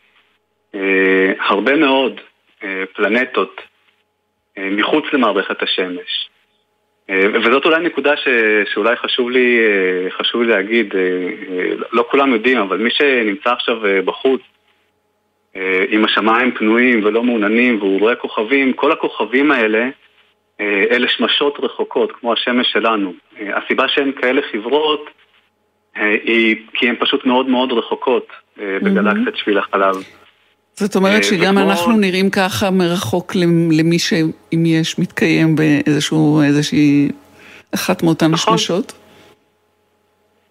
הרבה 1.40 1.76
מאוד 1.76 2.22
פלנטות 2.94 3.62
מחוץ 4.58 5.06
למערכת 5.14 5.64
השמש. 5.64 6.30
וזאת 7.34 7.66
אולי 7.66 7.84
נקודה 7.84 8.18
ש, 8.18 8.28
שאולי 8.74 8.96
חשוב 8.96 9.30
לי, 9.30 9.58
חשוב 10.10 10.42
לי 10.42 10.48
להגיד, 10.48 10.94
לא 11.92 12.06
כולם 12.12 12.34
יודעים, 12.34 12.58
אבל 12.58 12.78
מי 12.78 12.90
שנמצא 12.92 13.52
עכשיו 13.52 13.78
בחוץ 14.06 14.42
אה, 15.56 15.86
עם 15.90 16.06
השמיים 16.06 16.52
פנויים 16.52 17.06
ולא 17.06 17.24
מעוננים 17.24 17.80
והוא 17.80 18.00
רואה 18.00 18.16
כוכבים, 18.16 18.74
כל 18.74 18.92
הכוכבים 18.92 19.52
האלה 19.52 19.90
אה, 20.60 20.84
אלה 20.92 21.08
שמשות 21.08 21.60
רחוקות, 21.60 22.12
כמו 22.12 22.34
השמש 22.34 22.72
שלנו. 22.72 23.14
אה, 23.40 23.58
הסיבה 23.58 23.88
שהן 23.88 24.12
כאלה 24.12 24.42
חברות 24.52 25.10
היא 25.96 26.56
כי 26.74 26.90
הן 26.90 26.96
פשוט 27.00 27.26
מאוד 27.26 27.50
מאוד 27.50 27.72
רחוקות 27.72 28.28
בגלקסיית 28.58 29.36
שביל 29.36 29.58
החלב. 29.58 29.96
זאת 30.76 30.96
אומרת 30.96 31.24
שגם 31.24 31.58
וכמו... 31.58 31.72
אנחנו 31.72 31.98
נראים 31.98 32.30
ככה 32.30 32.72
מרחוק 32.72 33.36
למי 33.72 34.00
שאם 34.00 34.66
יש, 34.66 35.00
מתקיים 35.00 35.56
באיזושהי 35.56 37.10
אחת 37.72 38.04
מאותן 38.04 38.32
נכון. 38.32 38.58
שמשות? 38.58 38.94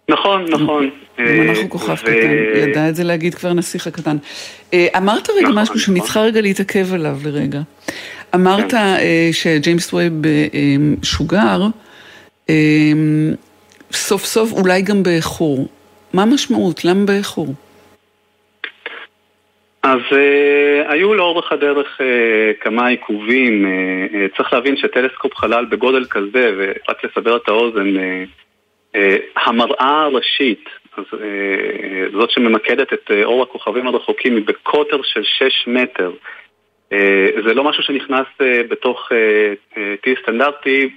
נכון, 0.09 0.45
נכון. 0.49 0.89
גם 1.17 1.49
אנחנו 1.49 1.69
כוכב 1.69 1.95
קטן, 1.95 2.09
ידע 2.55 2.89
את 2.89 2.95
זה 2.95 3.03
להגיד 3.03 3.35
כבר 3.35 3.53
נסיך 3.53 3.87
הקטן. 3.87 4.17
אה, 4.73 4.87
אמרת 4.97 5.29
רגע 5.29 5.41
נכון, 5.41 5.59
משהו 5.59 5.79
שאני 5.79 5.95
נכון. 5.95 6.05
צריכה 6.05 6.21
רגע 6.21 6.41
להתעכב 6.41 6.93
עליו 6.93 7.17
לרגע. 7.25 7.61
אמרת 8.35 8.71
כן. 8.71 8.77
אה, 8.77 9.29
שג'יימס 9.31 9.93
ווב 9.93 10.25
אה, 10.25 10.75
שוגר, 11.03 11.67
סוף 13.91 14.25
סוף 14.25 14.51
אולי 14.51 14.81
גם 14.81 15.03
באיחור. 15.03 15.67
מה 16.13 16.21
המשמעות? 16.21 16.85
למה 16.85 17.05
באיחור? 17.05 17.53
אז 19.83 19.99
uh, 20.09 20.91
היו 20.91 21.13
לאורך 21.13 21.51
הדרך 21.51 22.01
uh, 22.01 22.63
כמה 22.63 22.87
עיכובים. 22.87 23.65
Uh, 23.65 24.13
uh, 24.13 24.37
צריך 24.37 24.53
להבין 24.53 24.77
שטלסקופ 24.77 25.35
חלל 25.35 25.65
בגודל 25.65 26.05
כזה, 26.05 26.53
ורק 26.57 27.05
לסבר 27.05 27.35
את 27.35 27.47
האוזן, 27.47 27.95
uh, 27.95 28.27
uh, 28.95 28.99
המראה 29.35 30.03
הראשית 30.03 30.69
אז 30.97 31.03
אה, 31.13 32.05
זאת 32.11 32.31
שממקדת 32.31 32.93
את 32.93 33.11
אה, 33.11 33.23
אור 33.23 33.43
הכוכבים 33.43 33.87
הרחוקים 33.87 34.35
היא 34.35 34.45
בקוטר 34.45 35.01
של 35.03 35.23
6 35.23 35.67
מטר. 35.67 36.11
אה, 36.93 37.27
זה 37.45 37.53
לא 37.53 37.63
משהו 37.63 37.83
שנכנס 37.83 38.27
בתוך 38.69 39.09
T 39.75 40.21
סטנדרטי 40.21 40.89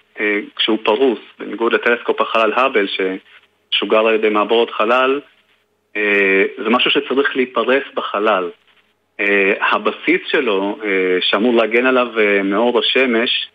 כשהוא 0.57 0.79
פרוס, 0.85 1.19
בניגוד 1.39 1.73
לטלסקופ 1.73 2.21
החלל 2.21 2.53
האבל 2.53 2.87
ששוגר 2.87 4.07
על 4.07 4.15
ידי 4.15 4.29
מעבורת 4.29 4.71
חלל, 4.71 5.21
זה 6.65 6.71
משהו 6.71 6.91
שצריך 6.91 7.37
להיפרס 7.37 7.83
בחלל. 7.95 8.51
הבסיס 9.73 10.21
שלו, 10.27 10.79
שאמור 11.21 11.55
להגן 11.55 11.87
עליו 11.87 12.09
מאור 12.45 12.79
השמש, 12.79 13.49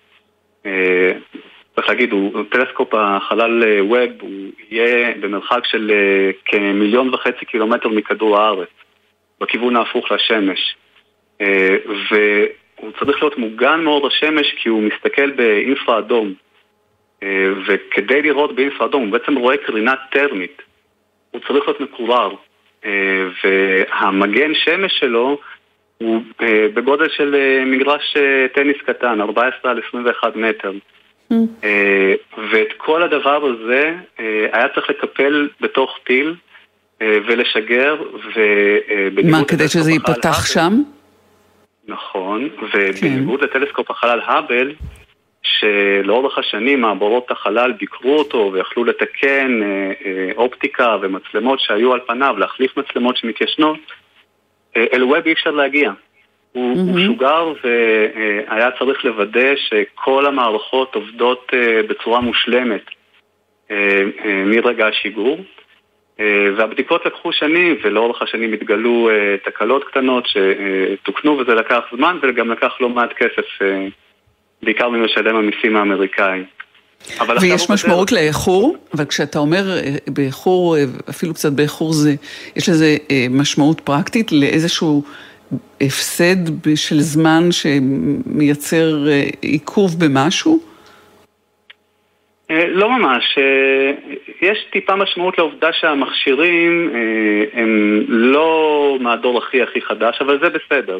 צריך 1.76 1.89
להגיד, 1.89 2.12
הוא 2.12 2.43
טלסקופ 2.49 2.93
החלל 2.93 3.64
ווב, 3.82 4.12
הוא 4.22 4.32
יהיה 4.70 5.14
במרחק 5.20 5.66
של 5.66 5.91
אה, 5.91 6.32
כמיליון 6.45 7.14
וחצי 7.14 7.45
קילומטר 7.45 7.89
מכדור 7.89 8.38
הארץ, 8.38 8.70
בכיוון 9.41 9.76
ההפוך 9.76 10.12
לשמש. 10.12 10.76
אה, 11.41 11.78
והוא 12.12 12.91
צריך 12.99 13.22
להיות 13.22 13.38
מוגן 13.38 13.82
מאור 13.84 14.07
השמש 14.07 14.53
כי 14.57 14.70
הוא 14.70 14.82
מסתכל 14.82 15.32
באינפרה 15.32 15.99
אדום. 15.99 16.34
וכדי 17.68 18.22
לראות 18.22 18.55
באינפרה 18.55 18.88
אדום, 18.88 19.03
הוא 19.03 19.12
בעצם 19.12 19.36
רואה 19.36 19.57
קרינה 19.57 19.93
טרמית. 20.12 20.62
הוא 21.32 21.41
צריך 21.47 21.68
להיות 21.68 21.80
מקורר. 21.80 22.36
והמגן 23.43 24.55
שמש 24.55 24.99
שלו 24.99 25.39
הוא 26.02 26.22
בגודל 26.74 27.10
של 27.10 27.36
מגרש 27.66 28.18
טניס 28.54 28.78
קטן, 28.86 29.22
14 29.22 29.72
על 29.72 29.82
21 29.88 30.36
מטר. 30.36 30.72
אה, 31.64 32.14
ואת 32.52 32.74
כל 32.78 33.04
הדבר 33.04 33.45
הזה 33.45 33.95
אה, 34.20 34.47
היה 34.54 34.68
צריך 34.76 34.89
לקפל 34.89 35.49
בתוך 35.62 35.99
טיל 36.04 36.36
אה, 37.02 37.18
ולשגר, 37.28 37.95
ובניגוד... 38.36 39.32
מה, 39.32 39.45
כדי 39.47 39.68
שזה 39.68 39.91
ייפתח 39.91 40.45
שם? 40.45 40.74
נכון, 41.88 42.49
ובניגוד 42.74 43.39
כן. 43.39 43.45
לטלסקופ 43.45 43.91
החלל 43.91 44.20
האבל, 44.24 44.74
שלאורך 45.43 46.38
השנים 46.38 46.82
מעבורות 46.82 47.32
החלל 47.32 47.72
ביקרו 47.72 48.18
אותו 48.18 48.52
ויכלו 48.54 48.84
לתקן 48.84 49.60
אופטיקה 50.36 50.97
ומצלמות 51.02 51.60
שהיו 51.60 51.93
על 51.93 51.99
פניו, 52.08 52.36
להחליף 52.38 52.78
מצלמות 52.78 53.18
שמתיישנות, 53.18 53.80
אל 54.76 55.04
ווב 55.04 55.26
אי 55.26 55.34
אפשר 55.34 55.52
להגיע. 55.52 55.92
הוא, 56.52 56.76
mm-hmm. 56.76 56.92
הוא 56.92 57.00
שוגר 57.00 57.54
והיה 57.64 58.70
צריך 58.80 59.06
לוודא 59.06 59.56
שכל 59.56 60.26
המערכות 60.26 60.96
עובדות 60.96 61.52
אה, 61.54 61.82
בצורה 61.90 62.20
מושלמת 62.20 62.86
אה, 63.72 64.02
אה, 64.26 64.44
מרגע 64.46 64.88
השיגור. 64.88 65.40
והבדיקות 66.58 67.06
לקחו 67.06 67.32
שנים, 67.32 67.78
ולאורך 67.84 68.22
השנים 68.22 68.54
התגלו 68.54 69.10
תקלות 69.44 69.84
קטנות 69.84 70.28
שתוקנו 70.28 71.38
וזה 71.38 71.56
לקח 71.56 71.80
זמן 71.96 72.18
וגם 72.22 72.52
לקח 72.52 72.82
לא 72.82 72.90
מעט 72.90 73.14
כסף, 73.14 73.46
בעיקר 74.64 74.90
ממשלם 74.90 75.36
המיסים 75.36 75.76
האמריקאי. 75.76 76.44
ויש 77.41 77.70
משמעות 77.70 78.12
בדרך... 78.12 78.22
לאיחור, 78.22 78.78
אבל 78.93 79.06
כשאתה 79.06 79.39
אומר 79.39 79.64
באיחור, 80.08 80.76
אפילו 81.10 81.34
קצת 81.34 81.52
באיחור 81.52 81.93
זה, 81.93 82.16
יש 82.56 82.70
לזה 82.70 82.97
משמעות 83.30 83.82
פרקטית 83.82 84.32
לאיזשהו 84.32 85.04
הפסד 85.82 86.36
של 86.76 86.99
זמן 86.99 87.43
שמייצר 87.52 89.08
אה, 89.08 89.24
עיכוב 89.41 89.91
במשהו? 89.99 90.60
אה, 92.52 92.68
לא 92.68 92.89
ממש. 92.89 93.38
אה, 93.38 93.91
יש 94.41 94.58
טיפה 94.72 94.95
משמעות 94.95 95.38
לעובדה 95.38 95.74
שהמכשירים 95.74 96.89
הם 97.54 98.02
לא 98.08 98.97
מהדור 99.02 99.38
הכי 99.38 99.62
הכי 99.62 99.82
חדש, 99.82 100.18
אבל 100.22 100.39
זה 100.43 100.49
בסדר. 100.49 100.97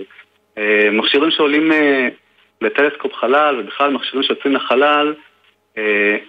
מכשירים 0.92 1.32
שעולים 1.32 1.72
לטלסקופ 2.62 3.14
חלל, 3.14 3.60
ובכלל 3.60 3.92
מכשירים 3.92 4.24
שיוצאים 4.24 4.56
לחלל, 4.56 5.14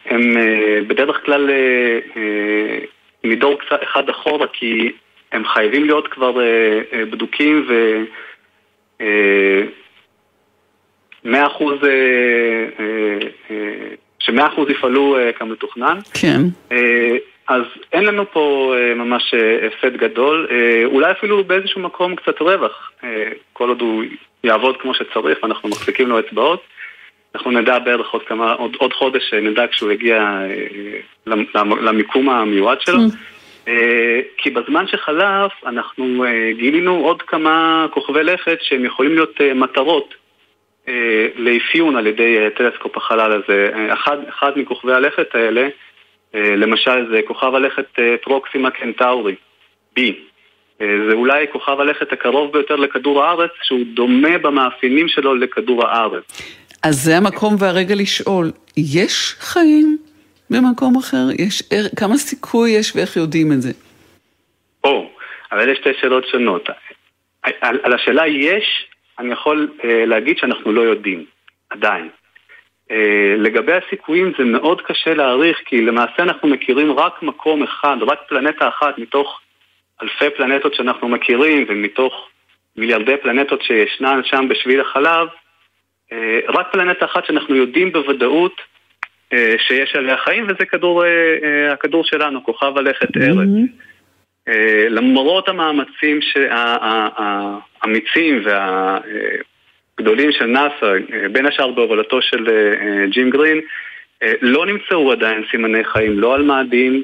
הם 0.04 0.36
בדרך 0.86 1.24
כלל 1.24 1.50
מדור 3.24 3.58
קצת 3.60 3.82
אחד 3.82 4.08
אחורה, 4.08 4.46
כי 4.52 4.92
הם 5.32 5.44
חייבים 5.44 5.84
להיות 5.84 6.08
כבר 6.08 6.32
בדוקים 7.10 7.66
ו... 7.68 8.02
מאה 11.24 11.46
אחוז, 11.46 11.84
אה, 11.84 11.88
אה, 12.80 13.28
אה, 13.50 13.94
שמאה 14.18 14.46
אחוז 14.46 14.70
יפעלו 14.70 15.16
כמתוכנן. 15.38 15.98
כן. 16.14 16.40
אז 17.48 17.62
אין 17.92 18.04
לנו 18.04 18.30
פה 18.32 18.74
ממש 18.96 19.34
הפסד 19.66 19.96
גדול, 19.96 20.48
אולי 20.84 21.10
אפילו 21.10 21.44
באיזשהו 21.44 21.80
מקום 21.80 22.16
קצת 22.16 22.40
רווח, 22.40 22.92
כל 23.52 23.68
עוד 23.68 23.80
הוא 23.80 24.02
יעבוד 24.44 24.76
כמו 24.76 24.94
שצריך 24.94 25.38
ואנחנו 25.42 25.68
מחזיקים 25.68 26.08
לו 26.08 26.18
אצבעות. 26.18 26.62
אנחנו 27.34 27.50
נדע 27.50 27.78
בערך 27.78 28.10
עוד 28.10 28.22
כמה, 28.22 28.52
עוד, 28.52 28.76
עוד 28.78 28.92
חודש 28.92 29.34
נדע 29.34 29.66
כשהוא 29.66 29.92
יגיע 29.92 30.38
למיקום 31.56 32.28
המיועד 32.28 32.80
שלו. 32.80 32.98
Mm. 32.98 33.70
כי 34.38 34.50
בזמן 34.50 34.86
שחלף 34.86 35.52
אנחנו 35.66 36.24
גילינו 36.56 37.04
עוד 37.04 37.22
כמה 37.22 37.86
כוכבי 37.90 38.22
לכת 38.22 38.58
שהם 38.60 38.84
יכולים 38.84 39.14
להיות 39.14 39.40
מטרות 39.54 40.14
אה, 40.88 41.28
לאפיון 41.36 41.96
על 41.96 42.06
ידי 42.06 42.38
אה, 42.38 42.50
טלסקופ 42.50 42.96
החלל 42.96 43.32
הזה. 43.32 43.70
אה, 43.74 43.92
אחד, 43.92 44.16
אחד 44.28 44.52
מכוכבי 44.56 44.92
הלכת 44.92 45.34
האלה, 45.34 45.68
למשל 46.34 47.06
זה 47.10 47.20
כוכב 47.26 47.54
הלכת 47.54 47.98
פרוקסימה 48.22 48.70
קנטאורי, 48.70 49.34
B. 49.98 50.00
זה 50.78 51.12
אולי 51.12 51.46
כוכב 51.52 51.80
הלכת 51.80 52.12
הקרוב 52.12 52.52
ביותר 52.52 52.76
לכדור 52.76 53.24
הארץ, 53.24 53.50
שהוא 53.62 53.80
דומה 53.94 54.38
במאפיינים 54.38 55.08
שלו 55.08 55.34
לכדור 55.34 55.86
הארץ. 55.86 56.24
אז 56.82 56.94
זה 57.04 57.16
המקום 57.16 57.56
והרגע 57.58 57.94
לשאול, 57.94 58.50
יש 58.76 59.34
חיים 59.38 59.98
במקום 60.50 60.96
אחר? 60.96 61.26
יש, 61.38 61.62
כמה 61.96 62.16
סיכוי 62.16 62.70
יש 62.70 62.96
ואיך 62.96 63.16
יודעים 63.16 63.52
את 63.52 63.62
זה? 63.62 63.72
או, 64.84 65.10
אבל 65.52 65.60
אלה 65.60 65.74
שתי 65.74 65.90
שאלות 66.00 66.26
שונות. 66.28 66.68
על, 67.42 67.78
על 67.82 67.92
השאלה 67.92 68.26
יש, 68.26 68.86
אני 69.18 69.32
יכול 69.32 69.68
אה, 69.84 70.06
להגיד 70.06 70.38
שאנחנו 70.38 70.72
לא 70.72 70.80
יודעים, 70.80 71.24
עדיין. 71.70 72.08
אה, 72.90 73.34
לגבי 73.38 73.72
הסיכויים 73.72 74.32
זה 74.38 74.44
מאוד 74.44 74.80
קשה 74.80 75.14
להעריך, 75.14 75.58
כי 75.64 75.82
למעשה 75.82 76.22
אנחנו 76.22 76.48
מכירים 76.48 76.92
רק 76.92 77.22
מקום 77.22 77.62
אחד, 77.62 77.96
רק 78.00 78.18
פלנטה 78.28 78.68
אחת 78.68 78.98
מתוך 78.98 79.40
אלפי 80.02 80.30
פלנטות 80.36 80.74
שאנחנו 80.74 81.08
מכירים, 81.08 81.64
ומתוך 81.68 82.28
מיליארדי 82.76 83.16
פלנטות 83.22 83.62
שישנן 83.62 84.20
שם 84.24 84.48
בשביל 84.48 84.80
החלב, 84.80 85.28
רק 86.48 86.72
פלנטה 86.72 87.04
אחת 87.04 87.24
שאנחנו 87.24 87.56
יודעים 87.56 87.92
בוודאות 87.92 88.60
אה, 89.32 89.54
שיש 89.58 89.96
עליה 89.96 90.16
חיים, 90.16 90.44
וזה 90.44 90.66
כדור, 90.66 91.04
אה, 91.04 91.72
הכדור 91.72 92.04
שלנו, 92.04 92.44
כוכב 92.44 92.78
הלכת 92.78 93.16
ארץ. 93.16 93.48
למרות 94.90 95.48
המאמצים 95.48 96.20
האמיצים 97.82 98.42
והגדולים 98.44 100.32
של 100.32 100.46
נאס"א, 100.46 100.98
בין 101.32 101.46
השאר 101.46 101.70
בהובלתו 101.70 102.22
של 102.22 102.46
ג'ים 103.10 103.30
גרין, 103.30 103.60
לא 104.42 104.66
נמצאו 104.66 105.12
עדיין 105.12 105.44
סימני 105.50 105.84
חיים, 105.84 106.18
לא 106.18 106.34
על 106.34 106.42
מאדים 106.42 107.02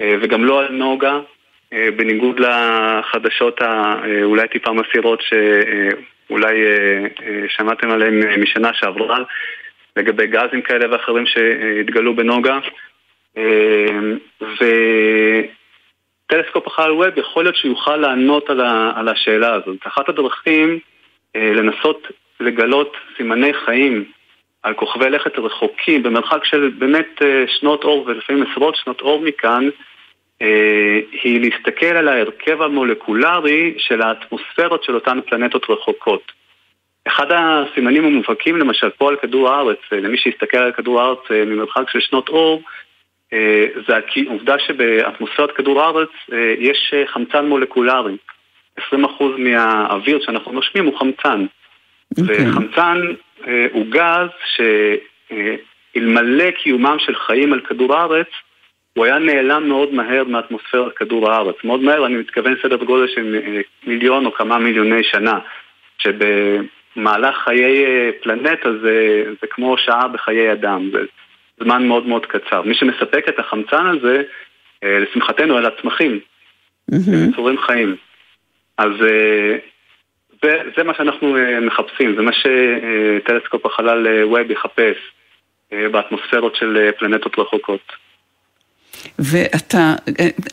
וגם 0.00 0.44
לא 0.44 0.60
על 0.60 0.72
נוגה, 0.72 1.20
בניגוד 1.72 2.40
לחדשות 2.40 3.60
האולי 3.62 4.48
טיפה 4.48 4.72
מסירות 4.72 5.22
שאולי 6.28 6.54
שמעתם 7.48 7.90
עליהן 7.90 8.40
משנה 8.40 8.70
שעברה. 8.74 9.18
לגבי 9.96 10.26
גזים 10.26 10.62
כאלה 10.62 10.92
ואחרים 10.92 11.26
שהתגלו 11.26 12.16
בנוגה. 12.16 12.58
וטלסקופ 16.26 16.66
החלל 16.66 16.92
ווב 16.92 17.18
יכול 17.18 17.44
להיות 17.44 17.56
שהוא 17.56 17.70
יוכל 17.70 17.96
לענות 17.96 18.50
על, 18.50 18.60
ה, 18.60 18.92
על 18.96 19.08
השאלה 19.08 19.54
הזאת. 19.54 19.76
אחת 19.86 20.08
הדרכים 20.08 20.78
אה, 21.36 21.52
לנסות 21.54 22.06
לגלות 22.40 22.96
סימני 23.16 23.54
חיים 23.54 24.04
על 24.62 24.74
כוכבי 24.74 25.10
לכת 25.10 25.38
רחוקים 25.38 26.02
במרחק 26.02 26.44
של 26.44 26.70
באמת 26.78 27.22
אה, 27.22 27.44
שנות 27.46 27.84
אור 27.84 28.04
ולפעמים 28.06 28.46
עשרות 28.50 28.76
שנות 28.76 29.00
אור 29.00 29.20
מכאן 29.20 29.64
אה, 29.64 29.70
היא 31.22 31.40
להסתכל 31.40 31.86
על 31.86 32.08
ההרכב 32.08 32.62
המולקולרי 32.62 33.74
של 33.78 34.02
האטמוספירות 34.02 34.84
של 34.84 34.94
אותן 34.94 35.20
פלנטות 35.20 35.66
רחוקות. 35.70 36.32
אחד 37.06 37.26
הסימנים 37.30 38.04
המובהקים 38.04 38.56
למשל 38.56 38.90
פה 38.90 39.08
על 39.08 39.16
כדור 39.16 39.48
הארץ, 39.48 39.78
אה, 39.92 40.00
למי 40.00 40.18
שיסתכל 40.18 40.56
על 40.56 40.72
כדור 40.72 41.00
הארץ 41.00 41.18
אה, 41.30 41.44
ממרחק 41.44 41.90
של 41.90 42.00
שנות 42.00 42.28
אור, 42.28 42.62
אה, 43.32 43.66
זה 43.88 43.94
העובדה 43.96 44.58
שבאטמוספירת 44.58 45.50
כדור 45.50 45.82
הארץ 45.82 46.08
יש 46.58 46.94
חמצן 47.06 47.46
מולקולרי. 47.46 48.16
20% 48.78 49.38
מהאוויר 49.38 50.20
שאנחנו 50.20 50.52
נושמים 50.52 50.86
הוא 50.86 50.98
חמצן. 50.98 51.46
Okay. 51.46 52.20
אוקיי. 52.20 52.48
וחמצן 52.48 53.00
הוא 53.72 53.86
גז 53.86 54.28
שאלמלא 55.96 56.50
קיומם 56.50 56.96
של 56.98 57.14
חיים 57.14 57.52
על 57.52 57.60
כדור 57.60 57.94
הארץ, 57.94 58.26
הוא 58.96 59.04
היה 59.04 59.18
נעלם 59.18 59.68
מאוד 59.68 59.94
מהר 59.94 60.24
מאטמוספירת 60.24 60.92
כדור 60.96 61.32
הארץ. 61.32 61.56
מאוד 61.64 61.82
מהר, 61.82 62.06
אני 62.06 62.16
מתכוון 62.16 62.54
סדר 62.62 62.76
גודל 62.76 63.08
של 63.08 63.40
מיליון 63.86 64.26
או 64.26 64.32
כמה 64.32 64.58
מיליוני 64.58 65.04
שנה. 65.04 65.38
שב... 65.98 66.18
מהלך 66.96 67.36
חיי 67.36 67.84
אה, 67.86 68.10
פלנטה 68.22 68.68
זה, 68.82 69.24
זה 69.40 69.46
כמו 69.50 69.78
שעה 69.78 70.08
בחיי 70.08 70.52
אדם, 70.52 70.90
זה 70.92 70.98
זמן 71.60 71.86
מאוד 71.88 72.06
מאוד 72.06 72.26
קצר. 72.26 72.62
מי 72.62 72.74
שמספק 72.74 73.24
את 73.28 73.38
החמצן 73.38 73.86
הזה, 73.86 74.22
אה, 74.84 74.98
לשמחתנו, 74.98 75.58
אלה 75.58 75.68
הצמחים, 75.68 76.20
mm-hmm. 76.90 77.30
יצורים 77.30 77.58
חיים. 77.58 77.96
אז 78.78 78.90
אה, 79.02 79.56
זה, 80.42 80.62
זה 80.76 80.84
מה 80.84 80.94
שאנחנו 80.94 81.36
מחפשים, 81.62 82.16
זה 82.16 82.22
מה 82.22 82.30
שטלסקופ 82.32 83.66
החלל 83.66 84.24
ווב 84.24 84.50
יחפש 84.50 84.96
באטמוספירות 85.72 86.56
של 86.56 86.90
פלנטות 86.98 87.38
רחוקות. 87.38 87.92
ואתה, 89.18 89.94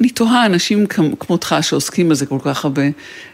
אני 0.01 0.09
תוהה, 0.09 0.45
אנשים 0.45 0.85
כמותך 1.19 1.55
שעוסקים 1.61 2.09
בזה 2.09 2.25
כל 2.25 2.39
כך 2.45 2.65
הרבה, 2.65 2.81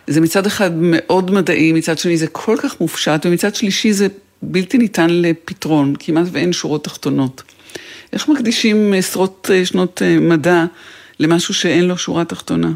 זה 0.08 0.22
מצד 0.22 0.46
אחד 0.46 0.72
מאוד 0.74 1.32
מדעי, 1.32 1.72
מצד 1.74 1.98
שני 1.98 2.18
זה 2.18 2.28
כל 2.28 2.56
כך 2.64 2.82
מופשט, 2.82 3.26
ומצד 3.26 3.56
שלישי 3.56 3.92
זה 3.92 4.08
בלתי 4.42 4.78
ניתן 4.78 5.08
לפתרון, 5.10 5.94
כמעט 6.00 6.26
ואין 6.32 6.54
שורות 6.54 6.84
תחתונות. 6.84 7.44
איך 8.14 8.30
מקדישים 8.30 8.94
עשרות 8.98 9.50
אה, 9.54 9.66
שנות 9.66 10.02
אה, 10.02 10.18
מדע 10.20 10.64
למשהו 11.20 11.54
שאין 11.54 11.88
לו 11.88 11.98
שורה 11.98 12.26
תחתונה? 12.26 12.68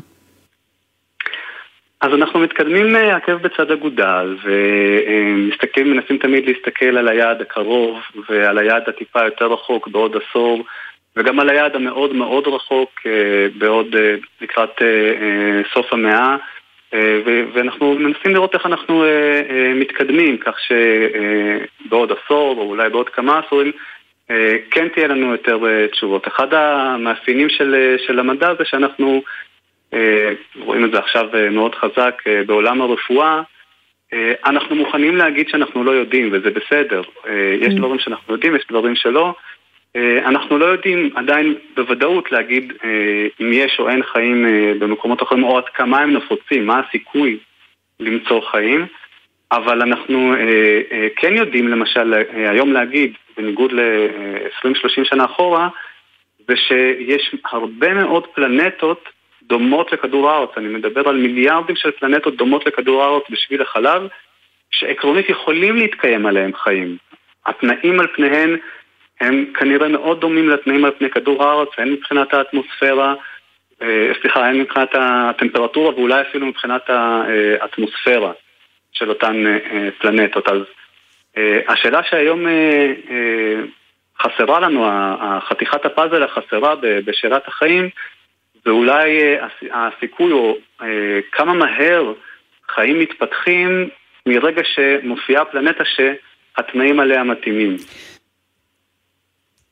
אז 2.02 2.14
אנחנו 2.14 2.40
מתקדמים 2.40 2.96
אה, 2.96 3.16
עקב 3.16 3.34
בצד 3.34 3.72
אגודל 3.72 4.38
ומסתכלים, 4.44 5.92
מנסים 5.92 6.18
תמיד 6.18 6.46
להסתכל 6.46 6.98
על 6.98 7.08
היעד 7.08 7.42
הקרוב 7.42 8.00
ועל 8.30 8.58
היעד 8.58 8.84
הטיפה 8.88 9.26
יותר 9.26 9.46
רחוק 9.46 9.88
בעוד 9.88 10.16
עשור 10.16 10.64
וגם 11.16 11.39
על 11.39 11.49
היעד 11.49 11.76
המאוד 11.76 12.16
מאוד 12.16 12.47
רחוק 12.47 12.89
אה, 13.05 13.47
בעוד 13.55 13.95
אה, 13.95 14.16
לקראת 14.41 14.82
אה, 14.82 15.61
סוף 15.74 15.93
המאה 15.93 16.36
ואנחנו 17.53 17.93
מנסים 17.93 18.34
לראות 18.34 18.53
איך 18.53 18.66
אנחנו 18.66 19.05
מתקדמים 19.76 20.38
כך 20.38 20.55
שבעוד 20.59 22.11
עשור 22.11 22.57
או 22.57 22.64
אולי 22.64 22.89
בעוד 22.89 23.09
כמה 23.09 23.39
עשורים 23.39 23.72
כן 24.72 24.88
תהיה 24.93 25.07
לנו 25.07 25.32
יותר 25.32 25.59
תשובות. 25.91 26.28
אחד 26.28 26.53
המאפיינים 26.53 27.49
של, 27.49 27.95
של 28.07 28.20
המדע 28.20 28.53
זה 28.59 28.66
שאנחנו 28.66 29.24
רואים 30.59 30.86
את 30.86 30.91
זה 30.91 30.99
עכשיו 30.99 31.30
מאוד 31.51 31.76
חזק 31.76 32.22
בעולם 32.45 32.82
הרפואה 32.82 33.41
אנחנו 34.45 34.76
מוכנים 34.76 35.16
להגיד 35.16 35.49
שאנחנו 35.49 35.84
לא 35.84 35.91
יודעים 35.91 36.30
וזה 36.32 36.49
בסדר. 36.49 37.01
יש 37.61 37.74
mm. 37.74 37.78
דברים 37.78 37.99
שאנחנו 37.99 38.34
יודעים, 38.34 38.55
יש 38.55 38.64
דברים 38.70 38.95
שלא. 38.95 39.36
אה, 39.96 40.28
אנחנו 40.28 40.58
לא 40.58 40.66
יודעים 40.66 41.10
עדיין 41.16 41.56
בוודאות 41.76 42.32
להגיד 42.32 42.74
אה, 42.84 43.28
אם 43.41 43.54
יש 43.54 43.80
או 43.80 43.89
אין 43.89 44.04
חיים 44.04 44.46
אה, 44.46 44.74
במקומות 44.80 45.24
אחרים 45.24 45.44
או 45.44 45.58
עד 45.58 45.70
כמה 45.74 46.00
הם 46.00 46.14
נפוצים, 46.14 46.66
מה 46.66 46.80
הסיכוי 46.80 47.38
למצוא 48.00 48.41
חיים, 48.52 48.86
אבל 49.52 49.82
אנחנו 49.82 50.34
כן 51.16 51.36
יודעים 51.36 51.68
למשל 51.68 52.14
היום 52.34 52.74
להגיד, 52.74 53.14
בניגוד 53.38 53.72
ל-20-30 53.72 55.04
שנה 55.04 55.26
אחורה, 55.26 55.70
זה 56.48 56.56
שיש 56.56 57.36
הרבה 57.46 57.94
מאוד 57.94 58.28
פלנטות 58.28 59.10
דומות 59.44 59.91
לכדור 59.91 60.30
הארץ, 60.30 60.50
אני 60.58 60.68
מדבר 60.68 61.10
על 61.10 61.18
מיליארדים 61.18 61.76
של 61.76 61.91
פלנטות 61.91 62.36
דומות 62.36 62.66
לכדור 62.66 63.04
הארץ 63.04 63.24
בשביל 63.30 63.62
החלב, 63.62 64.02
שעקרונית 64.72 65.30
יכולים 65.30 65.76
להתקיים 65.76 66.26
עליהם 66.26 66.52
חיים. 66.54 66.98
התנאים 67.46 68.00
על 68.00 68.08
פניהן 68.16 68.58
הם 69.22 69.45
כנראה 69.59 69.88
מאוד 69.88 70.22
דומים 70.22 70.49
לתנאים 70.49 70.86
על 70.86 70.91
פני 70.97 71.09
כדור 71.09 71.43
הארץ, 71.43 71.70
הן 71.78 71.91
מבחינת 71.91 72.34
האטמוספירה, 72.34 73.14
אה, 73.82 74.11
סליחה, 74.22 74.45
הן 74.47 74.59
מבחינת 74.59 74.89
הטמפרטורה 74.93 75.95
ואולי 75.95 76.22
אפילו 76.22 76.47
מבחינת 76.47 76.89
האטמוספירה 76.89 78.32
של 78.91 79.09
אותן 79.09 79.47
אה, 79.47 79.89
פלנטות. 79.99 80.47
אז 80.47 80.61
אה, 81.38 81.59
השאלה 81.68 82.01
שהיום 82.03 82.45
חסרה 84.22 84.59
לנו, 84.59 84.88
חתיכת 85.47 85.86
הפאזל 85.86 86.24
החסרה 86.24 86.76
בשאלת 87.05 87.47
החיים, 87.47 87.89
זה 88.66 88.72
אולי 88.72 89.36
הסיכוי 89.72 90.32
או 90.32 90.57
כמה 91.32 91.53
מהר 91.53 92.14
חיים 92.76 92.99
מתפתחים 92.99 93.89
מרגע 94.28 94.61
שמופיעה 94.64 95.45
פלנטה 95.45 95.84
שהתנאים 95.86 96.99
עליה 96.99 97.24
מתאימים. 97.24 97.78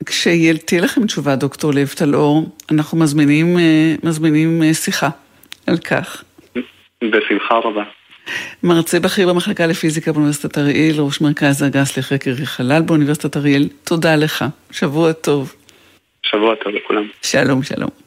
כשתהיה 0.05 0.81
לכם 0.81 1.05
תשובה, 1.05 1.35
דוקטור 1.35 1.71
לב 1.73 1.93
טלאור, 1.97 2.49
אנחנו 2.71 2.97
מזמינים, 2.97 3.57
אה, 3.59 3.95
מזמינים 4.03 4.63
אה, 4.63 4.73
שיחה 4.73 5.09
על 5.67 5.77
כך. 5.77 6.23
בשמחה 7.01 7.55
רבה. 7.63 7.83
מרצה 8.63 8.99
בכיר 8.99 9.29
במחלקה 9.29 9.67
לפיזיקה 9.67 10.11
באוניברסיטת 10.11 10.57
אריאל, 10.57 10.99
ראש 10.99 11.21
מרכז 11.21 11.61
הגס 11.61 11.97
לחקר 11.97 12.31
חלל 12.43 12.81
באוניברסיטת 12.81 13.37
אריאל, 13.37 13.69
תודה 13.83 14.15
לך. 14.15 14.45
שבוע 14.71 15.13
טוב. 15.13 15.55
שבוע 16.23 16.55
טוב 16.55 16.73
לכולם. 16.73 17.07
שלום, 17.21 17.63
שלום. 17.63 18.00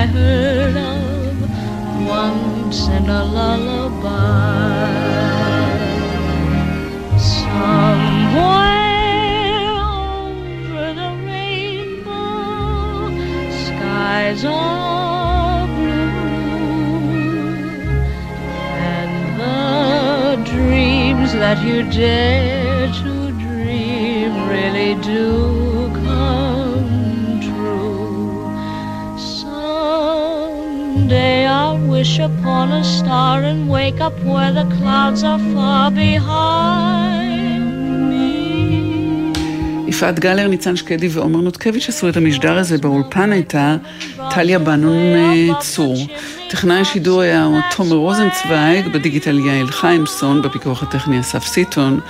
I 0.00 0.06
heard. 0.06 0.39
Where 34.24 34.52
the 34.52 34.66
clouds 34.76 35.22
are 35.22 35.42
far 35.54 35.90
behind 35.90 37.64
me. 38.10 38.50
יפעת 39.88 40.18
גלר, 40.18 40.48
ניצן 40.48 40.76
שקדי 40.76 41.08
ועומר 41.08 41.40
נותקביץ' 41.40 41.88
עשו 41.88 42.08
את 42.08 42.16
המשדר 42.16 42.58
הזה, 42.58 42.78
באולפן 42.78 43.32
הייתה 43.32 43.76
טליה 44.30 44.58
בנון 44.58 44.96
אה, 44.96 45.48
צור. 45.60 45.96
טכנאי 46.50 46.80
השידור 46.80 47.20
היה 47.20 47.48
תומר 47.76 47.96
רוזנצוויג, 47.96 48.88
בדיגיטל 48.94 49.38
יעל 49.38 49.66
חיימסון, 49.66 50.42
בפיקוח 50.42 50.82
הטכני 50.82 51.20
אסף 51.20 51.44
סיטון. 51.46 52.00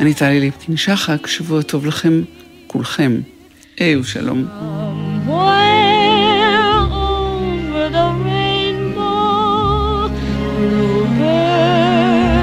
אני 0.00 0.14
טלי 0.14 0.40
ליפקין 0.40 0.76
שחק, 0.76 1.26
שבוע 1.26 1.62
טוב 1.62 1.86
לכם, 1.86 2.22
כולכם. 2.66 3.20
היי 3.78 3.96
ושלום. 3.96 4.46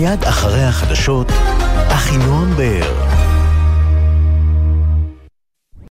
מיד 0.00 0.24
אחרי 0.24 0.64
החדשות, 0.64 1.32
אחינועם 1.88 2.56
באר. 2.56 3.17